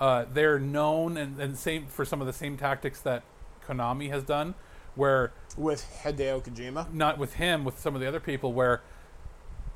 Uh, 0.00 0.24
they're 0.32 0.58
known 0.58 1.16
and, 1.16 1.40
and 1.40 1.56
same 1.56 1.86
for 1.86 2.04
some 2.04 2.20
of 2.20 2.26
the 2.26 2.32
same 2.32 2.56
tactics 2.56 3.00
that 3.00 3.22
Konami 3.66 4.10
has 4.10 4.22
done, 4.24 4.54
where 4.94 5.32
with 5.56 5.86
Hideo 6.02 6.42
Kojima. 6.44 6.92
not 6.92 7.18
with 7.18 7.34
him, 7.34 7.64
with 7.64 7.78
some 7.78 7.94
of 7.94 8.00
the 8.00 8.06
other 8.06 8.20
people, 8.20 8.52
where 8.52 8.82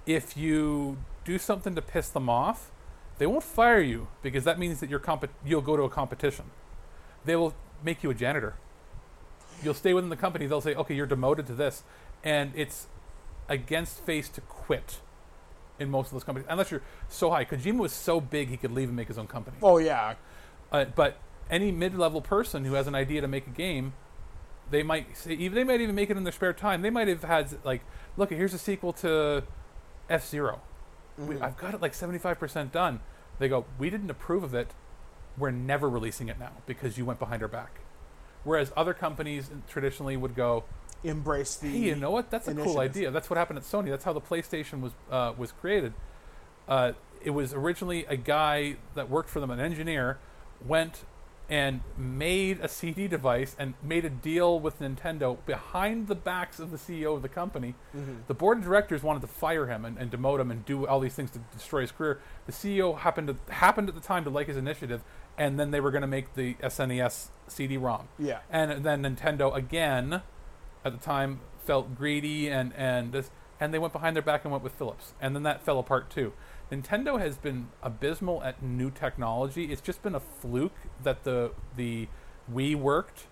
if 0.07 0.37
you 0.37 0.99
do 1.25 1.39
something 1.39 1.75
to 1.75 1.83
piss 1.83 2.09
them 2.09 2.29
off, 2.29 2.71
they 3.19 3.27
won't 3.27 3.45
fire 3.45 3.81
you 3.81 4.09
because 4.23 4.45
that 4.45 4.59
means 4.59 4.81
that 4.81 4.91
you're 4.91 4.99
comp- 4.99 5.31
you'll 5.45 5.61
go 5.61 5.77
to 5.77 5.83
a 5.83 5.91
competition. 5.91 6.47
They 7.25 7.37
will 7.37 7.55
make 7.85 8.03
you 8.03 8.11
a 8.11 8.15
janitor. 8.15 8.55
You'll 9.63 9.75
stay 9.75 9.93
within 9.93 10.11
the 10.11 10.17
company. 10.17 10.47
They'll 10.47 10.61
say, 10.61 10.75
"Okay, 10.75 10.95
you're 10.95 11.07
demoted 11.07 11.47
to 11.49 11.55
this," 11.55 11.83
and 12.23 12.53
it's 12.55 12.87
against 13.49 14.01
face 14.01 14.29
to 14.31 14.41
quit 14.41 15.01
in 15.79 15.91
most 15.91 16.07
of 16.09 16.13
those 16.13 16.25
companies, 16.25 16.47
unless 16.51 16.71
you're 16.71 16.83
so 17.09 17.31
high. 17.31 17.45
Kojima 17.45 17.79
was 17.79 17.93
so 17.93 18.21
big 18.21 18.49
he 18.49 18.57
could 18.57 18.73
leave 18.73 18.89
and 18.89 18.97
make 18.97 19.09
his 19.09 19.19
own 19.19 19.27
company. 19.27 19.57
Oh 19.63 19.79
yeah, 19.79 20.15
Uh, 20.73 20.85
but 20.85 21.19
any 21.51 21.71
mid-level 21.73 22.21
person 22.21 22.65
who 22.65 22.75
has 22.75 22.87
an 22.87 22.95
idea 22.95 23.21
to 23.21 23.29
make 23.29 23.47
a 23.47 23.51
game, 23.51 23.95
they 24.71 24.83
might 24.83 25.17
say, 25.17 25.33
even 25.33 25.55
they 25.55 25.65
might 25.65 25.81
even 25.81 25.95
make 25.95 26.11
it 26.11 26.17
in 26.17 26.25
their 26.25 26.33
spare 26.33 26.53
time. 26.53 26.83
They 26.83 26.91
might 26.91 27.09
have 27.09 27.25
had 27.25 27.65
like, 27.65 27.83
look, 28.17 28.31
here's 28.31 28.53
a 28.53 28.59
sequel 28.59 28.93
to 28.95 29.45
F-Zero 30.11 30.61
I've 31.41 31.57
got 31.57 31.75
it 31.75 31.83
like 31.83 31.95
seventy-five 31.95 32.39
percent 32.39 32.71
done. 32.73 33.01
They 33.39 33.49
go, 33.49 33.65
we 33.79 33.91
didn't 33.91 34.11
approve 34.11 34.45
of 34.45 34.55
it. 34.55 34.71
We're 35.37 35.51
never 35.51 35.89
releasing 35.89 36.29
it 36.29 36.39
now 36.39 36.53
because 36.67 36.99
you 36.99 37.05
went 37.05 37.19
behind 37.19 37.43
our 37.43 37.49
back. 37.49 37.81
Whereas 38.45 38.73
other 38.77 38.95
companies 38.95 39.51
traditionally 39.69 40.17
would 40.17 40.35
go, 40.37 40.65
embrace 41.05 41.57
the. 41.57 41.69
hey, 41.69 41.79
you 41.79 41.95
know 41.95 42.11
what? 42.11 42.31
That's 42.31 42.49
a 42.49 42.55
cool 42.55 42.81
idea. 42.81 43.11
That's 43.11 43.31
what 43.31 43.37
happened 43.37 43.59
at 43.59 43.65
Sony. 43.65 43.91
That's 43.91 44.05
how 44.05 44.13
the 44.13 44.21
PlayStation 44.21 44.81
was 44.81 44.93
uh, 45.11 45.33
was 45.37 45.53
created. 45.53 45.93
Uh, 46.67 46.93
it 47.23 47.31
was 47.31 47.53
originally 47.53 48.05
a 48.07 48.17
guy 48.17 48.77
that 48.95 49.09
worked 49.11 49.31
for 49.31 49.41
them, 49.41 49.51
an 49.51 49.61
engineer, 49.61 50.19
went 50.65 51.05
and 51.51 51.81
made 51.97 52.61
a 52.61 52.69
CD 52.69 53.09
device 53.09 53.57
and 53.59 53.73
made 53.83 54.05
a 54.05 54.11
deal 54.11 54.61
with 54.61 54.81
Nintendo 54.81 55.39
behind 55.47 56.07
the 56.07 56.15
backs 56.15 56.61
of 56.61 56.71
the 56.71 56.77
CEO 56.77 57.17
of 57.17 57.23
the 57.23 57.29
company. 57.29 57.75
The 58.27 58.35
board 58.35 58.59
of 58.59 58.65
directors 58.65 59.03
wanted 59.03 59.21
to 59.23 59.29
fire 59.29 59.67
him 59.67 59.87
and, 59.87 59.97
and 59.97 60.11
demote 60.11 60.41
him 60.41 60.51
and 60.51 60.63
do 60.67 60.87
all 60.87 61.01
these 61.01 61.15
things 61.15 61.31
to 61.31 61.39
destroy 61.53 61.81
his 61.81 61.91
career. 61.91 62.21
The 62.45 62.53
CEO 62.53 62.99
happened 62.99 63.29
to 63.29 63.53
happened 63.53 63.89
at 63.89 63.95
the 63.95 64.01
time 64.03 64.25
to 64.25 64.31
like 64.31 64.47
his 64.47 64.59
initiative, 64.59 65.03
and 65.39 65.59
then 65.59 65.71
they 65.71 65.81
were 65.81 65.91
going 65.91 66.03
to 66.03 66.07
make 66.07 66.35
the 66.35 66.53
SNES 66.63 67.29
CD-ROM. 67.47 68.09
Yeah. 68.19 68.41
And 68.51 68.85
then 68.85 69.03
Nintendo 69.03 69.55
again, 69.55 70.21
at 70.89 70.99
the 70.99 71.05
time, 71.05 71.41
felt 71.65 71.95
greedy 71.95 72.49
and 72.49 72.73
and 72.75 73.13
this, 73.13 73.31
and 73.61 73.73
they 73.73 73.79
went 73.79 73.93
behind 73.93 74.17
their 74.17 74.23
back 74.23 74.45
and 74.45 74.53
went 74.53 74.65
with 74.65 74.73
Philips, 74.75 75.15
and 75.21 75.35
then 75.35 75.43
that 75.45 75.63
fell 75.65 75.79
apart 75.79 76.11
too. 76.11 76.33
Nintendo 76.71 77.19
has 77.19 77.39
been 77.39 77.69
abysmal 77.83 78.43
at 78.43 78.63
new 78.63 78.91
technology. 78.91 79.73
It's 79.73 79.81
just 79.81 80.03
been 80.03 80.15
a 80.15 80.21
fluke 80.21 80.77
that 81.03 81.25
the 81.25 81.53
the 81.77 82.09
Wii 82.53 82.77
worked, 82.77 83.27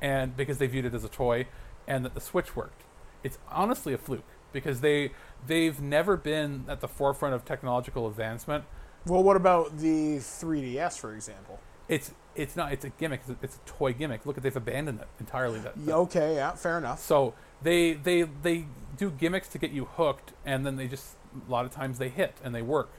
and 0.00 0.36
because 0.36 0.58
they 0.58 0.66
viewed 0.66 0.84
it 0.84 0.94
as 0.94 1.04
a 1.04 1.08
toy, 1.08 1.46
and 1.86 2.04
that 2.04 2.14
the 2.14 2.20
Switch 2.20 2.54
worked. 2.54 2.82
It's 3.22 3.38
honestly 3.50 3.92
a 3.92 3.98
fluke 3.98 4.24
because 4.52 4.80
they 4.80 5.12
they've 5.46 5.80
never 5.80 6.16
been 6.16 6.64
at 6.68 6.80
the 6.80 6.88
forefront 6.88 7.34
of 7.34 7.44
technological 7.44 8.06
advancement. 8.06 8.64
Well, 9.06 9.22
what 9.22 9.36
about 9.36 9.78
the 9.78 10.16
3DS, 10.16 10.98
for 10.98 11.14
example? 11.14 11.60
It's 11.88 12.12
it's 12.34 12.56
not 12.56 12.72
it's 12.72 12.84
a 12.84 12.90
gimmick. 12.90 13.20
It's 13.20 13.30
a, 13.30 13.36
it's 13.42 13.56
a 13.56 13.60
toy 13.60 13.92
gimmick. 13.92 14.26
Look, 14.26 14.36
at 14.36 14.42
they've 14.42 14.56
abandoned 14.56 15.00
it 15.00 15.08
entirely. 15.20 15.60
That, 15.60 15.74
Yeah, 15.76 15.94
okay, 15.96 16.34
yeah, 16.34 16.52
fair 16.52 16.78
enough. 16.78 17.00
So 17.00 17.34
they 17.62 17.94
they 17.94 18.22
they 18.22 18.66
do 18.96 19.10
gimmicks 19.10 19.48
to 19.48 19.58
get 19.58 19.70
you 19.70 19.84
hooked, 19.84 20.32
and 20.44 20.66
then 20.66 20.76
they 20.76 20.88
just 20.88 21.16
a 21.46 21.50
lot 21.50 21.64
of 21.64 21.72
times 21.72 21.98
they 21.98 22.08
hit 22.08 22.34
and 22.42 22.54
they 22.54 22.62
work. 22.62 22.90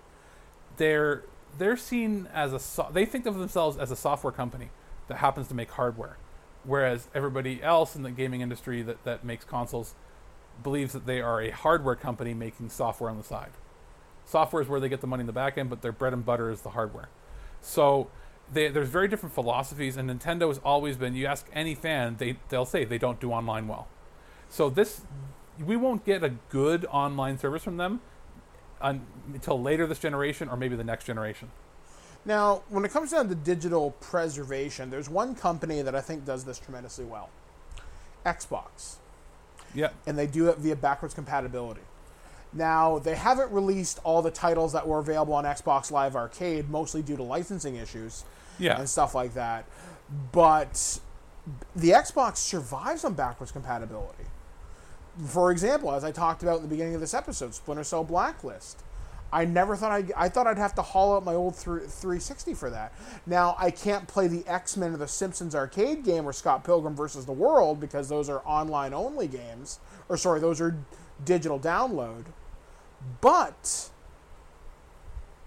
They're 0.77 1.23
they're 1.57 1.77
seen 1.77 2.27
as 2.33 2.53
a 2.53 2.59
so- 2.59 2.89
they 2.91 3.05
think 3.05 3.25
of 3.25 3.37
themselves 3.37 3.77
as 3.77 3.91
a 3.91 3.95
software 3.95 4.33
company 4.33 4.69
that 5.07 5.17
happens 5.17 5.47
to 5.47 5.53
make 5.55 5.71
hardware, 5.71 6.17
whereas 6.63 7.07
everybody 7.13 7.61
else 7.63 7.95
in 7.95 8.03
the 8.03 8.11
gaming 8.11 8.41
industry 8.41 8.81
that 8.83 9.03
that 9.03 9.23
makes 9.23 9.45
consoles 9.45 9.95
believes 10.63 10.93
that 10.93 11.05
they 11.05 11.21
are 11.21 11.41
a 11.41 11.51
hardware 11.51 11.95
company 11.95 12.33
making 12.33 12.69
software 12.69 13.09
on 13.09 13.17
the 13.17 13.23
side. 13.23 13.51
Software 14.25 14.61
is 14.61 14.67
where 14.67 14.79
they 14.79 14.89
get 14.89 15.01
the 15.01 15.07
money 15.07 15.21
in 15.21 15.27
the 15.27 15.33
back 15.33 15.57
end, 15.57 15.69
but 15.69 15.81
their 15.81 15.91
bread 15.91 16.13
and 16.13 16.25
butter 16.25 16.49
is 16.49 16.61
the 16.61 16.71
hardware. 16.71 17.09
So 17.61 18.09
they, 18.51 18.69
there's 18.69 18.89
very 18.89 19.07
different 19.07 19.35
philosophies, 19.35 19.97
and 19.97 20.09
Nintendo 20.09 20.47
has 20.47 20.59
always 20.63 20.95
been. 20.95 21.15
You 21.15 21.25
ask 21.25 21.45
any 21.53 21.75
fan, 21.75 22.15
they 22.17 22.37
they'll 22.49 22.65
say 22.65 22.85
they 22.85 22.97
don't 22.97 23.19
do 23.19 23.31
online 23.31 23.67
well. 23.67 23.87
So 24.49 24.69
this, 24.69 25.01
we 25.63 25.75
won't 25.75 26.05
get 26.05 26.23
a 26.23 26.29
good 26.49 26.85
online 26.89 27.37
service 27.37 27.63
from 27.63 27.77
them 27.77 28.01
un, 28.81 29.05
until 29.33 29.61
later 29.61 29.85
this 29.87 29.99
generation 29.99 30.49
or 30.49 30.57
maybe 30.57 30.75
the 30.75 30.83
next 30.83 31.05
generation. 31.05 31.51
Now, 32.25 32.63
when 32.69 32.83
it 32.83 32.91
comes 32.91 33.11
down 33.11 33.29
to 33.29 33.35
digital 33.35 33.91
preservation, 34.01 34.89
there's 34.89 35.09
one 35.09 35.35
company 35.35 35.81
that 35.81 35.95
I 35.95 36.01
think 36.01 36.25
does 36.25 36.43
this 36.43 36.59
tremendously 36.59 37.05
well 37.05 37.29
Xbox. 38.25 38.95
Yeah, 39.73 39.89
And 40.05 40.17
they 40.17 40.27
do 40.27 40.47
it 40.49 40.57
via 40.57 40.75
backwards 40.75 41.13
compatibility. 41.13 41.81
Now, 42.57 42.97
they 42.97 43.15
haven't 43.15 43.51
released 43.51 43.99
all 44.03 44.23
the 44.23 44.31
titles 44.31 44.73
that 44.73 44.87
were 44.87 44.97
available 44.97 45.35
on 45.35 45.45
Xbox 45.45 45.91
Live 45.91 46.15
Arcade, 46.15 46.69
mostly 46.69 47.03
due 47.03 47.15
to 47.15 47.23
licensing 47.23 47.75
issues 47.75 48.25
yeah, 48.57 48.79
and 48.79 48.89
stuff 48.89 49.13
like 49.13 49.35
that. 49.35 49.65
But 50.31 50.99
the 51.75 51.91
Xbox 51.91 52.37
survives 52.37 53.05
on 53.05 53.13
backwards 53.13 53.51
compatibility. 53.51 54.23
For 55.27 55.51
example, 55.51 55.91
as 55.91 56.03
I 56.03 56.11
talked 56.11 56.41
about 56.41 56.57
in 56.57 56.63
the 56.63 56.67
beginning 56.67 56.95
of 56.95 57.01
this 57.01 57.13
episode, 57.13 57.53
Splinter 57.53 57.83
Cell 57.83 58.03
Blacklist. 58.03 58.83
I 59.31 59.43
never 59.43 59.75
thought 59.75 59.91
I 59.91 60.05
I 60.15 60.29
thought 60.29 60.47
I'd 60.47 60.57
have 60.57 60.73
to 60.75 60.81
haul 60.81 61.17
out 61.17 61.25
my 61.25 61.33
old 61.33 61.53
360 61.57 62.53
for 62.53 62.69
that. 62.69 62.93
Now 63.25 63.57
I 63.59 63.71
can't 63.71 64.07
play 64.07 64.27
the 64.27 64.47
X 64.47 64.77
Men 64.77 64.93
or 64.93 64.97
the 64.97 65.07
Simpsons 65.07 65.53
arcade 65.53 66.05
game 66.05 66.25
or 66.25 66.31
Scott 66.31 66.63
Pilgrim 66.63 66.95
versus 66.95 67.25
the 67.25 67.33
World 67.33 67.81
because 67.81 68.07
those 68.07 68.29
are 68.29 68.41
online 68.45 68.93
only 68.93 69.27
games, 69.27 69.79
or 70.07 70.15
sorry, 70.15 70.39
those 70.39 70.61
are 70.61 70.77
digital 71.25 71.59
download. 71.59 72.27
But 73.21 73.89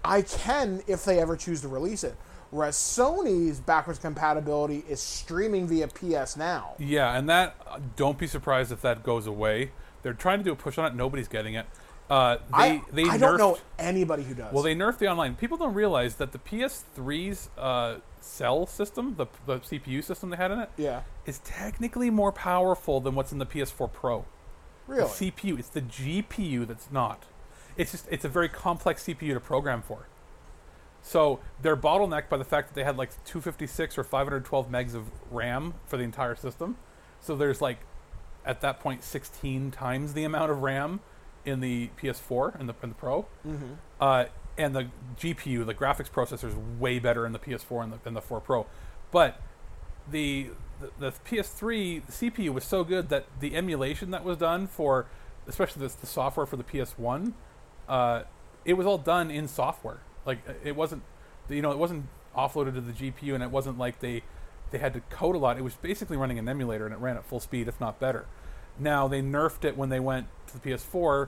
I 0.03 0.21
can 0.21 0.81
if 0.87 1.05
they 1.05 1.19
ever 1.19 1.35
choose 1.35 1.61
to 1.61 1.67
release 1.67 2.03
it. 2.03 2.15
Whereas 2.49 2.75
Sony's 2.75 3.61
backwards 3.61 3.97
compatibility 3.97 4.83
is 4.89 4.99
streaming 5.01 5.67
via 5.67 5.87
PS 5.87 6.35
Now. 6.35 6.75
yeah, 6.79 7.17
and 7.17 7.29
that 7.29 7.55
uh, 7.65 7.79
don't 7.95 8.17
be 8.17 8.27
surprised 8.27 8.73
if 8.73 8.81
that 8.81 9.03
goes 9.03 9.25
away. 9.25 9.71
They're 10.03 10.13
trying 10.13 10.39
to 10.39 10.43
do 10.43 10.51
a 10.51 10.55
push 10.55 10.77
on 10.77 10.85
it. 10.85 10.95
Nobody's 10.95 11.29
getting 11.29 11.53
it. 11.53 11.65
Uh, 12.09 12.35
they 12.35 12.41
I, 12.51 12.81
they 12.91 13.03
I 13.05 13.17
don't 13.17 13.37
know 13.37 13.57
anybody 13.79 14.23
who 14.23 14.33
does. 14.33 14.51
Well, 14.51 14.63
they 14.63 14.75
nerfed 14.75 14.97
the 14.97 15.07
online. 15.07 15.35
People 15.35 15.55
don't 15.55 15.73
realize 15.73 16.15
that 16.15 16.33
the 16.33 16.39
PS3's 16.39 17.49
uh, 17.57 17.99
cell 18.19 18.65
system, 18.67 19.15
the, 19.15 19.27
the 19.45 19.59
CPU 19.59 20.03
system 20.03 20.29
they 20.29 20.35
had 20.35 20.51
in 20.51 20.59
it, 20.59 20.69
yeah, 20.75 21.03
is 21.25 21.39
technically 21.39 22.09
more 22.09 22.33
powerful 22.33 22.99
than 22.99 23.15
what's 23.15 23.31
in 23.31 23.37
the 23.37 23.45
PS4 23.45 23.93
Pro. 23.93 24.25
really. 24.87 25.03
The 25.03 25.31
CPU, 25.31 25.57
it's 25.57 25.69
the 25.69 25.81
GPU 25.81 26.67
that's 26.67 26.91
not. 26.91 27.23
It's 27.81 27.91
just 27.91 28.07
it's 28.11 28.23
a 28.23 28.29
very 28.29 28.47
complex 28.47 29.03
CPU 29.05 29.33
to 29.33 29.39
program 29.39 29.81
for. 29.81 30.07
So 31.01 31.39
they're 31.63 31.75
bottlenecked 31.75 32.29
by 32.29 32.37
the 32.37 32.45
fact 32.45 32.67
that 32.69 32.75
they 32.75 32.83
had 32.83 32.95
like 32.95 33.09
256 33.25 33.97
or 33.97 34.03
512 34.03 34.69
megs 34.69 34.93
of 34.93 35.05
RAM 35.31 35.73
for 35.87 35.97
the 35.97 36.03
entire 36.03 36.35
system. 36.35 36.77
So 37.19 37.35
there's 37.35 37.59
like 37.59 37.79
at 38.45 38.61
that 38.61 38.79
point 38.79 39.03
16 39.03 39.71
times 39.71 40.13
the 40.13 40.23
amount 40.23 40.51
of 40.51 40.61
RAM 40.61 40.99
in 41.43 41.59
the 41.59 41.89
PS4 41.99 42.59
and 42.59 42.69
the, 42.69 42.75
in 42.83 42.89
the 42.89 42.95
Pro. 42.95 43.25
Uh, 43.99 44.25
and 44.59 44.75
the 44.75 44.89
GPU, 45.19 45.65
the 45.65 45.73
graphics 45.73 46.11
processor, 46.11 46.49
is 46.49 46.55
way 46.79 46.99
better 46.99 47.25
in 47.25 47.31
the 47.31 47.39
PS4 47.39 47.83
and 47.83 47.93
the, 47.93 47.99
and 48.05 48.15
the 48.15 48.21
4 48.21 48.39
Pro. 48.41 48.67
But 49.09 49.41
the, 50.07 50.49
the 50.79 50.91
the 50.99 51.11
PS3 51.27 52.05
the 52.05 52.11
CPU 52.11 52.53
was 52.53 52.63
so 52.63 52.83
good 52.83 53.09
that 53.09 53.25
the 53.39 53.55
emulation 53.55 54.11
that 54.11 54.23
was 54.23 54.37
done 54.37 54.67
for, 54.67 55.07
especially 55.47 55.87
the, 55.87 55.93
the 55.99 56.07
software 56.07 56.45
for 56.45 56.57
the 56.57 56.63
PS1, 56.63 57.33
uh, 57.91 58.23
it 58.63 58.73
was 58.73 58.87
all 58.87 58.97
done 58.97 59.29
in 59.29 59.47
software. 59.47 59.99
Like 60.25 60.39
it 60.63 60.75
wasn't, 60.75 61.03
you 61.49 61.61
know, 61.61 61.71
it 61.71 61.77
wasn't 61.77 62.07
offloaded 62.35 62.75
to 62.75 62.81
the 62.81 62.93
GPU, 62.93 63.33
and 63.33 63.43
it 63.43 63.51
wasn't 63.51 63.77
like 63.77 63.99
they 63.99 64.23
they 64.71 64.77
had 64.77 64.93
to 64.93 65.01
code 65.01 65.35
a 65.35 65.37
lot. 65.37 65.57
It 65.57 65.63
was 65.63 65.75
basically 65.75 66.15
running 66.15 66.39
an 66.39 66.47
emulator, 66.47 66.85
and 66.85 66.93
it 66.93 66.99
ran 66.99 67.17
at 67.17 67.25
full 67.25 67.41
speed, 67.41 67.67
if 67.67 67.79
not 67.81 67.99
better. 67.99 68.25
Now 68.79 69.09
they 69.09 69.21
nerfed 69.21 69.65
it 69.65 69.75
when 69.75 69.89
they 69.89 69.99
went 69.99 70.27
to 70.47 70.57
the 70.57 70.69
PS4. 70.69 71.27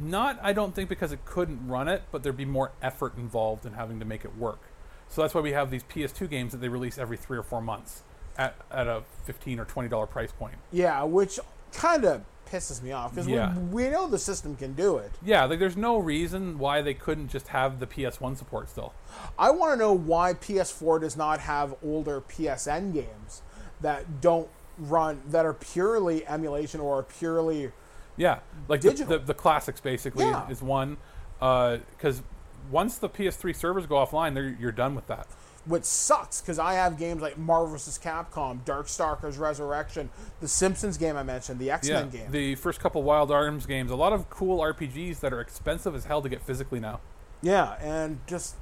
Not, 0.00 0.38
I 0.42 0.52
don't 0.52 0.74
think, 0.74 0.88
because 0.88 1.12
it 1.12 1.24
couldn't 1.24 1.66
run 1.66 1.88
it, 1.88 2.02
but 2.10 2.22
there'd 2.22 2.36
be 2.36 2.44
more 2.44 2.72
effort 2.82 3.16
involved 3.16 3.64
in 3.64 3.72
having 3.72 3.98
to 4.00 4.04
make 4.04 4.24
it 4.24 4.36
work. 4.36 4.60
So 5.08 5.22
that's 5.22 5.34
why 5.34 5.40
we 5.40 5.52
have 5.52 5.70
these 5.70 5.82
PS2 5.84 6.28
games 6.28 6.52
that 6.52 6.58
they 6.58 6.68
release 6.68 6.98
every 6.98 7.16
three 7.16 7.38
or 7.38 7.42
four 7.42 7.60
months 7.60 8.02
at, 8.36 8.54
at 8.70 8.86
a 8.86 9.02
fifteen 9.24 9.60
or 9.60 9.64
twenty 9.64 9.88
dollar 9.88 10.06
price 10.06 10.32
point. 10.32 10.54
Yeah, 10.72 11.02
which 11.04 11.38
kind 11.72 12.04
of 12.04 12.22
pisses 12.50 12.82
me 12.82 12.92
off 12.92 13.10
because 13.10 13.26
Yeah. 13.28 13.56
we, 13.58 13.84
we 13.84 13.90
know 13.90 14.08
the 14.08 14.18
system 14.18 14.56
can 14.56 14.74
do 14.74 14.96
it. 14.98 15.12
Yeah, 15.22 15.44
like 15.44 15.58
there's 15.58 15.76
no 15.76 15.98
reason 15.98 16.58
why 16.58 16.82
they 16.82 16.94
couldn't 16.94 17.28
just 17.28 17.48
have 17.48 17.80
the 17.80 17.86
PS1 17.86 18.36
support 18.36 18.68
still. 18.70 18.94
I 19.38 19.50
want 19.50 19.72
to 19.72 19.76
know 19.78 19.92
why 19.92 20.34
PS4 20.34 21.00
does 21.00 21.16
not 21.16 21.40
have 21.40 21.74
older 21.82 22.20
PSN 22.20 22.92
games 22.92 23.42
that 23.80 24.20
don't 24.20 24.48
run 24.78 25.20
that 25.28 25.44
are 25.44 25.54
purely 25.54 26.26
emulation 26.26 26.80
or 26.80 27.02
purely 27.02 27.72
Yeah, 28.16 28.40
like 28.68 28.80
the, 28.80 28.90
the, 28.92 29.18
the 29.18 29.34
classics 29.34 29.80
basically 29.80 30.24
Yeah. 30.24 30.48
is 30.48 30.62
one 30.62 30.96
uh, 31.40 31.78
because 31.96 32.22
once 32.70 32.98
the 32.98 33.08
PS3 33.08 33.54
servers 33.54 33.86
go 33.86 33.94
offline, 33.96 34.58
you're 34.60 34.72
done 34.72 34.94
with 34.94 35.06
that. 35.06 35.26
Which 35.68 35.84
sucks 35.84 36.40
because 36.40 36.58
I 36.58 36.74
have 36.74 36.98
games 36.98 37.22
like 37.22 37.38
Marvel 37.38 37.68
vs. 37.68 37.98
Capcom, 38.02 38.64
Darkstalkers 38.64 39.38
Resurrection, 39.38 40.10
the 40.40 40.48
Simpsons 40.48 40.96
game 40.98 41.16
I 41.16 41.22
mentioned, 41.22 41.60
the 41.60 41.70
X 41.70 41.86
Yeah, 41.88 42.00
Men 42.00 42.10
game. 42.10 42.30
the 42.30 42.54
first 42.56 42.80
couple 42.80 43.02
Wild 43.02 43.30
Arms 43.30 43.66
games, 43.66 43.90
a 43.90 43.96
lot 43.96 44.12
of 44.12 44.28
cool 44.30 44.60
RPGs 44.60 45.20
that 45.20 45.32
are 45.32 45.40
expensive 45.40 45.94
as 45.94 46.06
hell 46.06 46.22
to 46.22 46.28
get 46.28 46.42
physically 46.42 46.80
now. 46.80 47.00
yeah, 47.42 47.74
and 47.80 48.18
just 48.26 48.56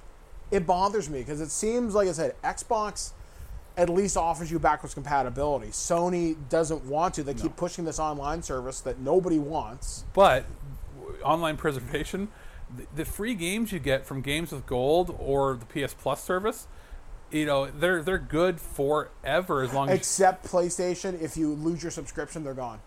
it 0.51 0.67
bothers 0.67 1.09
me 1.09 1.21
because 1.21 1.41
it 1.41 1.51
seems 1.51 1.95
like 1.95 2.09
I 2.09 2.13
said, 2.13 2.35
Xbox 2.43 3.13
at 3.77 3.89
least 3.91 4.17
offers 4.17 4.51
you 4.51 4.59
backwards 4.59 4.95
compatibility. 4.95 5.69
Sony 5.69 6.35
doesn't 6.49 6.85
want 6.87 7.15
to. 7.15 7.23
They 7.23 7.35
keep 7.35 7.57
pushing 7.57 7.85
this 7.85 7.99
online 7.99 8.43
service 8.43 8.81
that 8.81 8.99
nobody 9.01 9.39
wants. 9.39 10.05
But 10.15 10.47
online 11.23 11.57
preservation, 11.59 12.29
the 12.95 13.05
free 13.05 13.35
games 13.35 13.73
you 13.73 13.79
get 13.79 14.07
from 14.07 14.23
Games 14.23 14.51
with 14.51 14.65
Gold 14.67 15.15
or 15.19 15.59
the 15.59 15.67
PS 15.87 15.93
Plus 15.95 16.23
service, 16.25 16.67
you 17.31 17.45
know, 17.47 17.67
they're 17.67 18.03
they're 18.03 18.19
good 18.19 18.61
forever 18.61 19.63
as 19.63 19.73
long 19.73 19.89
as 19.91 19.97
Except 19.99 20.47
PlayStation, 20.47 21.21
if 21.21 21.37
you 21.37 21.53
lose 21.55 21.83
your 21.83 21.91
subscription, 21.91 22.45
they're 22.45 22.55
gone. 22.55 22.81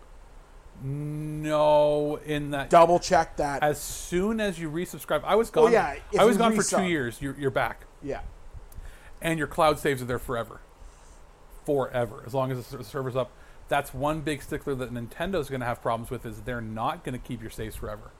no 0.82 2.16
in 2.24 2.50
that 2.52 2.70
Double 2.70 2.98
check 2.98 3.36
that. 3.36 3.62
as 3.62 3.80
soon 3.80 4.40
as 4.40 4.58
you 4.58 4.70
resubscribe. 4.70 5.22
I 5.24 5.34
was 5.34 5.50
gone. 5.50 5.72
yeah, 5.72 5.96
I 6.18 6.24
was 6.24 6.36
gone 6.36 6.54
for 6.56 6.62
two 6.62 6.84
years. 6.84 7.20
You're, 7.20 7.36
you're 7.38 7.50
back, 7.50 7.84
yeah. 8.02 8.20
and 9.20 9.38
your 9.38 9.48
cloud 9.48 9.78
saves 9.78 10.00
are 10.02 10.06
there 10.06 10.18
forever, 10.18 10.60
forever 11.66 12.22
as 12.26 12.34
long 12.34 12.50
as 12.50 12.66
the 12.68 12.84
server's 12.84 13.16
up. 13.16 13.30
That's 13.68 13.94
one 13.94 14.22
big 14.22 14.42
stickler 14.42 14.74
that 14.76 14.92
Nintendo's 14.92 15.48
going 15.48 15.60
to 15.60 15.66
have 15.66 15.80
problems 15.80 16.10
with 16.10 16.26
is 16.26 16.40
they're 16.40 16.60
not 16.60 17.04
going 17.04 17.12
to 17.12 17.24
keep 17.24 17.40
your 17.40 17.50
saves 17.50 17.76
forever. 17.76 18.10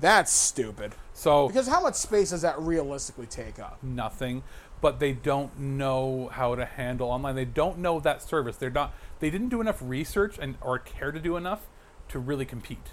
That's 0.00 0.32
stupid. 0.32 0.94
So 1.12 1.46
Because 1.46 1.68
how 1.68 1.82
much 1.82 1.94
space 1.94 2.30
does 2.30 2.42
that 2.42 2.58
realistically 2.58 3.26
take 3.26 3.58
up? 3.60 3.78
nothing, 3.82 4.42
but 4.80 4.98
they 4.98 5.12
don't 5.12 5.58
know 5.58 6.30
how 6.32 6.54
to 6.54 6.64
handle 6.64 7.10
online. 7.10 7.34
They 7.34 7.44
don't 7.44 7.78
know 7.78 8.00
that 8.00 8.22
service. 8.22 8.56
They're 8.56 8.70
not. 8.70 8.94
They 9.18 9.30
didn't 9.30 9.50
do 9.50 9.60
enough 9.60 9.78
research 9.82 10.38
and 10.40 10.56
or 10.60 10.78
care 10.78 11.12
to 11.12 11.20
do 11.20 11.36
enough 11.36 11.66
to 12.08 12.18
really 12.18 12.44
compete. 12.44 12.88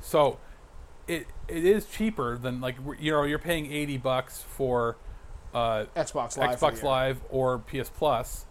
So, 0.00 0.38
it 1.06 1.26
it 1.48 1.64
is 1.64 1.86
cheaper 1.86 2.36
than 2.36 2.60
like 2.60 2.76
you 2.98 3.12
know 3.12 3.22
you're 3.22 3.38
paying 3.38 3.70
eighty 3.72 3.96
bucks 3.96 4.42
for 4.42 4.96
uh, 5.54 5.86
Xbox 5.96 6.36
Live. 6.36 6.58
Xbox. 6.58 6.82
Live 6.82 7.20
or 7.30 7.58
PS 7.58 7.90
Plus, 7.90 8.46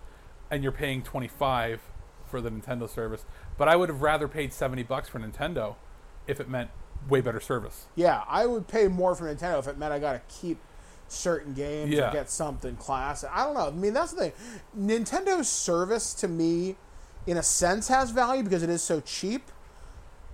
and 0.50 0.64
you're 0.64 0.72
paying 0.72 1.04
twenty 1.04 1.28
five 1.28 1.82
for 2.26 2.42
the 2.42 2.50
Nintendo 2.50 2.90
service. 2.90 3.26
But 3.58 3.68
I 3.68 3.76
would 3.76 3.90
have 3.90 4.02
rather 4.02 4.28
paid 4.28 4.54
seventy 4.54 4.84
bucks 4.84 5.10
for 5.10 5.20
Nintendo 5.20 5.76
if 6.26 6.40
it 6.40 6.50
meant 6.50 6.70
way 7.10 7.20
better 7.20 7.42
service. 7.42 7.88
Yeah, 7.96 8.24
I 8.30 8.46
would 8.46 8.68
pay 8.68 8.88
more 8.88 9.14
for 9.14 9.26
Nintendo 9.26 9.60
if 9.60 9.68
it 9.68 9.78
meant 9.78 9.92
I 9.92 10.00
got 10.00 10.14
to 10.14 10.22
keep 10.34 10.58
certain 11.14 11.54
games 11.54 11.92
Yeah. 11.92 12.10
or 12.10 12.14
get 12.14 12.30
something 12.30 12.76
classic. 12.76 13.30
I 13.34 13.44
don't 13.44 13.54
know. 13.54 13.68
I 13.68 13.72
mean, 13.72 13.94
that's 13.94 14.12
the 14.14 14.32
thing. 14.32 14.32
Nintendo's 14.78 15.48
service 15.50 16.14
to 16.16 16.28
me, 16.28 16.76
in 17.28 17.38
a 17.38 17.44
sense, 17.44 17.88
has 17.88 18.12
value 18.12 18.44
because 18.44 18.64
it 18.64 18.70
is 18.70 18.82
so 18.84 19.00
cheap. 19.02 19.52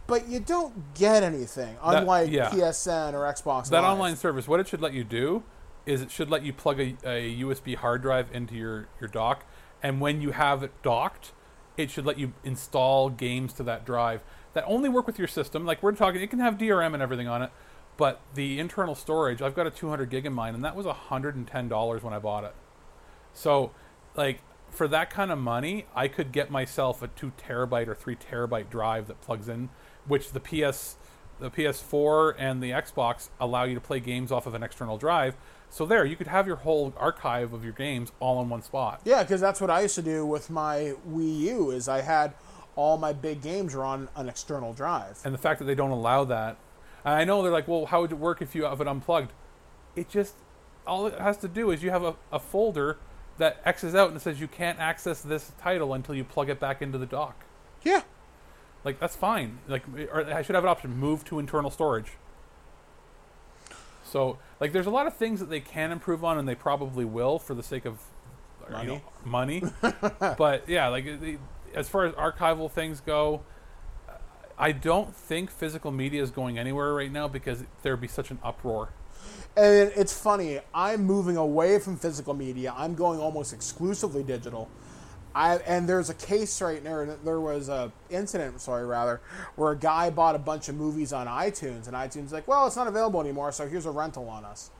But 0.08 0.28
you 0.28 0.40
don't 0.40 0.96
get 0.96 1.22
anything, 1.22 1.76
That- 1.86 2.02
unlike 2.02 2.32
yeah. 2.32 2.50
PSN 2.50 3.14
or 3.14 3.32
Xbox. 3.32 3.70
that 3.70 3.82
Live. 3.84 3.92
online 3.92 4.16
service, 4.16 4.48
what 4.48 4.60
it 4.60 4.68
should 4.68 4.82
let 4.82 4.94
you 4.94 5.04
do 5.04 5.44
is 5.86 6.02
it 6.02 6.10
should 6.10 6.30
let 6.32 6.44
you 6.44 6.52
plug 6.52 6.80
a, 6.80 6.96
a 7.04 7.38
USB 7.42 7.76
hard 7.76 8.02
drive 8.02 8.28
into 8.34 8.56
your, 8.56 8.88
your 9.00 9.08
dock, 9.08 9.44
and 9.84 10.02
when 10.02 10.20
you 10.22 10.32
have 10.32 10.64
it 10.64 10.72
docked, 10.82 11.32
it 11.78 11.90
should 11.92 12.06
let 12.06 12.18
you 12.18 12.34
install 12.44 13.10
games 13.10 13.54
to 13.54 13.64
that 13.64 13.86
drive 13.86 14.22
that 14.54 14.64
only 14.68 14.90
work 14.90 15.06
with 15.06 15.20
your 15.20 15.28
system. 15.28 15.64
Like 15.66 15.82
we're 15.84 15.92
talking, 15.94 16.22
it 16.22 16.30
can 16.32 16.40
have 16.40 16.58
DRM 16.58 16.94
and 16.96 17.04
everything 17.04 17.28
on 17.28 17.44
it, 17.44 17.52
but 18.00 18.22
the 18.34 18.60
internal 18.60 18.95
storage, 18.95 19.41
I've 19.41 19.54
got 19.54 19.68
a 19.68 19.70
200 19.70 20.10
gig 20.10 20.26
in 20.26 20.32
mine, 20.32 20.56
and 20.56 20.64
that 20.64 20.74
was 20.74 20.86
$110 20.86 22.02
when 22.02 22.14
I 22.14 22.18
bought 22.18 22.45
it. 22.45 22.56
So, 23.34 23.72
like 24.16 24.39
for 24.70 24.88
that 24.88 25.10
kind 25.10 25.34
of 25.34 25.38
money, 25.38 25.86
I 25.93 26.08
could 26.08 26.32
get 26.32 26.50
myself 26.50 27.02
a 27.02 27.10
two 27.10 27.34
terabyte 27.38 27.89
or 27.89 27.95
three 27.95 28.16
terabyte 28.16 28.70
drive 28.70 29.08
that 29.08 29.20
plugs 29.20 29.50
in, 29.50 29.68
which 30.08 30.32
the 30.32 30.39
PS, 30.39 30.95
the 31.41 31.52
PS4 31.52 32.36
and 32.38 32.64
the 32.64 32.72
Xbox 32.72 33.28
allow 33.38 33.66
you 33.66 33.76
to 33.76 33.82
play 33.82 34.00
games 34.00 34.32
off 34.32 34.47
of 34.47 34.54
an 34.54 34.64
external 34.64 34.97
drive. 34.97 35.36
So 35.70 35.86
there, 35.86 36.06
you 36.06 36.16
could 36.16 36.28
have 36.28 36.47
your 36.47 36.56
whole 36.56 36.93
archive 36.95 37.52
of 37.52 37.66
your 37.66 37.74
games 37.74 38.14
all 38.22 38.41
in 38.41 38.47
one 38.47 38.62
spot. 38.62 39.02
Yeah, 39.04 39.24
because 39.24 39.41
that's 39.41 39.60
what 39.60 39.70
I 39.70 39.82
used 39.82 39.95
to 39.95 40.02
do 40.02 40.26
with 40.26 40.50
my 40.50 40.93
Wii 41.06 41.39
U. 41.39 41.72
Is 41.72 41.89
I 41.89 42.00
had 42.00 42.34
all 42.78 42.97
my 42.97 43.12
big 43.12 43.41
games 43.41 43.76
were 43.76 43.84
on 43.84 44.08
an 44.16 44.30
external 44.30 44.72
drive. 44.72 45.20
And 45.26 45.34
the 45.34 45.38
fact 45.38 45.60
that 45.60 45.66
they 45.66 45.76
don't 45.76 45.91
allow 45.91 46.24
that, 46.24 46.56
and 47.12 47.22
I 47.22 47.24
know 47.24 47.41
they're 47.41 47.51
like, 47.51 47.68
well, 47.68 47.86
how 47.86 48.01
would 48.01 48.12
it 48.12 48.18
work 48.18 48.41
if 48.41 48.55
you 48.55 48.64
have 48.64 48.82
it 48.82 48.88
unplugged? 48.88 49.32
It 49.95 50.10
just 50.10 50.36
all 50.88 51.07
it 51.07 51.20
has 51.20 51.38
to 51.38 51.47
do 51.47 51.72
is 51.72 51.84
you 51.84 51.91
have 51.91 52.03
a, 52.03 52.16
a 52.32 52.39
folder 52.39 52.97
that 53.38 53.62
X's 53.66 53.95
out 53.95 54.12
and 54.12 54.22
says 54.22 54.39
you 54.41 54.47
can't 54.47 54.80
access 54.80 55.22
this 55.22 55.51
title 55.60 55.93
until 55.93 56.16
you 56.16 56.24
plug 56.24 56.49
it 56.49 56.60
back 56.60 56.82
into 56.82 56.97
the 56.97 57.05
dock. 57.05 57.45
Yeah. 57.84 58.01
Like 58.84 58.99
that's 58.99 59.16
fine. 59.16 59.60
Like 59.68 59.84
or 60.12 60.26
I 60.26 60.41
should 60.41 60.55
have 60.55 60.64
an 60.64 60.70
option: 60.70 60.95
move 60.97 61.24
to 61.26 61.39
internal 61.39 61.70
storage. 61.70 62.14
So 64.03 64.39
like, 64.60 64.72
there's 64.74 64.88
a 64.88 64.91
lot 64.91 65.05
of 65.07 65.16
things 65.16 65.39
that 65.39 65.49
they 65.49 65.60
can 65.60 65.91
improve 65.91 66.24
on, 66.26 66.38
and 66.38 66.47
they 66.47 66.55
probably 66.55 67.05
will 67.05 67.39
for 67.39 67.53
the 67.53 67.64
sake 67.64 67.86
of 67.86 67.99
you 68.68 68.76
Money. 68.76 68.88
know, 68.88 69.01
money. 69.24 69.64
but 70.38 70.68
yeah, 70.68 70.88
like 70.88 71.05
they, 71.22 71.38
as 71.74 71.89
far 71.89 72.05
as 72.05 72.14
archival 72.16 72.70
things 72.72 72.99
go, 73.01 73.41
I 74.60 74.74
don't 74.74 75.16
think 75.16 75.49
physical 75.49 75.89
media 75.89 76.22
is 76.22 76.32
going 76.32 76.60
anywhere 76.60 76.93
right 76.93 77.12
now 77.12 77.30
because 77.30 77.64
there'd 77.82 78.01
be 78.01 78.10
such 78.10 78.30
an 78.30 78.39
uproar. 78.43 78.89
And 79.55 79.91
it's 79.95 80.18
funny, 80.18 80.60
I'm 80.74 81.05
moving 81.05 81.38
away 81.38 81.80
from 81.80 81.97
physical 81.97 82.34
media. 82.34 82.74
I'm 82.78 82.93
going 82.93 83.20
almost 83.20 83.53
exclusively 83.53 84.22
digital. 84.22 84.70
I, 85.34 85.57
and 85.57 85.88
there's 85.88 86.10
a 86.10 86.14
case 86.14 86.62
right 86.62 86.84
now. 86.84 87.05
there. 87.05 87.18
There 87.24 87.39
was 87.39 87.70
a 87.70 87.91
incident, 88.10 88.60
sorry, 88.60 88.86
rather, 88.86 89.22
where 89.55 89.72
a 89.72 89.78
guy 89.78 90.10
bought 90.10 90.36
a 90.36 90.39
bunch 90.39 90.70
of 90.70 90.76
movies 90.76 91.14
on 91.14 91.28
iTunes, 91.28 91.88
and 91.88 91.95
iTunes 91.95 92.26
is 92.26 92.34
like, 92.34 92.47
well, 92.47 92.66
it's 92.68 92.76
not 92.76 92.88
available 92.88 93.22
anymore, 93.22 93.51
so 93.51 93.68
here's 93.68 93.86
a 93.86 93.91
rental 93.91 94.28
on 94.28 94.43
us. 94.43 94.72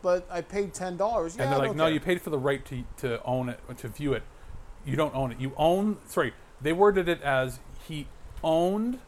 But 0.00 0.26
I 0.30 0.42
paid 0.42 0.72
ten 0.74 0.96
dollars. 0.96 1.36
Yeah, 1.36 1.44
and 1.44 1.52
they're 1.52 1.58
like, 1.58 1.76
no, 1.76 1.84
care." 1.84 1.92
you 1.92 2.00
paid 2.00 2.22
for 2.22 2.30
the 2.30 2.38
right 2.38 2.64
to 2.66 2.84
to 2.98 3.22
own 3.24 3.48
it, 3.48 3.60
to 3.78 3.88
view 3.88 4.12
it. 4.12 4.22
You 4.86 4.96
don't 4.96 5.14
own 5.14 5.32
it. 5.32 5.40
You 5.40 5.52
own. 5.56 5.98
Sorry, 6.06 6.32
they 6.60 6.72
worded 6.72 7.08
it 7.08 7.20
as 7.20 7.58
he 7.86 8.06
owned 8.42 9.00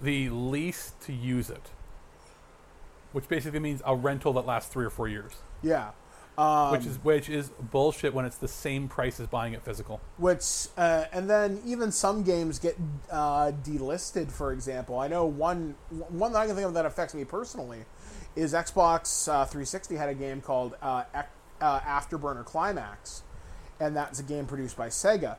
the 0.00 0.28
lease 0.30 0.92
to 1.02 1.12
use 1.12 1.50
it, 1.50 1.70
which 3.12 3.28
basically 3.28 3.60
means 3.60 3.82
a 3.84 3.94
rental 3.94 4.32
that 4.34 4.46
lasts 4.46 4.72
three 4.72 4.84
or 4.84 4.90
four 4.90 5.08
years, 5.08 5.32
Yeah. 5.62 5.90
Um, 6.38 6.70
which 6.72 6.84
is 6.84 7.02
which 7.02 7.30
is 7.30 7.48
bullshit 7.48 8.12
when 8.12 8.26
it's 8.26 8.36
the 8.36 8.46
same 8.46 8.88
price 8.88 9.18
as 9.20 9.26
buying 9.26 9.54
it 9.54 9.62
physical. 9.62 10.02
which 10.18 10.66
uh, 10.76 11.04
and 11.10 11.30
then 11.30 11.62
even 11.64 11.90
some 11.90 12.22
games 12.24 12.58
get 12.58 12.76
uh, 13.10 13.52
delisted. 13.64 14.30
For 14.30 14.52
example, 14.52 14.98
I 14.98 15.08
know 15.08 15.24
one 15.24 15.76
one 16.10 16.32
that 16.34 16.40
I 16.40 16.46
can 16.46 16.54
think 16.54 16.68
of 16.68 16.74
that 16.74 16.84
affects 16.84 17.14
me 17.14 17.24
personally 17.24 17.86
is 18.34 18.52
Xbox 18.52 19.28
uh, 19.32 19.46
360 19.46 19.96
had 19.96 20.10
a 20.10 20.14
game 20.14 20.42
called 20.42 20.76
uh, 20.82 21.04
uh, 21.62 21.80
Afterburner 21.80 22.44
Climax, 22.44 23.22
and 23.80 23.96
that's 23.96 24.20
a 24.20 24.22
game 24.22 24.44
produced 24.44 24.76
by 24.76 24.88
Sega. 24.88 25.36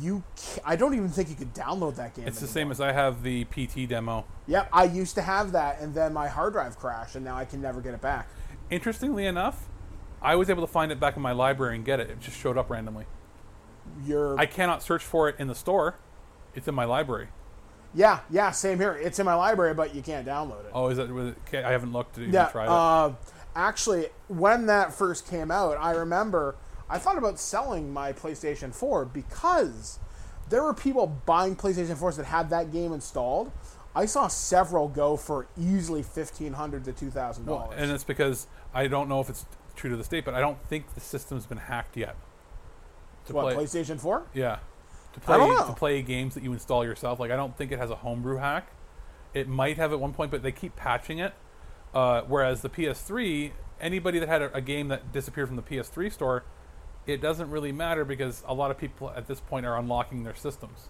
You, 0.00 0.22
ca 0.36 0.60
I 0.64 0.76
don't 0.76 0.94
even 0.94 1.08
think 1.08 1.28
you 1.28 1.34
could 1.34 1.54
download 1.54 1.96
that 1.96 2.14
game. 2.14 2.26
It's 2.26 2.38
the 2.40 2.46
anymore. 2.46 2.54
same 2.54 2.70
as 2.72 2.80
I 2.80 2.92
have 2.92 3.22
the 3.22 3.44
PT 3.44 3.88
demo. 3.88 4.24
Yep, 4.46 4.68
I 4.72 4.84
used 4.84 5.14
to 5.14 5.22
have 5.22 5.52
that, 5.52 5.80
and 5.80 5.94
then 5.94 6.12
my 6.12 6.28
hard 6.28 6.54
drive 6.54 6.76
crashed, 6.78 7.14
and 7.14 7.24
now 7.24 7.36
I 7.36 7.44
can 7.44 7.60
never 7.60 7.80
get 7.80 7.94
it 7.94 8.00
back. 8.00 8.28
Interestingly 8.70 9.26
enough, 9.26 9.68
I 10.20 10.34
was 10.34 10.50
able 10.50 10.66
to 10.66 10.72
find 10.72 10.90
it 10.90 10.98
back 10.98 11.16
in 11.16 11.22
my 11.22 11.32
library 11.32 11.76
and 11.76 11.84
get 11.84 12.00
it. 12.00 12.10
It 12.10 12.20
just 12.20 12.38
showed 12.38 12.58
up 12.58 12.68
randomly. 12.70 13.06
You're 14.04 14.38
I 14.38 14.46
cannot 14.46 14.82
search 14.82 15.02
for 15.04 15.28
it 15.28 15.36
in 15.38 15.46
the 15.46 15.54
store. 15.54 15.96
It's 16.54 16.66
in 16.66 16.74
my 16.74 16.84
library. 16.84 17.28
yeah, 17.94 18.20
yeah, 18.30 18.50
same 18.50 18.78
here. 18.78 18.94
It's 18.94 19.18
in 19.18 19.26
my 19.26 19.34
library, 19.34 19.74
but 19.74 19.94
you 19.94 20.02
can't 20.02 20.26
download 20.26 20.64
it. 20.64 20.70
Oh, 20.72 20.88
is 20.88 20.96
that? 20.96 21.08
Was 21.10 21.28
it, 21.28 21.36
okay, 21.46 21.62
I 21.62 21.70
haven't 21.70 21.92
looked 21.92 22.16
to 22.16 22.22
even 22.22 22.34
yeah. 22.34 22.48
try 22.48 22.66
that. 22.66 22.72
Uh, 22.72 23.12
actually, 23.54 24.08
when 24.28 24.66
that 24.66 24.92
first 24.92 25.28
came 25.28 25.50
out, 25.50 25.76
I 25.78 25.92
remember 25.92 26.56
I 26.88 26.98
thought 26.98 27.18
about 27.18 27.38
selling 27.38 27.92
my 27.92 28.12
PlayStation 28.12 28.74
4 28.74 29.04
because 29.06 29.98
there 30.48 30.62
were 30.62 30.74
people 30.74 31.06
buying 31.26 31.56
PlayStation 31.56 31.96
4s 31.96 32.16
that 32.16 32.26
had 32.26 32.50
that 32.50 32.72
game 32.72 32.92
installed. 32.92 33.50
I 33.94 34.06
saw 34.06 34.28
several 34.28 34.88
go 34.88 35.16
for 35.16 35.46
easily 35.58 36.02
fifteen 36.02 36.52
hundred 36.52 36.84
to 36.84 36.92
two 36.92 37.10
thousand 37.10 37.46
Well, 37.46 37.60
dollars. 37.60 37.76
and 37.78 37.90
it's 37.90 38.04
because 38.04 38.46
I 38.74 38.88
don't 38.88 39.08
know 39.08 39.20
if 39.20 39.30
it's 39.30 39.46
true 39.74 39.88
to 39.88 39.96
the 39.96 40.04
state, 40.04 40.24
but 40.26 40.34
I 40.34 40.40
don't 40.40 40.62
think 40.68 40.92
the 40.94 41.00
system's 41.00 41.46
been 41.46 41.56
hacked 41.56 41.96
yet. 41.96 42.14
To 43.26 43.32
What 43.32 43.54
play, 43.54 43.64
PlayStation 43.64 43.98
4? 43.98 44.26
yeah, 44.34 44.58
to 45.14 45.20
play 45.20 45.38
to 45.38 45.72
play 45.74 46.02
games 46.02 46.34
that 46.34 46.42
you 46.42 46.52
install 46.52 46.84
yourself. 46.84 47.18
Like 47.18 47.30
I 47.30 47.36
don't 47.36 47.56
think 47.56 47.72
it 47.72 47.78
has 47.78 47.90
a 47.90 47.96
homebrew 47.96 48.36
hack. 48.36 48.68
It 49.32 49.48
might 49.48 49.78
have 49.78 49.92
at 49.94 49.98
one 49.98 50.12
point, 50.12 50.30
but 50.30 50.42
they 50.42 50.52
keep 50.52 50.76
patching 50.76 51.18
it. 51.18 51.32
Uh, 51.94 52.20
whereas 52.28 52.60
the 52.60 52.68
PS3, 52.68 53.52
anybody 53.80 54.18
that 54.18 54.28
had 54.28 54.42
a, 54.42 54.54
a 54.54 54.60
game 54.60 54.88
that 54.88 55.10
disappeared 55.10 55.48
from 55.48 55.56
the 55.56 55.62
PS3 55.62 56.12
store, 56.12 56.44
it 57.06 57.20
doesn't 57.20 57.50
really 57.50 57.72
matter 57.72 58.04
because 58.04 58.42
a 58.46 58.54
lot 58.54 58.70
of 58.70 58.78
people 58.78 59.10
at 59.14 59.26
this 59.26 59.40
point 59.40 59.66
are 59.66 59.78
unlocking 59.78 60.24
their 60.24 60.34
systems 60.34 60.88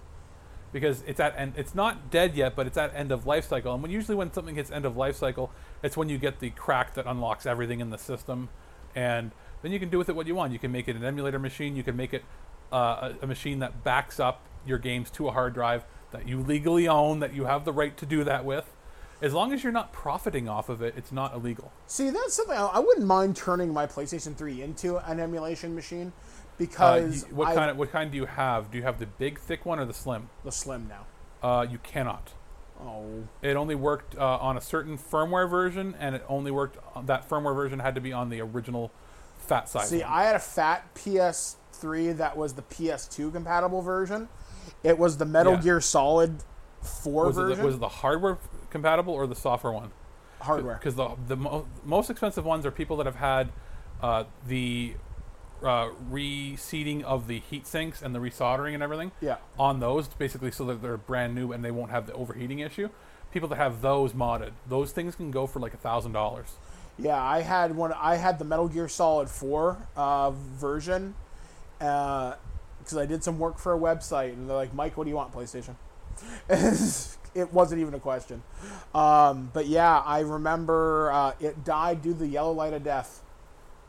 because 0.73 1.03
it's 1.07 1.21
at 1.21 1.35
end, 1.39 1.55
it's 1.57 1.75
not 1.75 2.11
dead 2.11 2.35
yet, 2.35 2.55
but 2.55 2.67
it's 2.67 2.77
at 2.77 2.95
end 2.95 3.13
of 3.13 3.27
life 3.27 3.49
cycle. 3.49 3.73
And 3.73 3.83
when 3.83 3.91
usually 3.91 4.15
when 4.15 4.33
something 4.33 4.55
hits 4.55 4.71
end 4.71 4.85
of 4.85 4.97
life 4.97 5.17
cycle, 5.17 5.51
it's 5.83 5.97
when 5.97 6.09
you 6.09 6.19
get 6.19 6.41
the 6.41 6.51
crack 6.51 6.95
that 6.95 7.07
unlocks 7.07 7.47
everything 7.47 7.81
in 7.81 7.91
the 7.91 7.99
system, 7.99 8.49
and 8.95 9.31
then 9.63 9.73
you 9.73 9.81
can 9.81 9.89
do 9.89 9.99
with 9.99 10.09
it 10.09 10.17
what 10.17 10.27
you 10.27 10.35
want. 10.35 10.53
You 10.53 10.59
can 10.59 10.73
make 10.73 10.89
it 10.89 10.97
an 10.97 11.05
emulator 11.05 11.39
machine. 11.39 11.77
You 11.77 11.83
can 11.83 11.97
make 11.97 12.13
it 12.13 12.25
uh, 12.73 13.13
a, 13.21 13.25
a 13.25 13.27
machine 13.27 13.61
that 13.61 13.85
backs 13.85 14.21
up 14.21 14.43
your 14.67 14.79
games 14.79 15.11
to 15.13 15.29
a 15.29 15.33
hard 15.33 15.55
drive 15.55 15.85
that 16.11 16.29
you 16.29 16.41
legally 16.41 16.89
own, 16.89 17.21
that 17.21 17.35
you 17.35 17.45
have 17.45 17.65
the 17.65 17.73
right 17.73 17.97
to 17.97 18.07
do 18.07 18.25
that 18.25 18.45
with. 18.45 18.76
As 19.23 19.33
long 19.33 19.53
as 19.53 19.63
you're 19.63 19.73
not 19.73 19.93
profiting 19.93 20.49
off 20.49 20.69
of 20.69 20.83
it, 20.83 20.95
it's 20.97 21.11
not 21.13 21.35
illegal. 21.35 21.73
See, 21.87 22.11
that's 22.11 22.35
something 22.35 22.57
I, 22.57 22.67
I 22.67 22.79
wouldn't 22.79 23.07
mind 23.07 23.37
turning 23.37 23.73
my 23.73 23.87
PlayStation 23.87 24.37
3 24.37 24.63
into 24.63 24.99
an 25.11 25.21
emulation 25.21 25.75
machine 25.75 26.13
Uh, 26.17 26.21
because 26.59 27.25
what 27.31 27.49
I, 27.49 27.55
kind 27.55 27.71
of 27.71 27.77
what 27.79 27.91
kind 27.93 28.11
do 28.11 28.17
you 28.17 28.27
have? 28.27 28.71
Do 28.71 28.79
you 28.79 28.85
have 28.85 28.99
the 28.99 29.07
big 29.07 29.39
thick 29.39 29.65
one 29.65 29.79
or 29.79 29.85
the 29.87 29.95
slim? 29.95 30.29
the 30.45 30.53
Slim 30.53 30.89
now. 30.89 31.07
Uh, 31.43 31.67
you 31.71 31.79
cannot. 31.83 32.33
Oh, 32.81 33.25
It 33.41 33.57
only 33.57 33.75
worked 33.75 34.17
uh, 34.19 34.37
on 34.39 34.59
a 34.59 34.61
certain 34.61 34.99
firmware 34.99 35.49
version, 35.49 35.95
and 35.99 36.15
it 36.15 36.23
only 36.29 36.51
worked. 36.51 36.77
On, 36.95 37.07
that 37.07 37.27
firmware 37.29 37.55
version 37.55 37.79
had 37.79 37.95
to 37.95 38.03
be 38.03 38.13
on 38.13 38.29
the 38.29 38.41
original 38.43 38.91
fat 39.39 39.69
size. 39.69 39.89
see, 39.89 40.01
one. 40.01 40.09
I 40.13 40.25
had 40.25 40.37
a 40.37 40.41
fat 40.41 40.95
PS3 40.95 42.17
that 42.19 42.37
was 42.37 42.53
the 42.55 42.63
PS2 42.63 43.33
compatible 43.33 43.81
version. 43.81 44.29
It 44.83 44.99
was 44.99 45.17
the 45.17 45.25
Metal 45.25 45.55
Yeah. 45.55 45.61
Gear 45.63 45.81
Solid 45.81 46.43
4 46.83 47.27
was 47.27 47.39
it, 47.39 47.41
version. 47.41 47.59
the, 47.61 47.65
was 47.67 47.75
it 47.77 47.81
the 47.81 47.89
hardware 47.89 48.39
compatible 48.77 49.15
or 49.15 49.27
the 49.27 49.35
software 49.35 49.73
one? 49.73 49.91
hardware. 50.41 50.75
Because 50.77 50.95
the 50.95 51.11
the 51.27 51.37
mo- 51.37 51.67
most 51.85 52.11
expensive 52.11 52.45
ones 52.45 52.65
are 52.67 52.71
people 52.71 52.97
that 52.99 53.07
have 53.07 53.17
had 53.17 53.51
uh, 54.03 54.25
the 54.47 54.95
uh, 55.63 55.89
reseating 56.11 57.05
of 57.05 57.27
the 57.27 57.41
heat 57.41 57.67
sinks 57.67 58.03
and 58.03 58.15
the 58.15 58.19
resoldering 58.19 58.75
and 58.75 58.83
everything. 58.83 59.13
Yeah. 59.21 59.37
On 59.59 59.81
those, 59.81 60.09
basically, 60.09 60.51
so 60.51 60.65
that 60.67 60.83
they're 60.83 60.97
brand 60.97 61.35
new 61.35 61.53
and 61.53 61.65
they 61.65 61.71
won't 61.71 61.91
have 61.91 62.07
the 62.07 62.13
overheating 62.13 62.61
issue. 62.61 62.89
People 63.33 63.49
that 63.51 63.57
have 63.57 63.83
those 63.83 64.13
modded, 64.13 64.53
those 64.69 64.93
things 64.93 65.15
can 65.15 65.31
go 65.31 65.47
for 65.47 65.61
like 65.61 65.75
a 65.75 65.79
thousand 65.79 66.13
dollars. 66.13 66.55
Yeah, 66.99 67.23
I 67.23 67.43
had 67.43 67.77
one. 67.77 67.93
I 67.93 68.17
had 68.17 68.39
the 68.39 68.45
Metal 68.45 68.69
Gear 68.69 68.89
Solid 68.89 69.29
4 69.29 69.89
uh, 69.97 70.31
version 70.31 71.15
because 71.79 72.97
I 72.97 73.05
did 73.05 73.23
some 73.23 73.39
work 73.39 73.59
for 73.59 73.75
a 73.75 73.79
website, 73.79 74.33
and 74.33 74.49
they're 74.49 74.57
like, 74.57 74.73
"Mike, 74.73 74.97
what 74.97 75.05
do 75.05 75.11
you 75.11 75.17
want, 75.17 75.33
PlayStation?" 75.33 75.75
it 77.37 77.53
wasn't 77.53 77.81
even 77.81 77.95
a 77.95 78.01
question. 78.01 78.43
Um, 78.95 79.51
but 79.53 79.67
yeah, 79.67 79.99
I 79.99 80.21
remember 80.21 81.11
uh, 81.13 81.33
it 81.41 81.65
died 81.65 82.03
due 82.03 82.13
to 82.13 82.19
the 82.19 82.27
yellow 82.29 82.53
light 82.53 82.73
of 82.73 82.83
death. 82.83 83.23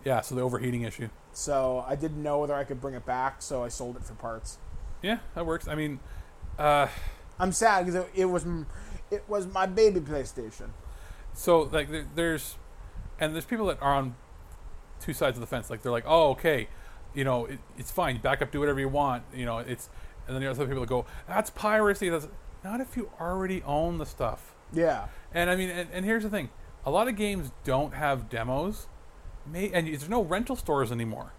Yeah, 0.03 0.21
so 0.21 0.35
the 0.35 0.41
overheating 0.41 0.83
issue. 0.83 1.09
So 1.33 1.83
I 1.87 1.95
didn't 1.95 2.21
know 2.21 2.39
whether 2.39 2.53
I 2.53 2.63
could 2.63 2.81
bring 2.81 2.95
it 2.95 3.05
back, 3.05 3.41
so 3.41 3.63
I 3.63 3.67
sold 3.67 3.95
it 3.95 4.03
for 4.03 4.13
parts. 4.13 4.57
Yeah, 5.01 5.19
that 5.35 5.45
works. 5.45 5.67
I 5.67 5.75
mean, 5.75 5.99
uh, 6.57 6.87
I'm 7.39 7.51
sad 7.51 7.85
because 7.85 8.03
it, 8.03 8.09
it 8.15 8.25
was 8.25 8.45
it 9.11 9.23
was 9.27 9.47
my 9.47 9.65
baby 9.65 9.99
PlayStation. 9.99 10.69
so 11.33 11.61
like 11.61 11.89
there, 11.89 12.07
there's 12.15 12.55
and 13.19 13.33
there's 13.33 13.45
people 13.45 13.67
that 13.67 13.81
are 13.81 13.95
on 13.95 14.15
two 14.99 15.13
sides 15.13 15.37
of 15.37 15.41
the 15.41 15.47
fence 15.47 15.69
like 15.69 15.83
they're 15.83 15.91
like 15.91 16.05
oh 16.07 16.31
okay 16.31 16.67
you 17.13 17.23
know 17.23 17.45
it, 17.45 17.59
it's 17.77 17.91
fine 17.91 18.17
back 18.17 18.41
up 18.41 18.51
do 18.51 18.59
whatever 18.59 18.79
you 18.79 18.89
want 18.89 19.23
you 19.33 19.45
know 19.45 19.59
it's 19.59 19.89
and 20.25 20.35
then 20.35 20.41
there's 20.41 20.57
other 20.57 20.67
people 20.67 20.81
that 20.81 20.89
go 20.89 21.05
that's 21.27 21.49
piracy 21.51 22.09
that's 22.09 22.27
not 22.67 22.81
if 22.81 22.97
you 22.97 23.09
already 23.19 23.63
own 23.63 23.97
the 23.97 24.05
stuff. 24.05 24.53
Yeah, 24.73 25.07
and 25.33 25.49
i 25.49 25.55
mean 25.55 25.69
and, 25.69 25.89
and 25.93 26.05
here's 26.05 26.23
the 26.23 26.29
thing. 26.29 26.49
A 26.85 26.91
lot 26.91 27.07
of 27.07 27.15
games 27.15 27.51
don't 27.63 27.93
have 27.93 28.29
demos. 28.29 28.87
May 29.45 29.71
and 29.71 29.87
there's 29.87 30.09
no 30.09 30.23
rental 30.23 30.55
stores 30.55 30.91
anymore. 30.91 31.31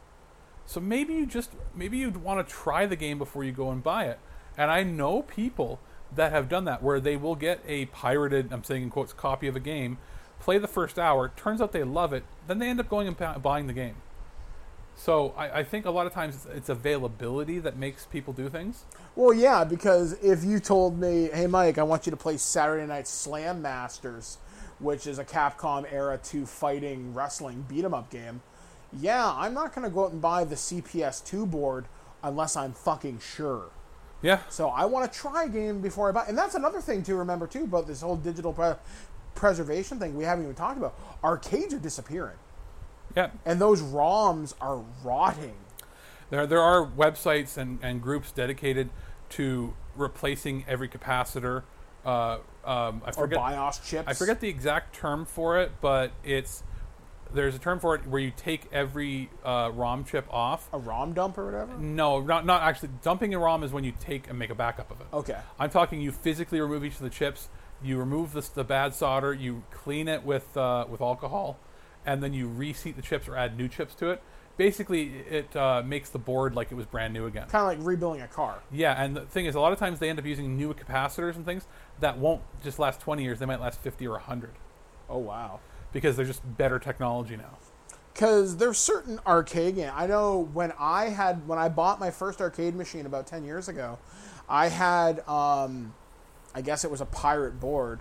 So 0.65 0.81
maybe 0.81 1.15
you 1.15 1.27
just 1.27 1.51
maybe 1.75 1.99
you'd 1.99 2.19
want 2.19 2.47
to 2.47 2.55
try 2.55 2.87
the 2.87 2.97
game 2.97 3.19
before 3.19 3.45
you 3.45 3.53
go 3.53 3.71
and 3.71 3.83
buy 3.83 4.05
it. 4.05 4.19
And 4.57 4.71
I 4.71 4.83
know 4.83 5.23
people 5.23 5.81
that 6.15 6.33
have 6.33 6.49
done 6.49 6.65
that 6.65 6.83
where 6.83 7.01
they 7.01 7.17
will 7.17 7.37
get 7.37 7.61
a 7.67 7.87
pirated, 7.87 8.53
I'm 8.53 8.65
saying 8.65 8.83
in 8.83 8.91
quotes, 8.91 9.13
copy 9.13 9.47
of 9.47 9.57
a 9.57 9.61
game, 9.61 9.99
play 10.41 10.59
the 10.59 10.67
first 10.67 10.99
hour, 10.99 11.31
turns 11.37 11.61
out 11.61 11.73
they 11.73 11.85
love 11.85 12.13
it, 12.13 12.25
then 12.47 12.59
they 12.59 12.69
end 12.69 12.81
up 12.81 12.89
going 12.89 13.07
and 13.07 13.17
bu- 13.17 13.39
buying 13.39 13.67
the 13.67 13.73
game. 13.73 13.97
So 14.99 15.33
I, 15.37 15.61
I 15.61 15.65
think 15.65 15.87
a 15.87 15.91
lot 15.91 16.07
of 16.09 16.13
times 16.13 16.35
it's, 16.35 16.47
it's 16.47 16.69
availability 16.69 17.61
that 17.61 17.77
makes 17.77 18.05
people 18.07 18.33
do 18.33 18.49
things. 18.49 18.85
Well, 19.15 19.33
yeah, 19.33 19.63
because 19.63 20.15
if 20.23 20.45
you 20.45 20.59
told 20.59 20.99
me, 20.99 21.31
"Hey, 21.33 21.47
Mike, 21.47 21.79
I 21.79 21.85
want 21.85 22.05
you 22.05 22.11
to 22.11 22.17
play 22.17 22.37
Saturday 22.37 22.85
Night 22.85 23.07
Slam 23.07 23.63
Masters," 23.63 24.39
which 24.81 25.07
is 25.07 25.19
a 25.21 25.25
Capcom 25.25 25.91
era 25.91 26.19
2 26.23 26.45
fighting 26.47 27.15
wrestling 27.15 27.65
beat 27.69 27.85
'em 27.85 27.95
up 27.95 28.11
game, 28.11 28.43
yeah, 28.93 29.33
I'm 29.33 29.55
not 29.55 29.73
going 29.73 29.89
to 29.89 29.91
go 29.91 30.05
out 30.05 30.13
and 30.13 30.21
buy 30.21 30.43
the 30.45 30.57
CPS2 30.57 31.49
board 31.49 31.87
unless 32.23 32.57
I'm 32.57 32.73
fucking 32.73 33.21
sure. 33.21 33.67
Yeah. 34.21 34.41
So 34.49 34.69
I 34.69 34.85
want 34.87 35.13
to 35.13 35.17
try 35.19 35.45
a 35.45 35.49
game 35.49 35.81
before 35.81 36.09
I 36.09 36.13
buy. 36.13 36.25
And 36.27 36.37
that's 36.37 36.57
another 36.57 36.81
thing 36.81 37.05
to 37.05 37.15
remember 37.15 37.47
too 37.47 37.65
about 37.65 37.87
this 37.87 38.01
whole 38.01 38.17
digital 38.17 38.53
pre- 38.53 38.75
preservation 39.37 40.01
thing 40.01 40.17
we 40.17 40.25
haven't 40.25 40.45
even 40.45 40.57
talked 40.57 40.77
about. 40.77 40.99
Arcades 41.23 41.73
are 41.73 41.79
disappearing, 41.79 42.37
Yeah. 43.19 43.31
and 43.45 43.61
those 43.61 43.83
ROMs 43.83 44.55
are 44.61 44.85
rotting. 45.03 45.57
There, 46.31 46.47
there 46.47 46.61
are 46.61 46.87
websites 46.87 47.57
and, 47.57 47.79
and 47.83 48.01
groups 48.01 48.31
dedicated 48.31 48.91
to 49.31 49.75
replacing 49.97 50.65
every 50.69 50.89
capacitor. 50.89 51.65
Uh, 52.05 52.39
um, 52.65 53.03
I 53.05 53.11
Or 53.17 53.27
BIOS 53.27 53.81
chips. 53.81 54.05
I 54.07 54.15
forget 54.15 54.41
the 54.41 54.49
exact 54.49 54.95
term 54.95 55.25
for 55.25 55.59
it, 55.59 55.73
but 55.81 56.13
it's 56.23 56.63
there's 57.35 57.55
a 57.55 57.59
term 57.59 57.79
for 57.79 57.95
it 57.95 58.07
where 58.07 58.21
you 58.21 58.33
take 58.35 58.63
every 58.73 59.31
uh, 59.45 59.71
ROM 59.75 60.05
chip 60.05 60.27
off. 60.31 60.69
a 60.73 60.79
ROM 60.79 61.13
dump 61.13 61.37
or 61.39 61.47
whatever. 61.47 61.77
No, 61.77 62.21
not 62.21 62.47
not 62.47 62.63
actually. 62.63 62.91
Dumping 63.03 63.35
a 63.35 63.39
ROM 63.39 63.65
is 63.65 63.73
when 63.73 63.85
you 63.85 63.93
take 64.01 64.29
and 64.29 64.39
make 64.39 64.51
a 64.51 64.55
backup 64.55 64.91
of 64.91 65.01
it. 65.01 65.07
Okay. 65.13 65.37
I'm 65.59 65.71
talking 65.71 66.01
you 66.01 66.13
physically 66.13 66.61
remove 66.61 66.85
each 66.85 66.95
of 66.95 67.01
the 67.03 67.11
chips. 67.11 67.49
You 67.83 67.99
remove 67.99 68.33
the, 68.33 68.49
the 68.55 68.65
bad 68.65 68.95
solder. 68.95 69.33
You 69.35 69.65
clean 69.71 70.09
it 70.09 70.25
with 70.25 70.57
uh, 70.57 70.87
with 70.89 71.01
alcohol, 71.01 71.59
and 72.09 72.23
then 72.23 72.33
you 72.33 72.49
reseat 72.49 72.97
the 72.97 73.03
chips 73.03 73.29
or 73.29 73.37
add 73.37 73.59
new 73.59 73.69
chips 73.69 73.95
to 73.97 74.09
it. 74.09 74.23
Basically, 74.57 75.19
it 75.31 75.55
uh, 75.55 75.83
makes 75.85 76.09
the 76.09 76.19
board 76.19 76.55
like 76.57 76.73
it 76.73 76.75
was 76.75 76.87
brand 76.87 77.13
new 77.13 77.27
again. 77.27 77.47
Kind 77.49 77.63
of 77.71 77.79
like 77.79 77.87
rebuilding 77.87 78.23
a 78.23 78.27
car. 78.27 78.61
Yeah, 78.73 79.01
and 79.01 79.15
the 79.15 79.21
thing 79.21 79.45
is, 79.45 79.55
a 79.55 79.61
lot 79.61 79.73
of 79.73 79.79
times 79.79 79.99
they 80.01 80.09
end 80.09 80.19
up 80.19 80.25
using 80.25 80.57
new 80.57 80.73
capacitors 80.75 81.37
and 81.37 81.45
things 81.45 81.67
that 82.01 82.17
won't 82.19 82.41
just 82.65 82.79
last 82.79 82.99
20 83.01 83.23
years. 83.23 83.39
They 83.39 83.47
might 83.47 83.61
last 83.61 83.81
50 83.81 84.07
or 84.09 84.13
100 84.13 84.51
Oh 85.11 85.19
wow. 85.19 85.61
because 85.93 86.17
they're 86.17 86.27
just 86.27 86.41
better 86.57 86.79
technology 86.79 87.37
now. 87.37 87.59
Because 88.15 88.57
there's 88.57 88.79
certain 88.79 89.21
arcade 89.27 89.77
games. 89.77 89.93
I 89.95 90.07
know 90.07 90.49
when 90.53 90.73
I 90.79 91.11
had 91.11 91.47
when 91.47 91.59
I 91.59 91.69
bought 91.69 92.01
my 92.01 92.11
first 92.11 92.41
arcade 92.41 92.75
machine 92.75 93.07
about 93.07 93.27
ten 93.29 93.45
years 93.45 93.69
ago, 93.69 93.99
I 94.49 94.69
had 94.71 95.21
um, 95.29 95.95
I 96.53 96.63
guess 96.63 96.85
it 96.85 96.91
was 96.91 97.01
a 97.01 97.07
pirate 97.07 97.61
board, 97.61 98.01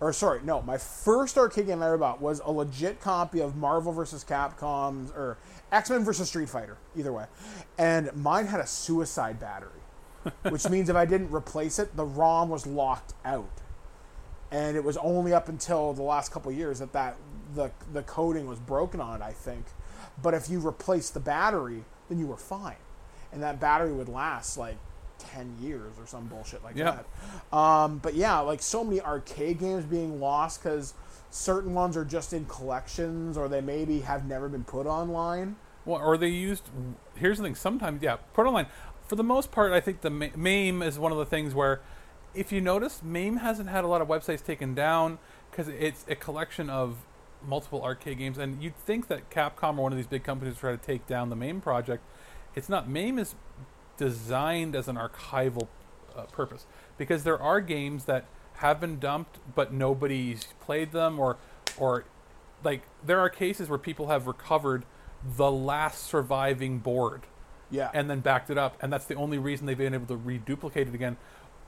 or 0.00 0.12
sorry, 0.12 0.40
no, 0.44 0.62
my 0.62 0.78
first 0.78 1.36
arcade 1.36 1.66
game 1.66 1.82
I 1.82 1.86
ever 1.86 1.98
bought 1.98 2.20
was 2.20 2.40
a 2.44 2.52
legit 2.52 3.00
copy 3.00 3.40
of 3.40 3.56
Marvel 3.56 3.92
vs. 3.92 4.24
Capcom's 4.24 5.10
or 5.10 5.38
X 5.72 5.90
Men 5.90 6.04
vs. 6.04 6.28
Street 6.28 6.48
Fighter, 6.48 6.78
either 6.96 7.12
way, 7.12 7.26
and 7.76 8.14
mine 8.14 8.46
had 8.46 8.60
a 8.60 8.66
suicide 8.66 9.40
battery, 9.40 9.80
which 10.50 10.68
means 10.68 10.88
if 10.88 10.96
I 10.96 11.04
didn't 11.04 11.32
replace 11.32 11.78
it, 11.78 11.96
the 11.96 12.04
ROM 12.04 12.48
was 12.48 12.66
locked 12.66 13.14
out 13.24 13.60
and 14.50 14.76
it 14.76 14.84
was 14.84 14.96
only 14.98 15.32
up 15.32 15.48
until 15.48 15.92
the 15.92 16.02
last 16.02 16.32
couple 16.32 16.50
of 16.50 16.56
years 16.56 16.78
that 16.78 16.92
that 16.92 17.16
the 17.54 17.70
the 17.92 18.02
coating 18.02 18.46
was 18.46 18.58
broken 18.58 19.00
on 19.00 19.20
it, 19.20 19.24
I 19.24 19.32
think. 19.32 19.66
But 20.22 20.34
if 20.34 20.48
you 20.48 20.60
replaced 20.60 21.14
the 21.14 21.20
battery, 21.20 21.84
then 22.08 22.18
you 22.18 22.26
were 22.26 22.36
fine, 22.36 22.76
and 23.32 23.42
that 23.42 23.60
battery 23.60 23.92
would 23.92 24.08
last 24.08 24.56
like 24.56 24.76
ten 25.18 25.56
years 25.60 25.92
or 25.98 26.06
some 26.06 26.26
bullshit 26.26 26.62
like 26.64 26.76
Yeah. 26.76 26.98
that. 27.52 27.56
Um, 27.56 27.98
but 27.98 28.14
yeah, 28.14 28.38
like 28.40 28.62
so 28.62 28.84
many 28.84 29.00
arcade 29.00 29.58
games 29.58 29.84
being 29.84 30.20
lost 30.20 30.62
because 30.62 30.94
certain 31.30 31.74
ones 31.74 31.96
are 31.96 32.04
just 32.04 32.32
in 32.32 32.44
collections, 32.46 33.36
or 33.36 33.48
they 33.48 33.60
maybe 33.60 34.00
have 34.00 34.26
never 34.26 34.48
been 34.48 34.64
put 34.64 34.86
online. 34.86 35.56
Well, 35.84 36.00
or 36.00 36.16
they 36.16 36.28
used. 36.28 36.64
Here's 37.16 37.38
the 37.38 37.44
thing. 37.44 37.54
Sometimes, 37.54 38.02
yeah, 38.02 38.16
put 38.34 38.46
online. 38.46 38.66
For 39.06 39.16
the 39.16 39.24
most 39.24 39.50
part, 39.50 39.72
I 39.72 39.80
think 39.80 40.02
the 40.02 40.10
Ma- 40.10 40.26
MAME 40.36 40.82
is 40.82 40.98
one 40.98 41.12
of 41.12 41.18
the 41.18 41.24
things 41.26 41.54
where, 41.54 41.80
if 42.34 42.52
you 42.52 42.60
notice, 42.60 43.02
MAME 43.02 43.38
hasn't 43.38 43.68
had 43.70 43.84
a 43.84 43.86
lot 43.86 44.02
of 44.02 44.08
websites 44.08 44.44
taken 44.44 44.74
down 44.74 45.18
because 45.50 45.68
it's 45.68 46.04
a 46.08 46.14
collection 46.14 46.68
of 46.68 47.06
multiple 47.46 47.82
arcade 47.82 48.18
games. 48.18 48.36
And 48.36 48.62
you'd 48.62 48.76
think 48.76 49.08
that 49.08 49.30
Capcom 49.30 49.78
or 49.78 49.82
one 49.84 49.92
of 49.92 49.96
these 49.96 50.06
big 50.06 50.24
companies 50.24 50.54
would 50.54 50.60
try 50.60 50.70
to 50.72 50.76
take 50.76 51.06
down 51.06 51.30
the 51.30 51.36
MAME 51.36 51.62
project. 51.62 52.02
It's 52.54 52.68
not. 52.68 52.88
MAME 52.88 53.18
is 53.18 53.34
designed 53.98 54.74
as 54.74 54.88
an 54.88 54.96
archival 54.96 55.68
uh, 56.16 56.22
purpose. 56.24 56.64
Because 56.96 57.24
there 57.24 57.40
are 57.40 57.60
games 57.60 58.06
that 58.06 58.24
have 58.54 58.80
been 58.80 58.98
dumped 58.98 59.38
but 59.54 59.72
nobody's 59.72 60.48
played 60.60 60.90
them 60.92 61.20
or 61.20 61.36
or 61.76 62.04
like 62.64 62.82
there 63.06 63.20
are 63.20 63.28
cases 63.28 63.68
where 63.68 63.78
people 63.78 64.08
have 64.08 64.26
recovered 64.26 64.84
the 65.36 65.48
last 65.50 66.02
surviving 66.04 66.78
board 66.78 67.22
Yeah. 67.70 67.88
and 67.94 68.10
then 68.10 68.18
backed 68.18 68.50
it 68.50 68.58
up 68.58 68.76
and 68.82 68.92
that's 68.92 69.04
the 69.04 69.14
only 69.14 69.38
reason 69.38 69.66
they've 69.66 69.78
been 69.78 69.94
able 69.94 70.06
to 70.06 70.16
reduplicate 70.16 70.88
it 70.88 70.94
again. 70.94 71.18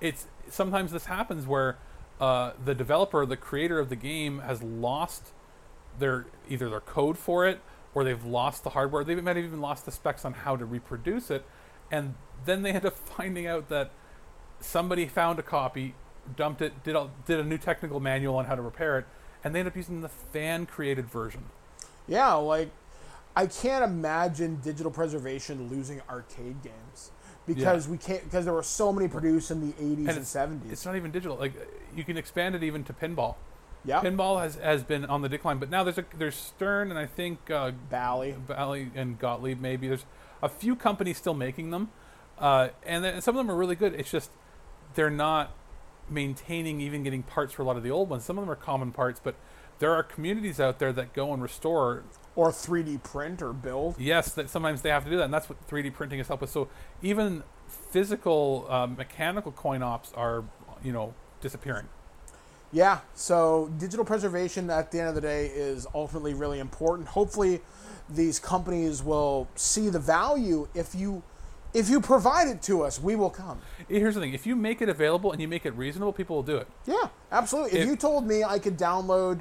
It's 0.01 0.27
sometimes 0.49 0.91
this 0.91 1.05
happens 1.07 1.47
where 1.47 1.79
uh, 2.21 2.53
the 2.65 2.75
developer 2.75 3.25
the 3.25 3.37
creator 3.37 3.79
of 3.79 3.89
the 3.89 3.97
game 3.97 4.41
has 4.41 4.61
lost 4.61 5.31
their 5.99 6.27
either 6.49 6.69
their 6.69 6.81
code 6.81 7.17
for 7.19 7.47
it 7.47 7.61
or 7.95 8.03
they've 8.03 8.25
lost 8.25 8.65
the 8.65 8.71
hardware. 8.71 9.05
They 9.05 9.15
might 9.15 9.37
have 9.37 9.45
even 9.45 9.61
lost 9.61 9.85
the 9.85 9.93
specs 9.93 10.25
on 10.25 10.33
how 10.33 10.57
to 10.57 10.65
reproduce 10.65 11.31
it 11.31 11.45
and 11.91 12.15
then 12.45 12.63
they 12.63 12.73
end 12.73 12.87
up 12.87 12.97
finding 12.97 13.47
out 13.47 13.69
that 13.69 13.91
somebody 14.61 15.07
found 15.07 15.39
a 15.39 15.43
copy 15.43 15.95
dumped 16.37 16.63
it 16.63 16.83
did 16.85 16.95
a, 16.95 17.11
did 17.27 17.41
a 17.41 17.45
new 17.45 17.59
technical 17.59 17.99
manual 17.99 18.37
on 18.37 18.45
how 18.45 18.55
to 18.55 18.63
repair 18.63 18.99
it 18.99 19.07
and 19.43 19.55
they 19.55 19.61
end 19.61 19.69
up 19.69 19.77
using 19.77 20.01
the 20.03 20.09
fan 20.09 20.67
created 20.67 21.07
version 21.09 21.45
Yeah, 22.07 22.35
like 22.35 22.71
I 23.35 23.47
can't 23.47 23.85
imagine 23.85 24.61
digital 24.63 24.91
preservation 24.91 25.69
losing 25.69 26.03
arcade 26.11 26.63
games 26.63 27.13
because 27.47 27.89
we 27.89 27.97
can't 27.97 28.23
because 28.25 28.45
there 28.45 28.55
were 28.55 28.63
so 28.63 28.93
many 28.93 29.09
produced 29.09 29.51
in 29.51 29.61
the 29.61 29.73
80s 29.75 30.09
and, 30.09 30.19
it's, 30.19 30.35
70s. 30.35 30.73
it's 30.73 30.87
not 30.87 30.95
even 30.95 31.11
digital 31.11 31.37
like 31.37 31.55
you 31.97 32.05
can 32.05 32.17
expand 32.17 32.55
it 32.55 32.63
even 32.63 32.85
to 32.85 32.93
pinball 32.93 33.37
yeah, 33.85 34.01
pinball 34.03 34.41
has, 34.41 34.57
has 34.57 34.83
been 34.85 35.07
on 35.07 35.23
the 35.23 35.29
decline 35.29 35.59
but 35.59 35.71
now 35.71 35.83
there's 35.83 35.99
a 35.99 36.05
there's 36.19 36.35
stern 36.37 36.91
and 36.91 36.99
i 36.99 37.07
think 37.07 37.51
uh, 37.51 37.71
Bally. 37.89 38.35
Bally 38.47 38.91
and 38.95 39.19
Gottlieb 39.19 39.61
maybe. 39.61 39.89
There's 39.89 40.05
a 40.43 40.49
few 40.49 40.77
companies 40.77 41.19
still 41.19 41.35
making 41.35 41.71
them, 41.71 41.91
uh, 42.39 42.69
and 42.85 43.05
then 43.05 43.21
some 43.21 43.37
of 43.37 43.45
them 43.45 43.51
are 43.51 43.59
really 43.59 43.77
good. 43.77 43.95
It's 43.95 44.11
just 44.11 44.31
they're 44.95 45.11
not 45.11 45.55
maintaining, 46.09 46.81
even 46.81 47.03
getting 47.03 47.23
parts 47.23 47.53
for 47.55 47.63
a 47.63 47.65
lot 47.65 47.77
of 47.77 47.83
the 47.83 47.91
old 47.91 48.09
ones. 48.09 48.25
Some 48.25 48.39
of 48.39 48.43
them 48.43 48.51
are 48.51 48.57
common 48.57 48.93
parts, 48.93 49.21
but 49.23 49.37
there 49.79 49.95
are 49.95 50.03
communities 50.03 50.61
out 50.61 50.79
there 50.79 50.93
that 50.93 51.13
go 51.13 51.33
and 51.33 51.43
restore. 51.43 52.05
Or 52.37 52.51
3D 52.51 53.03
print 53.03 53.43
or 53.43 53.53
build. 53.53 53.97
Yes, 53.99 54.33
that 54.35 54.49
sometimes 54.51 54.83
they 54.83 54.91
have 54.91 55.05
to 55.05 55.11
do 55.11 55.17
that, 55.17 55.25
and 55.25 55.35
that's 55.35 55.49
what 55.49 55.67
3D 55.69 55.93
printing 55.93 56.19
has 56.19 56.29
helped 56.29 56.43
with. 56.43 56.51
So 56.51 56.69
even 57.03 57.43
physical, 57.69 58.67
uh, 58.69 58.87
mechanical 58.87 59.53
coin 59.53 59.83
ops 59.83 60.13
are, 60.15 60.45
you 60.83 60.93
know, 60.93 61.15
disappearing. 61.41 61.89
Yeah, 62.73 63.01
so 63.15 63.73
digital 63.79 64.05
preservation 64.05 64.71
at 64.71 64.93
the 64.93 65.01
end 65.01 65.09
of 65.09 65.17
the 65.17 65.21
day 65.21 65.47
is 65.47 65.89
ultimately 65.93 66.35
really 66.35 66.61
important. 66.61 67.09
Hopefully, 67.09 67.61
these 68.15 68.39
companies 68.39 69.03
will 69.03 69.49
see 69.55 69.89
the 69.89 69.99
value 69.99 70.69
if 70.75 70.95
you 70.95 71.23
if 71.73 71.89
you 71.89 72.01
provide 72.01 72.49
it 72.49 72.63
to 72.63 72.83
us, 72.83 73.01
we 73.01 73.15
will 73.15 73.31
come. 73.31 73.61
Here's 73.89 74.17
the 74.17 74.21
thing: 74.21 74.35
if 74.35 74.45
you 74.47 74.57
make 74.57 74.83
it 74.83 74.89
available 74.89 75.31
and 75.31 75.41
you 75.41 75.47
make 75.47 75.65
it 75.65 75.71
reasonable, 75.73 76.13
people 76.13 76.37
will 76.37 76.43
do 76.43 76.57
it. 76.57 76.67
Yeah, 76.87 77.09
absolutely. 77.31 77.79
If 77.79 77.85
It- 77.87 77.89
you 77.89 77.97
told 77.97 78.27
me 78.27 78.43
I 78.43 78.59
could 78.59 78.77
download 78.77 79.41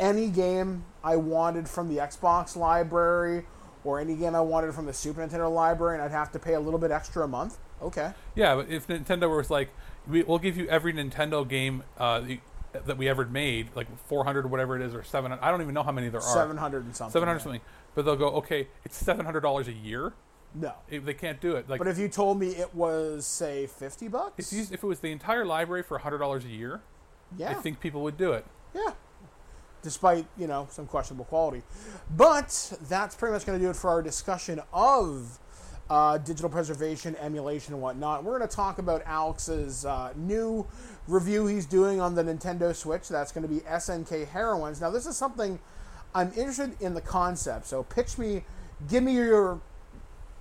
any 0.00 0.28
game 0.28 0.84
I 1.04 1.16
wanted 1.16 1.68
from 1.68 1.88
the 1.88 2.00
Xbox 2.00 2.56
library 2.56 3.46
or 3.84 4.00
any 4.00 4.16
game 4.16 4.34
I 4.34 4.40
wanted 4.40 4.74
from 4.74 4.86
the 4.86 4.92
Super 4.92 5.24
Nintendo 5.24 5.52
library 5.52 5.96
and 5.96 6.02
I'd 6.04 6.10
have 6.10 6.32
to 6.32 6.38
pay 6.38 6.54
a 6.54 6.60
little 6.60 6.78
bit 6.78 6.90
extra 6.90 7.24
a 7.24 7.28
month, 7.28 7.58
okay. 7.80 8.12
Yeah, 8.34 8.56
but 8.56 8.68
if 8.68 8.86
Nintendo 8.86 9.34
was 9.34 9.50
like, 9.50 9.70
we, 10.08 10.22
we'll 10.22 10.38
give 10.38 10.56
you 10.56 10.66
every 10.68 10.92
Nintendo 10.92 11.48
game 11.48 11.82
uh, 11.98 12.22
that 12.72 12.96
we 12.96 13.08
ever 13.08 13.26
made, 13.26 13.68
like 13.74 13.86
400 14.06 14.44
or 14.44 14.48
whatever 14.48 14.76
it 14.76 14.82
is, 14.82 14.94
or 14.94 15.02
700. 15.02 15.42
I 15.42 15.50
don't 15.50 15.62
even 15.62 15.74
know 15.74 15.82
how 15.82 15.92
many 15.92 16.08
there 16.08 16.20
are. 16.20 16.34
700 16.34 16.84
and 16.84 16.96
something. 16.96 17.12
700 17.12 17.38
yeah. 17.38 17.42
something. 17.42 17.60
But 17.94 18.04
they'll 18.04 18.16
go, 18.16 18.28
okay, 18.30 18.68
it's 18.84 19.02
$700 19.02 19.66
a 19.66 19.72
year. 19.72 20.12
No. 20.54 20.74
If 20.90 21.04
they 21.04 21.14
can't 21.14 21.40
do 21.40 21.56
it. 21.56 21.68
Like, 21.68 21.78
But 21.78 21.88
if 21.88 21.98
you 21.98 22.08
told 22.08 22.38
me 22.38 22.48
it 22.48 22.74
was 22.74 23.26
say 23.26 23.66
50 23.66 24.08
bucks? 24.08 24.52
if, 24.52 24.58
you, 24.58 24.66
if 24.70 24.82
it 24.82 24.86
was 24.86 25.00
the 25.00 25.10
entire 25.10 25.44
library 25.44 25.82
for 25.82 25.98
$100 25.98 26.44
a 26.44 26.48
year, 26.48 26.80
yeah. 27.36 27.50
I 27.50 27.54
think 27.54 27.80
people 27.80 28.02
would 28.02 28.16
do 28.16 28.32
it. 28.32 28.44
Yeah. 28.74 28.92
Despite, 29.82 30.26
you 30.38 30.46
know, 30.46 30.68
some 30.70 30.86
questionable 30.86 31.24
quality. 31.24 31.62
But 32.16 32.78
that's 32.88 33.16
pretty 33.16 33.32
much 33.32 33.46
going 33.46 33.58
to 33.58 33.64
do 33.64 33.70
it 33.70 33.76
for 33.76 33.90
our 33.90 34.02
discussion 34.02 34.60
of 34.72 35.38
uh, 35.90 36.18
digital 36.18 36.48
preservation, 36.48 37.16
emulation, 37.16 37.74
and 37.74 37.82
whatnot. 37.82 38.22
We're 38.24 38.38
going 38.38 38.48
to 38.48 38.56
talk 38.56 38.78
about 38.78 39.02
Alex's 39.04 39.84
uh, 39.84 40.12
new 40.16 40.66
review 41.08 41.46
he's 41.46 41.66
doing 41.66 42.00
on 42.00 42.14
the 42.14 42.22
Nintendo 42.22 42.74
Switch. 42.74 43.08
That's 43.08 43.32
going 43.32 43.42
to 43.42 43.48
be 43.48 43.60
SNK 43.60 44.28
Heroines. 44.28 44.80
Now, 44.80 44.90
this 44.90 45.06
is 45.06 45.16
something 45.16 45.58
I'm 46.14 46.28
interested 46.28 46.76
in 46.80 46.94
the 46.94 47.00
concept. 47.00 47.66
So, 47.66 47.82
pitch 47.82 48.18
me, 48.18 48.44
give 48.88 49.02
me 49.02 49.14
your 49.14 49.60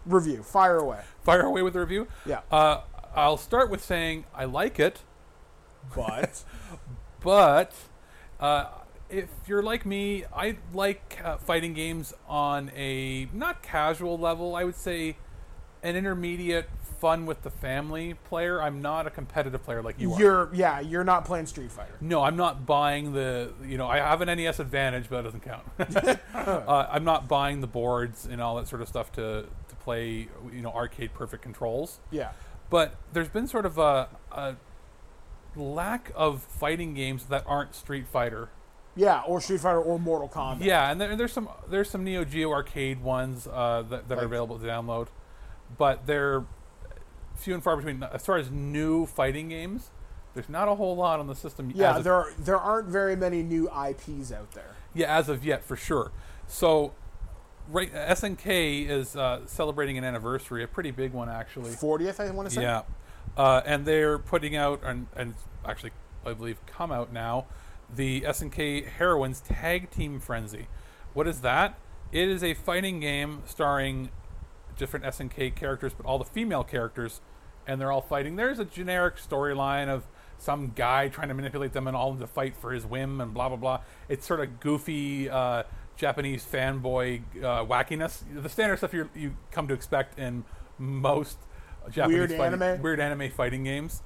review. 0.05 0.43
Fire 0.43 0.78
away. 0.78 1.01
Fire 1.24 1.41
away 1.41 1.61
with 1.61 1.74
the 1.74 1.80
review. 1.80 2.07
Yeah. 2.26 2.41
Uh, 2.51 2.82
I'll 3.15 3.38
start 3.38 3.69
with 3.69 3.84
saying 3.84 4.26
I 4.34 4.45
like 4.45 4.80
it, 4.80 5.01
But, 5.95 6.43
but 7.24 7.74
uh, 8.39 8.67
if 9.09 9.30
you're 9.47 9.63
like 9.63 9.86
me, 9.86 10.24
I 10.34 10.57
like 10.74 11.19
uh, 11.24 11.38
fighting 11.38 11.74
games 11.74 12.13
on 12.28 12.72
a 12.76 13.28
not 13.34 13.61
casual 13.61 14.17
level. 14.17 14.55
I 14.55 14.63
would 14.63 14.76
say 14.76 15.17
an 15.84 15.95
intermediate, 15.95 16.69
fun 17.02 17.26
with 17.26 17.41
the 17.41 17.49
family 17.49 18.14
player. 18.14 18.62
I'm 18.62 18.82
not 18.82 19.08
a 19.08 19.10
competitive 19.10 19.64
player 19.64 19.82
like 19.82 19.99
you 19.99 20.14
are. 20.14 20.20
you're, 20.20 20.49
yeah, 20.54 20.80
you're 20.80 21.04
not 21.04 21.26
playing 21.26 21.47
Street 21.47 21.72
Fighter. 21.72 21.97
No, 21.99 22.22
I'm 22.22 22.38
not 22.38 22.68
buying 22.68 23.12
the. 23.12 23.52
You 23.66 23.78
know, 23.78 23.88
I 23.88 23.97
have 23.97 24.22
an 24.22 24.28
NES 24.28 24.60
Advantage, 24.60 25.10
but 25.10 25.18
that 25.18 25.24
doesn't 25.24 25.43
count. 25.43 26.20
uh, 26.36 26.88
I'm 26.89 27.04
not 27.04 27.28
buying 27.28 27.60
the 27.60 27.68
boards 27.68 28.28
and 28.32 28.39
all 28.39 28.56
that 28.56 28.68
sort 28.68 28.84
of 28.84 28.88
stuff 28.88 29.12
to 29.14 29.47
to 29.68 29.76
play. 29.78 30.30
You 30.54 30.62
know, 30.62 30.72
arcade 30.72 31.14
perfect 31.14 31.41
controls. 31.41 31.99
Yeah. 32.12 32.32
But 32.70 32.95
there's 33.12 33.28
been 33.28 33.47
sort 33.47 33.66
of 33.66 33.78
a, 33.78 34.08
a 34.32 34.56
lack 35.58 36.12
of 36.16 36.41
fighting 36.43 36.93
games 36.93 37.26
that 37.26 37.43
aren't 37.47 37.76
Street 37.76 38.08
Fighter. 38.08 38.49
Yeah, 38.95 39.22
or 39.26 39.41
Street 39.41 39.62
Fighter 39.62 39.82
or 39.82 39.99
Mortal 39.99 40.30
Kombat. 40.30 40.64
Yeah, 40.64 40.91
and 40.91 41.02
there, 41.02 41.16
there's 41.16 41.34
some 41.34 41.49
there's 41.68 41.89
some 41.89 42.04
Neo 42.04 42.24
Geo 42.24 42.52
arcade 42.52 43.02
ones 43.02 43.47
uh, 43.47 43.84
that, 43.89 44.08
that 44.08 44.20
are 44.20 44.26
available 44.26 44.60
to 44.60 44.66
download, 44.66 45.08
but 45.78 46.06
they're 46.06 46.45
few 47.42 47.54
and 47.54 47.64
far 47.64 47.76
between. 47.76 48.04
As 48.04 48.26
far 48.26 48.38
as 48.38 48.50
new 48.50 49.06
fighting 49.06 49.50
games, 49.50 49.92
there's 50.34 50.50
not 50.50 50.68
a 50.68 50.76
whole 50.76 50.96
lot 50.96 51.20
on 51.20 51.28
the 51.28 51.36
system. 51.36 51.72
Yeah, 51.74 52.00
there 52.00 52.14
are, 52.14 52.34
there 52.38 52.58
aren't 52.58 52.88
very 52.88 53.16
many 53.16 53.44
new 53.44 53.70
IPs 53.70 54.32
out 54.32 54.52
there. 54.52 54.76
Yeah, 54.94 55.16
as 55.16 55.30
of 55.30 55.46
yet, 55.46 55.64
for 55.64 55.76
sure. 55.76 56.12
So, 56.48 56.94
right, 57.70 57.94
SNK 57.94 58.88
is 58.89 59.16
uh, 59.16 59.42
celebrating 59.46 59.98
an 59.98 60.04
anniversary, 60.04 60.64
a 60.64 60.68
pretty 60.68 60.92
big 60.92 61.14
one 61.14 61.30
actually. 61.30 61.72
40th, 61.72 62.20
I 62.20 62.32
want 62.32 62.50
to 62.50 62.56
say. 62.56 62.62
Yeah, 62.62 62.84
uh, 63.38 63.62
and 63.66 63.86
they're 63.86 64.18
putting 64.18 64.56
out 64.56 64.82
and, 64.84 65.08
and 65.16 65.36
actually, 65.66 65.92
I 66.26 66.34
believe, 66.34 66.66
come 66.66 66.92
out 66.92 67.12
now, 67.12 67.46
the 67.94 68.22
SNK 68.22 68.88
Heroines 68.88 69.42
Tag 69.42 69.89
Team 69.89 70.20
Frenzy. 70.20 70.68
What 71.14 71.28
is 71.28 71.42
that? 71.42 71.78
It 72.12 72.30
is 72.30 72.44
a 72.44 72.54
fighting 72.54 73.00
game 73.00 73.44
starring 73.46 74.10
different 74.78 75.06
SNK 75.06 75.56
characters, 75.56 75.94
but 75.96 76.06
all 76.06 76.18
the 76.18 76.26
female 76.26 76.64
characters, 76.64 77.22
and 77.68 77.80
they're 77.80 77.91
all 77.91 78.01
fighting. 78.01 78.36
There's 78.36 78.59
a 78.59 78.66
generic 78.66 79.18
storyline 79.18 79.88
of 79.88 80.03
some 80.38 80.72
guy 80.76 81.07
trying 81.07 81.28
to 81.28 81.34
manipulate 81.34 81.74
them 81.74 81.88
and 81.88 81.95
all 81.95 82.16
to 82.16 82.28
fight 82.28 82.55
for 82.55 82.72
his 82.72 82.86
whim 82.86 83.22
and 83.22 83.34
blah 83.34 83.47
blah 83.49 83.57
blah. 83.57 83.82
It's 84.09 84.26
sort 84.26 84.39
of 84.39 84.59
goofy 84.59 85.30
uh, 85.30 85.64
Japanese 85.97 86.45
fanboy 86.45 87.22
uh, 87.38 87.66
wackiness, 87.66 88.24
the 88.34 88.49
standard 88.49 88.78
stuff 88.78 88.93
you 88.93 89.09
you 89.16 89.36
come 89.51 89.68
to 89.68 89.74
expect 89.74 90.18
in 90.18 90.43
most 90.78 91.38
Japanese 91.91 92.18
Weird 92.18 92.30
fighting, 92.32 92.62
anime? 92.62 92.82
weird 92.82 92.99
anime 92.99 93.30
fighting 93.32 93.64
games. 93.64 94.01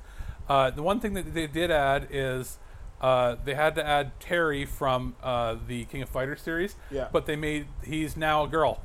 Uh, 0.47 0.69
the 0.69 0.83
one 0.83 0.99
thing 0.99 1.13
that 1.13 1.33
they 1.33 1.47
did 1.47 1.71
add 1.71 2.07
is 2.11 2.59
uh, 3.01 3.35
they 3.43 3.55
had 3.55 3.75
to 3.75 3.85
add 3.85 4.19
Terry 4.19 4.65
from 4.65 5.15
uh, 5.23 5.55
the 5.67 5.85
King 5.85 6.01
of 6.01 6.09
Fighters 6.09 6.41
series. 6.41 6.75
Yeah. 6.91 7.07
But 7.11 7.25
they 7.25 7.35
made 7.35 7.67
he's 7.83 8.15
now 8.17 8.43
a 8.43 8.47
girl. 8.47 8.81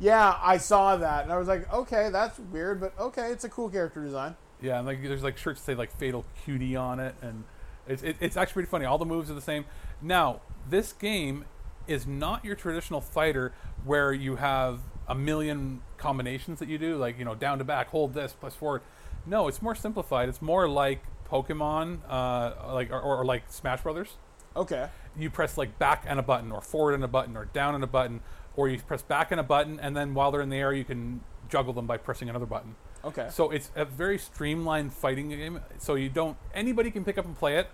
Yeah, 0.00 0.38
I 0.42 0.56
saw 0.56 0.96
that, 0.96 1.24
and 1.24 1.32
I 1.32 1.36
was 1.36 1.46
like, 1.46 1.70
okay, 1.72 2.08
that's 2.10 2.38
weird, 2.38 2.80
but 2.80 2.98
okay, 2.98 3.30
it's 3.30 3.44
a 3.44 3.48
cool 3.50 3.68
character 3.68 4.02
design. 4.02 4.34
Yeah, 4.62 4.78
and 4.78 4.86
like 4.86 5.02
there's 5.02 5.22
like 5.22 5.36
shirts 5.36 5.60
that 5.60 5.66
say 5.66 5.74
like 5.74 5.96
Fatal 5.96 6.24
Cutie 6.44 6.74
on 6.74 7.00
it, 7.00 7.14
and 7.22 7.44
it's 7.86 8.02
it, 8.02 8.16
it's 8.20 8.36
actually 8.36 8.54
pretty 8.54 8.70
funny. 8.70 8.84
All 8.86 8.98
the 8.98 9.04
moves 9.06 9.30
are 9.30 9.34
the 9.34 9.40
same. 9.40 9.64
Now 10.00 10.40
this 10.68 10.92
game 10.92 11.44
is 11.86 12.06
not 12.06 12.44
your 12.44 12.54
traditional 12.54 13.00
fighter 13.00 13.52
where 13.84 14.12
you 14.12 14.36
have 14.36 14.80
a 15.08 15.14
million 15.14 15.82
combinations 15.96 16.58
that 16.60 16.68
you 16.68 16.78
do, 16.78 16.96
like 16.96 17.18
you 17.18 17.24
know 17.24 17.34
down 17.34 17.58
to 17.58 17.64
back, 17.64 17.88
hold 17.88 18.14
this, 18.14 18.34
plus 18.38 18.54
forward. 18.54 18.82
No, 19.26 19.48
it's 19.48 19.60
more 19.60 19.74
simplified. 19.74 20.28
It's 20.28 20.40
more 20.40 20.68
like 20.68 21.02
Pokemon, 21.30 22.00
uh, 22.08 22.72
like 22.74 22.90
or, 22.90 23.00
or 23.00 23.24
like 23.24 23.44
Smash 23.48 23.82
Brothers. 23.82 24.16
Okay. 24.56 24.88
you 25.16 25.30
press 25.30 25.56
like 25.56 25.78
back 25.78 26.04
and 26.06 26.18
a 26.18 26.22
button, 26.22 26.50
or 26.52 26.60
forward 26.60 26.94
and 26.94 27.04
a 27.04 27.08
button, 27.08 27.36
or 27.36 27.44
down 27.46 27.74
and 27.74 27.84
a 27.84 27.86
button, 27.86 28.20
or 28.60 28.68
you 28.68 28.78
press 28.78 29.00
back 29.00 29.30
and 29.30 29.40
a 29.40 29.42
button, 29.42 29.80
and 29.80 29.96
then 29.96 30.12
while 30.12 30.30
they're 30.30 30.42
in 30.42 30.50
the 30.50 30.58
air, 30.58 30.70
you 30.70 30.84
can 30.84 31.22
juggle 31.48 31.72
them 31.72 31.86
by 31.86 31.96
pressing 31.96 32.28
another 32.28 32.44
button. 32.44 32.76
Okay. 33.02 33.28
So 33.30 33.50
it's 33.50 33.70
a 33.74 33.86
very 33.86 34.18
streamlined 34.18 34.92
fighting 34.92 35.30
game. 35.30 35.60
So 35.78 35.94
you 35.94 36.10
don't 36.10 36.36
anybody 36.52 36.90
can 36.90 37.02
pick 37.02 37.16
up 37.16 37.24
and 37.24 37.36
play 37.36 37.56
it, 37.56 37.68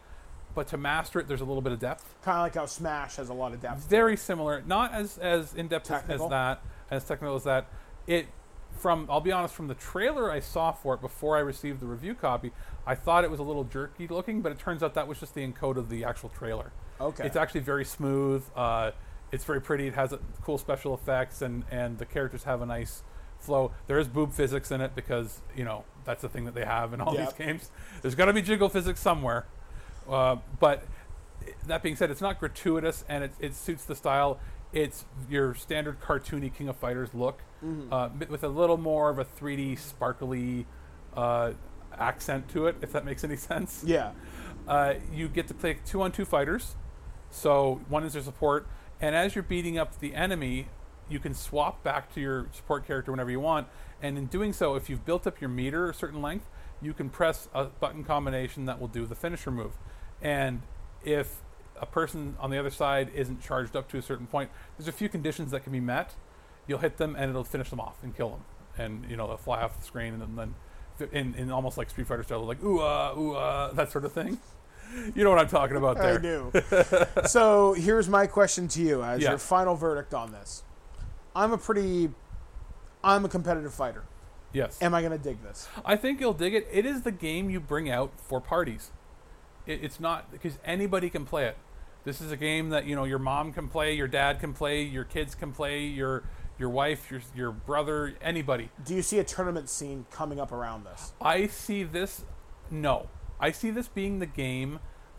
but 0.55 0.69
to 0.69 0.77
master 0.77 1.19
it, 1.19 1.27
there's 1.27 1.41
a 1.41 1.45
little 1.45 1.61
bit 1.61 1.73
of 1.73 1.81
depth. 1.81 2.15
Kind 2.23 2.39
of 2.39 2.43
like 2.43 2.55
how 2.55 2.67
Smash 2.67 3.17
has 3.17 3.29
a 3.31 3.35
lot 3.35 3.53
of 3.53 3.61
depth. 3.61 3.89
Very 3.89 4.17
similar, 4.17 4.63
not 4.65 4.93
as 4.93 5.19
as 5.19 5.55
in 5.55 5.67
depth 5.67 5.91
as, 5.91 6.09
as 6.09 6.29
that, 6.29 6.63
as 6.89 7.05
technical 7.05 7.35
as 7.35 7.43
that. 7.43 7.67
It 8.07 8.29
from 8.71 9.09
I'll 9.11 9.21
be 9.21 9.33
honest, 9.33 9.55
from 9.55 9.67
the 9.67 9.75
trailer 9.75 10.31
I 10.31 10.39
saw 10.39 10.71
for 10.71 10.95
it 10.95 11.01
before 11.01 11.37
I 11.37 11.41
received 11.41 11.81
the 11.81 11.87
review 11.87 12.15
copy, 12.15 12.53
I 12.87 12.95
thought 12.95 13.25
it 13.25 13.31
was 13.31 13.41
a 13.41 13.43
little 13.43 13.65
jerky 13.65 14.07
looking, 14.07 14.41
but 14.41 14.53
it 14.53 14.61
turns 14.61 14.85
out 14.85 14.95
that 14.95 15.09
was 15.09 15.19
just 15.19 15.35
the 15.35 15.45
encode 15.45 15.79
of 15.79 15.89
the 15.89 16.05
actual 16.05 16.29
trailer. 16.29 16.71
Okay. 17.01 17.27
It's 17.27 17.37
actually 17.37 17.63
very 17.63 17.85
smooth. 17.85 18.45
Uh, 18.55 18.93
it's 19.33 19.45
very 19.45 19.61
pretty. 19.61 19.87
It 19.89 19.95
has 19.95 20.13
uh, 20.13 20.19
cool 20.43 20.59
special 20.59 20.95
effects, 20.95 21.43
and 21.43 21.65
and 21.71 21.99
the 21.99 22.07
characters 22.07 22.45
have 22.45 22.63
a 22.63 22.67
nice 22.67 23.03
flow. 23.39 23.73
There 23.87 23.99
is 23.99 24.09
boob 24.09 24.33
physics 24.33 24.71
in 24.71 24.81
it 24.81 24.95
because 24.95 25.41
you 25.57 25.65
know 25.65 25.85
that's 26.05 26.23
the 26.23 26.29
thing 26.29 26.45
that 26.45 26.55
they 26.55 26.65
have 26.65 26.93
in 26.93 27.01
all 27.01 27.15
Yep. 27.15 27.29
these 27.37 27.47
games. 27.47 27.71
There's 28.03 28.15
got 28.15 28.27
to 28.27 28.33
be 28.33 28.43
jiggle 28.43 28.69
physics 28.69 29.01
somewhere. 29.01 29.47
Uh, 30.09 30.37
but 30.61 30.85
that 31.67 31.83
being 31.83 31.97
said, 31.97 32.11
it's 32.11 32.21
not 32.21 32.39
gratuitous 32.39 33.05
and 33.09 33.25
it, 33.25 33.33
it 33.41 33.55
suits 33.57 33.85
the 33.85 33.97
style. 33.97 34.39
It's 34.73 35.05
your 35.29 35.55
standard 35.55 36.01
cartoony 36.01 36.53
King 36.55 36.69
of 36.69 36.77
Fighters 36.77 37.11
look, 37.15 37.43
uh, 37.91 38.09
with 38.29 38.45
a 38.45 38.49
little 38.49 38.77
more 38.77 39.11
of 39.11 39.19
a 39.19 39.25
3D 39.25 39.79
sparkly 39.79 40.67
uh, 41.17 41.53
accent 41.99 42.49
to 42.51 42.67
it, 42.67 42.77
if 42.83 42.93
that 42.93 43.05
makes 43.05 43.25
any 43.25 43.37
sense. 43.51 43.83
Yeah. 43.85 44.13
Uh, 44.69 44.95
you 45.13 45.29
get 45.29 45.47
to 45.49 45.55
play 45.55 45.79
two 45.85 46.03
on 46.03 46.13
two 46.13 46.25
fighters. 46.25 46.77
So 47.31 47.81
one 47.89 48.05
is 48.05 48.15
your 48.15 48.23
support, 48.23 48.67
and 49.01 49.15
as 49.15 49.35
you're 49.35 49.45
beating 49.45 49.79
up 49.79 50.01
the 50.01 50.15
enemy, 50.15 50.69
you 51.09 51.19
can 51.19 51.35
swap 51.35 51.83
back 51.83 52.13
to 52.15 52.21
your 52.21 52.47
support 52.53 52.87
character 52.87 53.11
whenever 53.11 53.31
you 53.31 53.41
want. 53.41 53.69
And 54.03 54.19
in 54.19 54.27
doing 54.27 54.53
so, 54.53 54.75
if 54.75 54.91
you've 54.91 55.05
built 55.05 55.27
up 55.27 55.41
your 55.41 55.51
meter 55.51 55.89
a 55.89 55.95
certain 55.95 56.21
length, 56.21 56.49
you 56.83 56.93
can 56.93 57.09
press 57.09 57.49
a 57.55 57.67
button 57.67 58.05
combination 58.05 58.67
that 58.67 58.81
will 58.81 58.89
do 58.89 59.07
the 59.07 59.15
finisher 59.15 59.51
move. 59.51 59.73
And 60.21 60.63
if 61.05 61.43
a 61.81 61.87
person 61.87 62.37
on 62.41 62.51
the 62.51 62.59
other 62.59 62.71
side 62.71 63.11
isn't 63.15 63.41
charged 63.41 63.77
up 63.77 63.89
to 63.91 63.99
a 63.99 64.03
certain 64.03 64.27
point, 64.27 64.51
there's 64.77 64.89
a 64.89 64.93
few 64.93 65.09
conditions 65.09 65.51
that 65.53 65.63
can 65.63 65.73
be 65.73 65.81
met. 65.81 66.15
You'll 66.67 66.81
hit 66.81 66.97
them, 66.97 67.15
and 67.17 67.31
it'll 67.31 67.45
finish 67.45 67.71
them 67.71 67.81
off 67.81 68.03
and 68.03 68.15
kill 68.17 68.31
them. 68.31 68.45
And 68.79 69.11
you 69.11 69.17
know 69.17 69.27
they'll 69.27 69.37
fly 69.37 69.63
off 69.63 69.79
the 69.79 69.85
screen, 69.85 70.21
and 70.21 70.37
then 70.39 70.55
in, 71.13 71.51
almost 71.51 71.79
like 71.79 71.89
Street 71.91 72.07
Fighter 72.07 72.23
style, 72.23 72.45
like 72.45 72.63
ooh 72.63 72.81
ah 72.81 73.15
ooh 73.17 73.37
ah 73.37 73.71
that 73.73 73.91
sort 73.93 74.05
of 74.05 74.13
thing. 74.13 74.39
You 75.15 75.25
know 75.25 75.31
what 75.31 75.39
I'm 75.39 75.49
talking 75.49 75.77
about 75.77 75.99
there. 75.99 76.19
I 76.19 76.23
do. 76.23 76.53
so 77.29 77.73
here's 77.75 78.09
my 78.09 78.27
question 78.27 78.69
to 78.69 78.83
you 78.83 79.03
as 79.03 79.21
Yeah. 79.21 79.31
your 79.31 79.39
final 79.39 79.75
verdict 79.75 80.15
on 80.15 80.33
this. 80.33 80.63
I'm 81.35 81.53
a 81.53 81.59
pretty, 81.59 82.11
I'm 83.05 83.25
a 83.25 83.29
competitive 83.29 83.75
fighter. 83.75 84.05
Yes. 84.53 84.81
Am 84.81 84.95
I 84.95 85.01
going 85.03 85.13
to 85.13 85.19
dig 85.23 85.43
this? 85.43 85.69
I 85.85 85.97
think 85.97 86.21
you'll 86.21 86.33
dig 86.33 86.55
it. 86.55 86.67
It 86.73 86.87
is 86.87 87.03
the 87.03 87.11
game 87.13 87.51
you 87.51 87.61
bring 87.61 87.91
out 87.91 88.13
for 88.17 88.41
parties. 88.41 88.91
It, 89.67 89.85
it's 89.85 90.01
not 90.01 90.31
because 90.33 90.59
anybody 90.65 91.11
can 91.11 91.27
play 91.27 91.47
it. 91.47 91.57
This 92.05 92.21
is 92.21 92.31
a 92.31 92.37
game 92.37 92.71
that 92.71 92.87
you 92.87 92.95
know 92.95 93.03
your 93.05 93.19
mom 93.19 93.53
can 93.53 93.69
play, 93.69 93.93
your 93.95 94.07
dad 94.07 94.39
can 94.39 94.53
play, 94.53 94.83
your 94.83 95.03
kids 95.03 95.35
can 95.35 95.51
play, 95.53 95.83
your 95.85 96.23
your 96.57 96.71
wife, 96.71 97.11
your 97.11 97.21
your 97.35 97.51
brother, 97.51 98.15
anybody. 98.23 98.71
Do 98.85 98.95
you 98.95 99.03
see 99.03 99.19
a 99.19 99.25
tournament 99.25 99.69
scene 99.69 100.07
coming 100.13 100.39
up 100.39 100.53
around 100.53 100.85
this? 100.85 101.13
I 101.21 101.49
see 101.49 101.83
this. 101.83 102.23
No, 102.71 103.09
I 103.41 103.51
see 103.51 103.71
this 103.71 103.89
being 103.89 104.19
the 104.19 104.27
game 104.27 104.79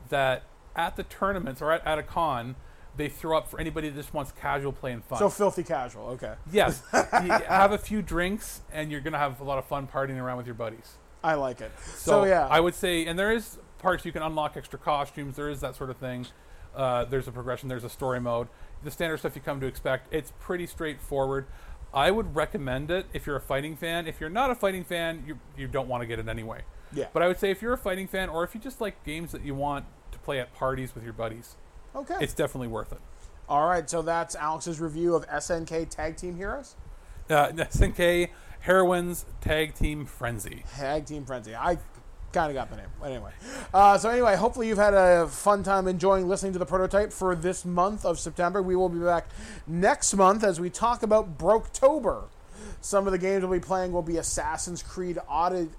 that 0.10 0.44
at 0.76 0.96
the 0.96 1.04
tournaments 1.04 1.62
or 1.62 1.72
at, 1.72 1.86
at 1.86 1.98
a 1.98 2.04
con 2.04 2.56
they 2.96 3.10
throw 3.10 3.38
up 3.38 3.48
for 3.48 3.60
anybody 3.60 3.90
that 3.90 3.96
just 3.96 4.14
wants 4.14 4.32
casual 4.32 4.72
play 4.72 4.92
and 4.92 5.04
fun. 5.04 5.20
So 5.20 5.30
filthy 5.30 5.64
casual. 5.64 6.08
Okay. 6.08 6.34
yes, 6.52 6.82
have 6.92 7.72
a 7.72 7.78
few 7.78 8.02
drinks 8.02 8.62
and 8.72 8.92
you're 8.92 9.02
gonna 9.02 9.20
have 9.20 9.40
a 9.40 9.44
lot 9.44 9.60
of 9.60 9.66
fun 9.66 9.88
partying 9.88 10.20
around 10.22 10.38
with 10.38 10.48
your 10.48 10.56
buddies. 10.56 10.98
I 11.24 11.36
like 11.36 11.62
it. 11.62 11.72
So, 11.86 11.94
So, 11.94 12.26
yeah, 12.26 12.48
I 12.48 12.60
would 12.60 12.76
say, 12.76 13.06
and 13.06 13.18
there 13.18 13.32
is 13.32 13.60
parts 13.80 14.06
you 14.06 14.12
can 14.12 14.24
unlock 14.24 14.58
extra 14.58 14.80
costumes. 14.80 15.36
There 15.36 15.50
is 15.50 15.62
that 15.62 15.76
sort 15.76 15.90
of 15.90 15.98
thing. 15.98 16.28
Uh, 16.76 17.06
there's 17.06 17.28
a 17.28 17.32
progression. 17.32 17.70
There's 17.70 17.84
a 17.84 17.90
story 17.90 18.20
mode. 18.20 18.48
The 18.84 18.92
standard 18.92 19.18
stuff 19.18 19.36
you 19.36 19.42
come 19.42 19.60
to 19.60 19.66
expect. 19.66 20.14
It's 20.14 20.32
pretty 20.40 20.68
straightforward. 20.68 21.48
I 21.94 22.12
would 22.12 22.36
recommend 22.36 22.92
it 22.92 23.08
if 23.14 23.26
you're 23.26 23.36
a 23.36 23.42
fighting 23.42 23.76
fan. 23.76 24.08
If 24.08 24.20
you're 24.22 24.30
not 24.30 24.52
a 24.52 24.56
fighting 24.56 24.84
fan, 24.84 25.24
you 25.26 25.40
you 25.58 25.68
don't 25.68 25.88
want 25.88 26.02
to 26.02 26.08
get 26.08 26.20
it 26.20 26.28
anyway. 26.28 26.62
Yeah. 26.94 27.08
But 27.14 27.24
I 27.24 27.28
would 27.28 27.40
say 27.40 27.52
if 27.52 27.62
you're 27.62 27.74
a 27.74 27.78
fighting 27.78 28.08
fan, 28.08 28.30
or 28.30 28.44
if 28.44 28.54
you 28.56 28.62
just 28.62 28.82
like 28.82 29.04
games 29.04 29.32
that 29.32 29.44
you 29.44 29.56
want 29.56 29.86
to 30.12 30.20
play 30.20 30.40
at 30.40 30.54
parties 30.54 30.96
with 30.96 31.04
your 31.04 31.14
buddies, 31.14 31.56
okay. 31.96 32.16
it's 32.20 32.34
definitely 32.34 32.68
worth 32.68 32.92
it. 32.92 33.00
All 33.50 33.68
right. 33.68 33.90
So 33.90 34.02
that's 34.02 34.36
Alex's 34.36 34.80
review 34.80 35.16
of 35.16 35.28
SNK 35.28 35.90
Tag 35.90 36.18
Team 36.18 36.36
Heroes. 36.36 36.76
Uh, 37.30 37.48
SNK 37.52 38.30
Heroines 38.62 39.26
Tag 39.42 39.74
Team 39.74 40.06
Frenzy. 40.06 40.64
Tag 40.76 41.06
Team 41.06 41.26
Frenzy. 41.26 41.56
I 41.56 41.78
kind 42.34 42.50
of 42.50 42.56
got 42.56 42.70
the 42.70 42.78
name. 42.78 42.88
But 43.00 43.12
Anyway. 43.12 43.32
Uh, 43.74 43.98
so, 43.98 44.10
anyway, 44.10 44.36
hopefully 44.36 44.68
you've 44.68 44.78
had 44.78 44.94
a 44.94 45.28
fun 45.28 45.64
time 45.64 45.88
enjoying 45.88 46.28
listening 46.28 46.54
to 46.54 46.60
the 46.60 46.66
prototype 46.66 47.12
for 47.12 47.36
this 47.36 47.66
month 47.66 48.06
of 48.06 48.20
September. 48.20 48.62
We 48.62 48.76
will 48.76 48.90
be 48.90 49.00
back 49.00 49.28
next 49.66 50.14
month 50.14 50.44
as 50.44 50.60
we 50.60 50.70
talk 50.70 51.04
about 51.04 51.38
Broketober. 51.38 52.26
Some 52.82 53.08
of 53.08 53.12
the 53.12 53.18
games 53.18 53.44
we'll 53.44 53.60
be 53.60 53.66
playing 53.66 53.92
will 53.92 54.02
be 54.02 54.18
Assassin's 54.18 54.84
Creed 54.84 55.18
Odyssey. 55.28 55.72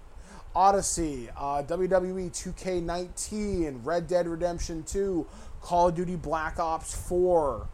Odyssey, 0.54 1.28
uh, 1.36 1.62
WWE 1.62 2.30
2K19, 2.30 3.80
Red 3.84 4.06
Dead 4.06 4.26
Redemption 4.26 4.82
2, 4.84 5.26
Call 5.60 5.88
of 5.88 5.94
Duty 5.94 6.16
Black 6.16 6.58
Ops 6.58 6.94
4. 7.08 7.68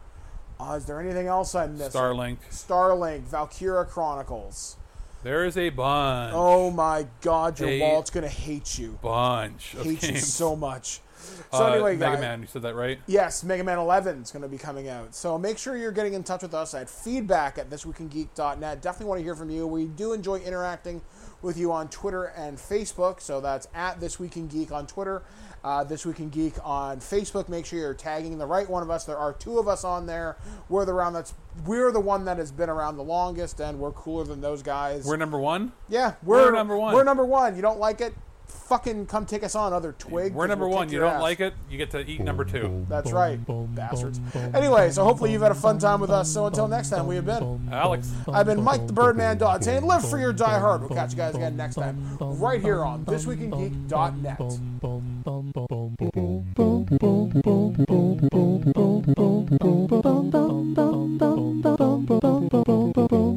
Uh, 0.59 0.73
is 0.77 0.85
there 0.85 0.99
anything 1.01 1.27
else 1.27 1.53
I 1.55 1.67
missed? 1.67 1.95
Starlink. 1.95 2.37
Starlink, 2.51 3.21
Valkyria 3.23 3.85
Chronicles. 3.85 4.77
There 5.23 5.43
is 5.45 5.57
a 5.57 5.69
bunch. 5.69 6.33
Oh 6.35 6.69
my 6.69 7.07
God, 7.21 7.59
your 7.59 7.69
A 7.69 7.81
wallet's 7.81 8.11
gonna 8.11 8.27
hate 8.27 8.77
you. 8.77 8.99
bunch 9.01 9.69
Hate 9.81 10.03
you 10.03 10.11
games. 10.13 10.31
so 10.33 10.55
much. 10.55 10.99
So 11.51 11.65
Uh, 11.65 11.71
anyway, 11.71 11.95
Mega 11.95 12.11
guys, 12.11 12.21
Man, 12.21 12.41
you 12.41 12.45
said 12.47 12.61
that 12.61 12.75
right? 12.75 12.99
yes, 13.07 13.43
Mega 13.43 13.63
Man 13.63 13.79
11 13.79 14.21
is 14.21 14.29
going 14.31 14.43
to 14.43 14.47
be 14.47 14.59
coming 14.59 14.89
out. 14.89 15.15
So 15.15 15.39
make 15.39 15.57
sure 15.57 15.75
you're 15.75 15.91
getting 15.91 16.13
in 16.13 16.23
touch 16.23 16.43
with 16.43 16.53
us 16.53 16.75
at 16.75 16.87
feedback 16.87 17.57
at 17.57 17.67
thisweekingeek.net. 17.71 18.79
Definitely 18.83 19.07
want 19.07 19.19
to 19.19 19.23
hear 19.23 19.33
from 19.33 19.49
you. 19.49 19.65
We 19.65 19.85
do 19.85 20.13
enjoy 20.13 20.35
interacting 20.41 21.01
with 21.45 21.57
you 21.57 21.71
on 21.71 21.87
Twitter 21.87 22.25
and 22.25 22.57
Facebook. 22.57 23.21
So 23.21 23.39
that's 23.39 23.67
at 23.73 23.99
This 23.99 24.19
Week 24.19 24.35
in 24.35 24.47
Geek 24.47 24.71
on 24.71 24.87
Twitter, 24.87 25.23
uh, 25.63 25.83
This 25.83 26.05
Week 26.05 26.19
in 26.19 26.29
Geek 26.29 26.55
on 26.63 26.97
Facebook. 26.97 27.47
Make 27.47 27.65
sure 27.65 27.79
you're 27.79 27.93
tagging 27.93 28.37
the 28.37 28.45
right 28.45 28.69
one 28.69 28.83
of 28.83 28.89
us. 28.89 29.05
There 29.05 29.17
are 29.17 29.31
two 29.31 29.59
of 29.59 29.67
us 29.67 29.83
on 29.83 30.07
there. 30.07 30.37
We're 30.67 30.85
the 30.85 30.93
round 30.93 31.15
that's 31.15 31.33
we're 31.65 31.91
the 31.91 32.01
one 32.01 32.25
that 32.25 32.37
has 32.37 32.51
been 32.51 32.69
around 32.69 32.97
the 32.97 33.03
longest, 33.03 33.61
and 33.61 33.79
we're 33.79 33.93
cooler 33.93 34.25
than 34.25 34.41
those 34.41 34.61
guys. 34.61 35.05
We're 35.05 35.15
number 35.15 35.39
one. 35.39 35.71
yeah, 35.87 36.15
we're, 36.23 36.45
we're 36.47 36.51
number 36.51 36.77
one. 36.77 36.93
We're 36.93 37.05
number 37.05 37.25
one. 37.25 37.55
You 37.55 37.61
don't 37.61 37.79
like 37.79 38.01
it? 38.01 38.13
Fucking 38.47 39.05
come 39.07 39.25
take 39.25 39.43
us 39.43 39.55
on, 39.55 39.73
other 39.73 39.93
twig. 39.93 40.33
We're 40.33 40.47
number 40.47 40.67
we'll 40.67 40.77
one. 40.77 40.89
You 40.89 40.99
don't 40.99 41.13
ass. 41.13 41.21
like 41.21 41.39
it, 41.39 41.53
you 41.69 41.77
get 41.77 41.91
to 41.91 41.99
eat 41.99 42.19
number 42.21 42.43
two. 42.43 42.85
That's 42.89 43.11
right, 43.11 43.39
bastards. 43.75 44.19
Anyway, 44.53 44.91
so 44.91 45.03
hopefully 45.03 45.31
you've 45.31 45.41
had 45.41 45.51
a 45.51 45.55
fun 45.55 45.77
time 45.79 45.99
with 45.99 46.09
us. 46.09 46.31
So 46.31 46.45
until 46.45 46.67
next 46.67 46.89
time, 46.89 47.07
we 47.07 47.15
have 47.15 47.25
been. 47.25 47.69
Alex. 47.71 48.11
I've 48.27 48.45
been 48.45 48.63
Mike 48.63 48.87
the 48.87 48.93
Birdman 48.93 49.37
Dodd 49.37 49.63
saying 49.63 49.83
live 49.83 50.07
for 50.09 50.17
your 50.19 50.33
die 50.33 50.59
hard. 50.59 50.81
We'll 50.81 50.89
catch 50.89 51.11
you 51.11 51.17
guys 51.17 51.35
again 51.35 51.55
next 51.57 51.75
time, 51.75 52.17
right 52.19 52.61
here 52.61 52.83
on 52.83 53.05
ThisWeekInGeek.net 53.05 54.41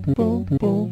bum 0.07 0.45
bum 0.45 0.89